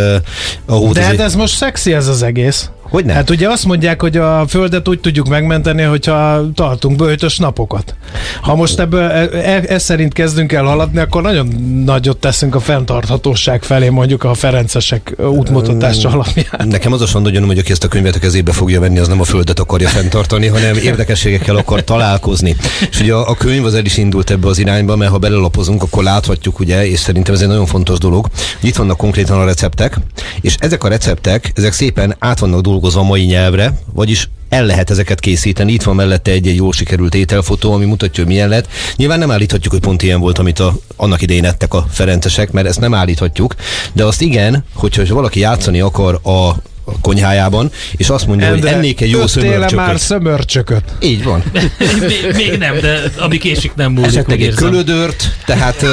uh, 0.68 0.91
de 0.91 1.01
hát 1.01 1.20
ez 1.20 1.36
most 1.36 1.55
szexi 1.55 1.93
ez 1.93 2.07
az 2.07 2.24
egész. 2.24 2.70
Hogy 2.90 3.06
nem? 3.06 3.16
Hát 3.16 3.30
ugye 3.30 3.50
azt 3.50 3.66
mondják, 3.66 4.02
hogy 4.02 4.18
a 4.18 4.46
Földet 4.48 4.88
úgy 4.88 5.00
tudjuk 5.00 5.28
megmenteni, 5.28 5.82
hogyha 5.82 6.52
tartunk 6.54 6.98
bőtös 6.98 7.38
napokat. 7.38 7.96
Ha 8.42 8.56
most 8.56 8.80
ebből 8.80 9.04
e, 9.04 9.30
e, 9.32 9.64
ez 9.68 9.84
szerint 9.84 10.14
kezdünk 10.14 10.52
el 10.52 10.64
haladni, 10.64 11.00
akkor 11.00 11.22
nagyon 11.22 11.48
nagyot 11.86 12.18
teszünk 12.18 12.56
a 12.56 12.60
fenntarthatóság 12.60 13.64
felé, 13.64 13.90
mondjuk 13.90 14.24
a 14.24 14.34
Ferencesek 14.34 15.16
útmutatása 15.18 16.10
alapján. 16.10 16.68
Nekem 16.68 16.94
az 16.94 17.02
a 17.02 17.06
sondogyanom, 17.06 17.48
hogy 17.48 17.58
aki 17.58 17.72
ezt 17.72 17.84
a 17.84 17.88
könyvet 17.88 18.16
a 18.16 18.20
kezébe 18.20 18.52
fogja 18.52 18.80
venni, 18.80 19.00
az 19.00 19.08
nem 19.08 19.20
a 19.20 19.24
Földet 19.24 19.60
akarja 19.60 19.88
fenntartani, 19.88 20.48
hanem 20.48 20.76
érdekességekkel 20.76 21.56
akar 21.56 21.84
találkozni. 21.84 22.56
És 22.92 23.00
ugye 23.00 23.14
a, 23.14 23.30
a 23.30 23.36
könyv 23.36 23.66
az 23.66 23.74
el 23.74 23.86
is 23.86 23.98
indult 23.98 24.30
ebbe 24.30 24.48
az 24.48 24.58
irányba, 24.58 24.96
mert 24.96 25.12
ha 25.12 25.18
belelapozunk, 25.18 25.84
akkor 25.84 26.04
láthatjuk, 26.04 26.60
ugye, 26.60 26.88
és 26.88 27.00
szerintem 27.00 27.34
ez 27.34 27.42
egy 27.42 27.48
nagyon 27.48 27.66
fontos 27.66 27.98
dolog, 27.98 28.28
hogy 28.60 28.70
itt 28.70 28.76
vannak 28.76 28.98
konkrétan 28.98 29.40
a 29.40 29.46
receptek, 29.46 29.98
és 30.42 30.56
ezek 30.60 30.84
a 30.84 30.88
receptek, 30.88 31.52
ezek 31.56 31.74
szépen 31.74 32.16
át 32.20 32.40
vannak 32.40 32.62
dolgozva 32.62 32.79
mai 33.04 33.24
nyelvre, 33.24 33.80
vagyis 33.94 34.30
el 34.50 34.66
lehet 34.66 34.90
ezeket 34.90 35.20
készíteni. 35.20 35.72
Itt 35.72 35.84
van 35.84 35.96
mellette 35.96 36.32
egy, 36.32 36.48
egy 36.48 36.56
jól 36.56 36.74
sikerült 36.74 37.16
ételfotó, 37.16 37.74
ami 37.74 37.86
mutatja, 37.86 38.24
hogy 38.24 38.32
milyen 38.32 38.50
lett. 38.50 38.68
Nyilván 38.96 39.20
nem 39.20 39.32
állíthatjuk, 39.32 39.74
hogy 39.74 39.82
pont 39.82 40.02
ilyen 40.02 40.20
volt, 40.20 40.38
amit 40.38 40.60
a, 40.60 40.76
annak 40.96 41.22
idején 41.22 41.46
ettek 41.46 41.74
a 41.74 41.86
ferencesek, 41.90 42.52
mert 42.52 42.68
ezt 42.68 42.80
nem 42.80 42.94
állíthatjuk, 42.94 43.56
de 43.94 44.06
azt 44.06 44.22
igen, 44.22 44.64
hogyha 44.74 45.14
valaki 45.14 45.40
játszani 45.40 45.80
akar 45.80 46.20
a 46.24 46.56
konyhájában, 47.02 47.72
és 47.98 48.10
azt 48.10 48.28
mondja, 48.28 48.46
Endre, 48.46 48.60
hogy 48.70 48.78
ennék 48.78 49.02
egy 49.02 49.10
jó 49.10 49.28
szömörcsököt. 49.28 49.76
már 49.76 50.00
szömörcsököt. 50.00 50.84
Így 51.02 51.24
van. 51.24 51.44
még, 52.00 52.36
még 52.36 52.58
nem, 52.58 52.80
de 52.80 53.02
ami 53.18 53.38
késik 53.38 53.72
nem 53.76 53.92
múlik. 53.92 54.10
Esetleg 54.10 54.42
egy 54.42 54.54
kölödört, 54.54 55.30
tehát... 55.46 55.82
Uh, 55.82 55.90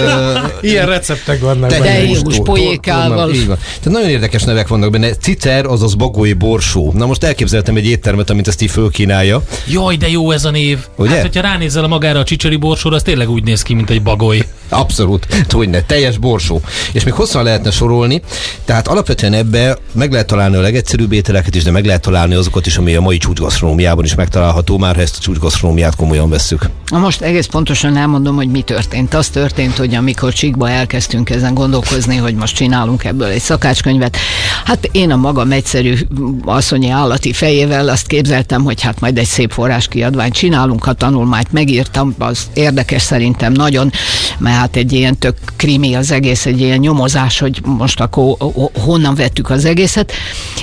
Ilyen 0.70 0.86
receptek 0.86 1.40
vannak 1.40 1.72
polyékával. 2.44 3.34
Így 3.34 3.46
van. 3.46 3.56
Tehát 3.56 3.98
nagyon 3.98 4.08
érdekes 4.08 4.42
nevek 4.42 4.68
vannak 4.68 4.90
benne. 4.90 5.14
Cicer, 5.14 5.66
azaz 5.66 5.94
bagói 5.94 6.32
borsó. 6.32 6.92
Na 6.94 7.06
most 7.06 7.24
elképzeltem 7.24 7.76
egy 7.76 7.86
éttermet, 7.86 8.30
amit 8.30 8.48
ezt 8.48 8.62
így 8.62 8.70
fölkínálja. 8.70 9.42
Jaj, 9.68 9.96
de 9.96 10.08
jó 10.08 10.30
ez 10.30 10.44
a 10.44 10.50
név. 10.50 10.78
Ugye? 10.96 11.10
Hát, 11.10 11.20
hogyha 11.20 11.40
ránézel 11.40 11.84
a 11.84 11.88
magára 11.88 12.18
a 12.18 12.24
csicseri 12.24 12.56
borsóra, 12.56 12.96
az 12.96 13.02
tényleg 13.02 13.30
úgy 13.30 13.44
néz 13.44 13.62
ki, 13.62 13.74
mint 13.74 13.90
egy 13.90 14.02
bagoly. 14.02 14.44
Abszolút, 14.68 15.26
hogy 15.48 15.68
ne, 15.68 15.80
teljes 15.80 16.18
borsó. 16.18 16.60
És 16.92 17.04
még 17.04 17.14
hosszan 17.14 17.44
lehetne 17.44 17.70
sorolni, 17.70 18.22
tehát 18.64 18.88
alapvetően 18.88 19.32
ebbe 19.32 19.78
meg 19.92 20.12
lehet 20.12 20.26
találni 20.26 20.56
a 20.56 20.60
legegyszerűbb 20.60 21.12
ételeket 21.12 21.54
is, 21.54 21.62
de 21.62 21.70
meg 21.70 21.84
lehet 21.84 22.00
találni 22.00 22.34
azokat 22.34 22.66
is, 22.66 22.76
ami 22.76 22.94
a 22.94 23.00
mai 23.00 23.18
csúcsgasztronómiában 23.18 24.04
is 24.04 24.14
megtalálható, 24.14 24.78
már 24.78 24.94
ha 24.94 25.00
ezt 25.00 25.16
a 25.16 25.20
csúcsgasztronómiát 25.20 25.96
komolyan 25.96 26.28
vesszük. 26.28 26.68
Na 26.90 26.98
most 26.98 27.20
egész 27.20 27.46
pontosan 27.46 27.96
elmondom, 27.96 28.36
hogy 28.36 28.48
mi 28.48 28.62
történt. 28.62 29.14
Az 29.14 29.28
történt, 29.28 29.76
hogy 29.76 29.94
amikor 29.94 30.32
Csíkba 30.32 30.70
elkezdtünk 30.70 31.30
ezen 31.30 31.54
gondolkozni, 31.54 32.16
hogy 32.16 32.34
most 32.34 32.54
csinálunk 32.54 33.04
ebből 33.04 33.28
egy 33.28 33.40
szakácskönyvet, 33.40 34.16
hát 34.64 34.88
én 34.92 35.10
a 35.10 35.16
magam 35.16 35.52
egyszerű 35.52 35.94
asszonyi 36.44 36.90
állati 36.90 37.32
fejével 37.32 37.88
azt 37.88 38.06
képzeltem, 38.06 38.62
hogy 38.62 38.82
hát 38.82 39.00
majd 39.00 39.18
egy 39.18 39.26
szép 39.26 39.50
forráskiadványt 39.50 40.34
csinálunk, 40.34 40.86
a 40.86 40.92
tanulmányt 40.92 41.52
megírtam, 41.52 42.14
az 42.18 42.38
érdekes 42.54 43.02
szerintem 43.02 43.52
nagyon, 43.52 43.92
mert 44.38 44.55
hát 44.56 44.76
egy 44.76 44.92
ilyen 44.92 45.18
tök 45.18 45.36
krimi 45.56 45.94
az 45.94 46.10
egész, 46.10 46.46
egy 46.46 46.60
ilyen 46.60 46.78
nyomozás, 46.78 47.38
hogy 47.38 47.60
most 47.64 48.00
akkor 48.00 48.36
honnan 48.84 49.14
vettük 49.14 49.50
az 49.50 49.64
egészet, 49.64 50.12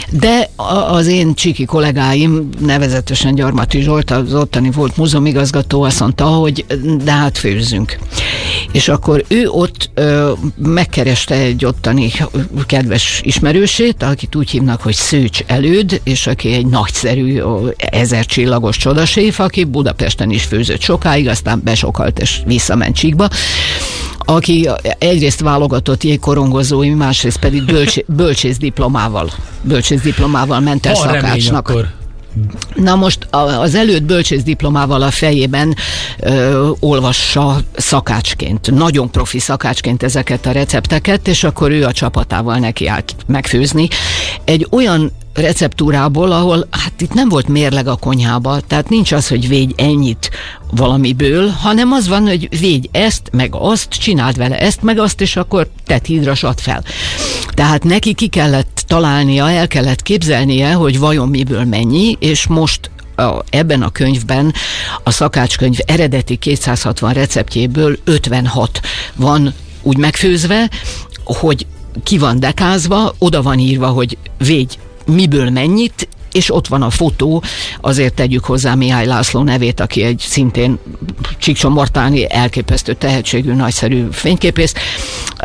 de 0.10 0.50
az 0.90 1.08
én 1.08 1.34
csiki 1.34 1.66
kollégáim, 1.66 2.50
nevezetesen 2.60 3.36
Gyarmati 3.36 3.82
Zsolt, 3.82 4.12
az 4.12 4.34
ottani 4.34 4.72
volt 4.72 4.98
múzeumigazgató, 4.98 5.82
azt 5.82 6.00
mondta, 6.00 6.26
hogy 6.26 6.66
de 7.04 7.12
hát 7.12 7.38
főzzünk. 7.38 7.98
És 8.72 8.88
akkor 8.88 9.26
ő 9.28 9.48
ott 9.48 9.90
ö, 9.94 10.32
megkereste 10.58 11.36
egy 11.36 11.66
ottani 11.66 12.12
kedves 12.66 13.22
ismerősét, 13.24 14.04
akit 14.04 14.36
úgy 14.36 14.50
hívnak, 14.50 14.82
hogy 14.82 14.94
Szőcs 14.94 15.44
Előd, 15.48 16.02
és 16.04 16.28
aki 16.28 16.54
egy 16.54 16.66
nagyszerű, 16.66 17.42
ezer 17.76 18.26
csillagos 18.26 18.78
csodaséf, 18.78 19.40
aki 19.40 19.64
Budapesten 19.64 20.32
is 20.32 20.44
főzött 20.44 20.82
sokáig, 20.82 21.28
aztán 21.28 21.62
besokalt 21.64 22.20
és 22.20 22.40
visszament 22.46 22.96
Csíkba 22.96 23.28
aki 24.26 24.70
egyrészt 24.98 25.40
válogatott 25.40 26.04
jégkorongozói, 26.04 26.90
másrészt 26.90 27.40
pedig 27.40 27.66
bölcs, 27.66 27.98
bölcsész 28.06 28.58
diplomával, 28.58 29.32
bölcsész 29.62 30.02
diplomával 30.02 30.60
ment 30.60 30.86
el 30.86 30.96
szakácsnak. 30.96 31.70
Akkor. 31.70 31.88
Na 32.76 32.96
most 32.96 33.28
az 33.60 33.76
előtt 33.76 34.04
bölcsész 34.04 34.44
diplomával 34.44 35.02
a 35.02 35.12
fejében 35.12 35.76
ö, 36.20 36.70
olvassa 36.80 37.58
szakácsként, 37.76 38.72
nagyon 38.72 39.12
profi 39.12 39.40
szakácsként 39.40 40.04
ezeket 40.04 40.46
a 40.46 40.52
recepteket, 40.52 41.28
és 41.28 41.44
akkor 41.44 41.72
ő 41.72 41.86
a 41.86 41.92
csapatával 41.92 42.58
neki 42.58 42.88
állt 42.88 43.16
megfőzni. 43.26 43.88
Egy 44.44 44.68
olyan 44.72 45.12
receptúrából, 45.34 46.32
ahol 46.32 46.68
hát 46.72 47.02
itt 47.02 47.14
nem 47.14 47.30
volt 47.30 47.48
mérleg 47.48 47.88
a 47.88 47.96
konyhába, 47.96 48.60
tehát 48.60 48.90
nincs 48.90 49.12
az, 49.12 49.28
hogy 49.28 49.48
végy 49.48 49.74
ennyit 49.78 50.30
valamiből, 50.72 51.48
hanem 51.48 51.92
az 51.92 52.08
van, 52.08 52.28
hogy 52.28 52.60
végy 52.60 52.90
ezt, 52.92 53.30
meg 53.32 53.56
azt, 53.56 53.90
csináld 53.90 54.38
vele 54.38 54.60
ezt, 54.60 54.82
meg 54.82 55.00
azt, 55.00 55.22
és 55.22 55.36
akkor 55.36 55.68
tett 55.86 56.06
hídra 56.06 56.34
ad 56.42 56.60
fel. 56.60 56.84
Tehát 57.48 57.84
neki 57.84 58.14
ki 58.14 58.28
kellett 58.28 58.84
találnia, 58.88 59.50
el 59.50 59.68
kellett 59.68 60.02
képzelnie, 60.02 60.74
hogy 60.74 61.00
vajon 61.00 61.30
miből 61.30 61.64
mennyi, 61.64 62.18
és 62.20 62.48
most 62.48 62.92
a, 63.16 63.44
ebben 63.50 63.82
a 63.82 63.90
könyvben 63.90 64.54
a 65.04 65.12
szakácskönyv 65.12 65.78
eredeti 65.86 66.36
260 66.36 67.14
receptjéből 67.14 67.98
56 68.04 68.82
van 69.16 69.54
úgy 69.82 69.98
megfőzve, 69.98 70.70
hogy 71.24 71.66
ki 72.04 72.18
van 72.18 72.40
dekázva, 72.40 73.16
oda 73.18 73.42
van 73.42 73.60
írva, 73.60 73.88
hogy 73.88 74.18
végy 74.38 74.80
miből 75.06 75.50
mennyit, 75.50 76.08
és 76.34 76.54
ott 76.54 76.68
van 76.68 76.82
a 76.82 76.90
fotó, 76.90 77.44
azért 77.82 78.14
tegyük 78.14 78.46
hozzá 78.46 78.76
Mihály 78.76 79.06
László 79.06 79.44
nevét, 79.44 79.80
aki 79.80 80.04
egy 80.04 80.20
szintén 80.28 80.80
csíksomortáni 81.38 82.32
elképesztő 82.32 82.94
tehetségű, 82.94 83.54
nagyszerű 83.54 84.08
fényképész. 84.12 84.74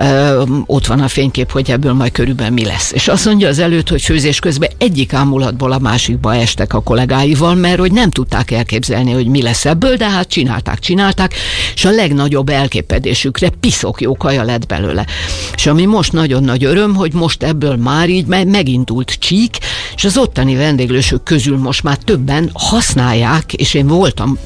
Ö, 0.01 0.43
ott 0.66 0.86
van 0.86 1.01
a 1.01 1.09
fénykép, 1.09 1.51
hogy 1.51 1.70
ebből 1.70 1.93
majd 1.93 2.12
körülbelül 2.12 2.55
mi 2.55 2.64
lesz. 2.64 2.93
És 2.93 3.09
azt 3.09 3.24
mondja 3.24 3.49
az 3.49 3.59
előtt, 3.59 3.89
hogy 3.89 4.03
főzés 4.03 4.39
közben 4.39 4.70
egyik 4.78 5.12
ámulatból 5.12 5.72
a 5.72 5.78
másikba 5.78 6.34
estek 6.34 6.74
a 6.74 6.80
kollégáival, 6.80 7.55
mert 7.55 7.78
hogy 7.78 7.93
nem 7.93 8.11
tudták 8.11 8.51
elképzelni, 8.51 9.12
hogy 9.12 9.26
mi 9.26 9.43
lesz 9.43 9.64
ebből, 9.64 9.97
de 9.97 10.11
hát 10.11 10.28
csinálták, 10.28 10.78
csinálták, 10.78 11.34
és 11.74 11.84
a 11.84 11.91
legnagyobb 11.91 12.49
elképedésükre 12.49 13.49
piszok 13.49 14.01
jó 14.01 14.16
kaja 14.16 14.43
lett 14.43 14.66
belőle. 14.66 15.07
És 15.55 15.66
ami 15.66 15.84
most 15.84 16.12
nagyon 16.12 16.45
nagy 16.45 16.64
öröm, 16.64 16.95
hogy 16.95 17.12
most 17.12 17.43
ebből 17.43 17.76
már 17.76 18.09
így 18.09 18.26
megindult 18.26 19.16
csík, 19.18 19.59
és 19.95 20.05
az 20.05 20.16
ottani 20.16 20.57
vendéglősök 20.79 21.22
közül 21.22 21.57
most 21.57 21.83
már 21.83 21.97
többen 21.97 22.51
használják, 22.53 23.53
és 23.53 23.74
én 23.74 23.87
voltam, 23.87 24.39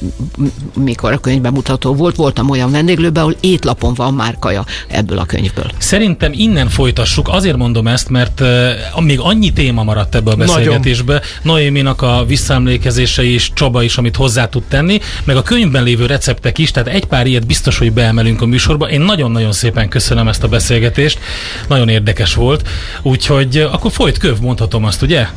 mikor 0.75 1.11
a 1.11 1.17
könyvbemutató 1.17 1.93
volt, 1.93 2.15
voltam 2.15 2.49
olyan 2.49 2.71
vendéglőben, 2.71 3.23
ahol 3.23 3.35
étlapon 3.39 3.93
van 3.93 4.13
már 4.13 4.35
kaja 4.39 4.65
ebből 4.87 5.17
a 5.17 5.25
könyvből. 5.25 5.71
Szerintem 5.77 6.31
innen 6.35 6.69
folytassuk, 6.69 7.27
azért 7.29 7.57
mondom 7.57 7.87
ezt, 7.87 8.09
mert 8.09 8.39
uh, 8.39 9.03
még 9.03 9.19
annyi 9.19 9.53
téma 9.53 9.83
maradt 9.83 10.15
ebbe 10.15 10.31
a 10.31 10.35
beszélgetésbe, 10.35 11.21
Noéminak 11.41 12.01
a 12.01 12.23
visszaemlékezése 12.27 13.23
is, 13.23 13.51
Csaba 13.53 13.83
is, 13.83 13.97
amit 13.97 14.15
hozzá 14.15 14.47
tud 14.47 14.63
tenni, 14.63 14.99
meg 15.23 15.35
a 15.35 15.41
könyvben 15.41 15.83
lévő 15.83 16.05
receptek 16.05 16.57
is, 16.57 16.71
tehát 16.71 16.89
egy 16.89 17.05
pár 17.05 17.27
ilyet 17.27 17.47
biztos, 17.47 17.77
hogy 17.77 17.91
beemelünk 17.91 18.41
a 18.41 18.45
műsorba. 18.45 18.89
Én 18.89 19.01
nagyon-nagyon 19.01 19.51
szépen 19.51 19.89
köszönöm 19.89 20.27
ezt 20.27 20.43
a 20.43 20.47
beszélgetést, 20.47 21.19
nagyon 21.67 21.89
érdekes 21.89 22.33
volt, 22.33 22.69
úgyhogy 23.01 23.57
akkor 23.71 23.91
folyt 23.91 24.17
köv, 24.17 24.39
mondhatom 24.39 24.83
azt, 24.83 25.01
ugye? 25.01 25.27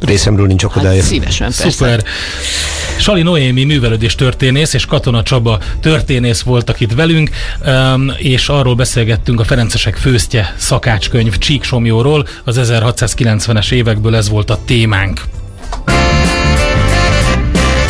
Részemről 0.00 0.46
nincs 0.46 0.64
akadálya. 0.64 1.00
Hát 1.00 1.10
szívesen, 1.10 1.46
persze. 1.46 1.70
Szuper. 1.70 2.04
Sali 2.98 3.22
Noémi 3.22 3.64
művelődés 3.64 4.14
történész 4.14 4.72
és 4.72 4.86
Katona 4.86 5.22
Csaba 5.22 5.58
történész 5.80 6.40
voltak 6.40 6.80
itt 6.80 6.92
velünk, 6.92 7.30
és 8.16 8.48
arról 8.48 8.74
beszélgettünk 8.74 9.40
a 9.40 9.44
Ferencesek 9.44 9.96
főztje 9.96 10.54
szakácskönyv 10.56 11.38
Csíksomjóról, 11.38 12.26
az 12.44 12.60
1690-es 12.62 13.72
évekből 13.72 14.16
ez 14.16 14.28
volt 14.28 14.50
a 14.50 14.58
témánk. 14.64 15.20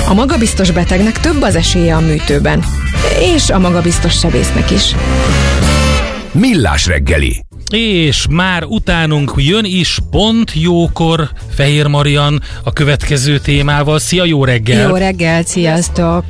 A 0.09 0.15
magabiztos 0.15 0.71
betegnek 0.71 1.21
több 1.21 1.43
az 1.43 1.57
esélye 1.57 1.97
a 1.97 2.01
műtőben, 2.01 2.65
és 3.35 3.51
a 3.51 3.59
magabiztos 3.59 4.19
sebésznek 4.19 4.71
is. 4.71 4.95
Millás 6.33 6.87
reggeli 6.87 7.47
és 7.73 8.27
már 8.31 8.65
utánunk 8.65 9.33
jön 9.37 9.65
is 9.65 9.99
pont 10.11 10.53
jókor 10.55 11.31
Fehér 11.51 11.87
Marian 11.87 12.43
a 12.65 12.73
következő 12.73 13.39
témával. 13.39 13.99
Szia, 13.99 14.25
jó 14.25 14.45
reggel! 14.45 14.89
Jó 14.89 14.97
reggel, 14.97 15.43
sziasztok! 15.43 16.25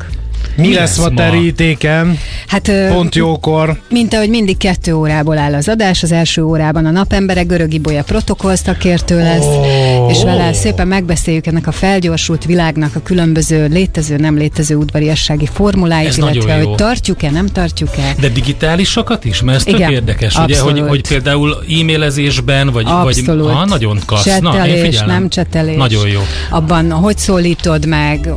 Mi, 0.59 0.69
Mi 0.69 0.75
lesz 0.75 0.99
ma 0.99 1.09
terítéken? 1.09 2.19
Hát, 2.47 2.73
Pont 2.93 3.15
jókor. 3.15 3.81
Mint 3.89 4.15
ahogy 4.15 4.29
mindig 4.29 4.57
kettő 4.57 4.95
órából 4.95 5.39
áll 5.39 5.55
az 5.55 5.69
adás, 5.69 6.03
az 6.03 6.13
első 6.13 6.43
órában 6.43 6.87
a 6.87 6.91
napembere 6.91 7.43
Görög 7.43 7.75
Ibolya 7.75 8.03
protokollszakértő 8.03 9.19
lesz, 9.19 9.45
oh. 9.45 10.11
és 10.11 10.23
vele 10.23 10.53
szépen 10.53 10.89
megbeszéljük 10.89 11.47
ennek 11.47 11.67
a 11.67 11.73
felgyorsult 11.73 12.45
világnak 12.45 12.95
a 12.95 13.01
különböző 13.03 13.67
létező, 13.67 14.17
nem 14.17 14.37
létező 14.37 14.75
udvariassági 14.75 15.49
formuláit, 15.53 16.09
ez 16.09 16.17
illetve 16.17 16.55
hogy 16.55 16.75
tartjuk-e, 16.75 17.31
nem 17.31 17.47
tartjuk-e. 17.47 18.15
De 18.21 18.29
digitálisakat 18.29 19.25
is? 19.25 19.43
Mert 19.43 19.59
ez 19.59 19.67
Igen, 19.67 19.81
tök 19.81 19.91
érdekes, 19.91 20.37
ugye, 20.37 20.61
hogy, 20.61 20.81
hogy 20.81 21.09
például 21.09 21.57
e-mailezésben, 21.81 22.71
vagy, 22.71 22.87
abszolút. 22.89 23.45
vagy 23.45 23.55
ha, 23.55 23.65
nagyon 23.65 23.99
klassz. 24.07 24.25
Csetelés, 24.25 25.01
Na, 25.01 25.07
nem 25.07 25.29
csetelés. 25.29 25.77
Nagyon 25.77 26.09
jó. 26.09 26.21
Abban, 26.51 26.91
hogy 26.91 27.19
szólítod 27.19 27.87
meg, 27.87 28.29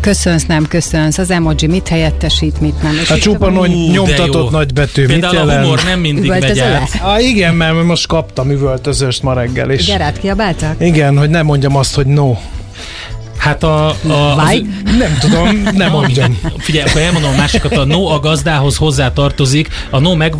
köszönsz, 0.00 0.46
nem 0.46 0.66
köszönsz, 0.68 1.18
az 1.18 1.30
emoji 1.62 1.66
mit 1.66 1.88
helyettesít, 1.88 2.60
mit 2.60 2.82
nem. 2.82 2.98
És 3.02 3.10
a 3.10 3.18
csupa 3.18 3.50
nagy 3.50 3.90
nyomtatott 3.90 4.50
nagybetű. 4.50 5.06
Mit 5.06 5.24
a 5.24 5.52
humor 5.52 5.82
nem 5.84 6.00
mindig 6.00 6.28
megy 6.30 6.58
át. 6.58 7.00
Ah, 7.02 7.24
igen, 7.24 7.54
mert 7.54 7.82
most 7.82 8.06
kaptam 8.06 8.50
üvöltözőst 8.50 9.22
ma 9.22 9.32
reggel 9.32 9.70
is. 9.70 9.86
Gerát 9.86 10.18
kiabáltak? 10.18 10.74
Igen, 10.78 11.18
hogy 11.18 11.30
nem 11.30 11.46
mondjam 11.46 11.76
azt, 11.76 11.94
hogy 11.94 12.06
no. 12.06 12.36
Hát 13.36 13.62
a... 13.62 13.88
a 13.88 14.36
az, 14.36 14.62
nem 14.98 15.16
tudom, 15.20 15.68
nem 15.74 15.90
mondjam. 15.90 16.38
Figyelj, 16.58 16.88
akkor 16.88 17.00
elmondom 17.00 17.30
a 17.32 17.36
másikat, 17.36 17.76
a 17.76 17.84
no 17.84 18.06
a 18.06 18.18
gazdához 18.18 18.76
hozzá 18.76 19.12
tartozik, 19.12 19.68
a 19.90 19.98
no 19.98 20.14
meg 20.14 20.32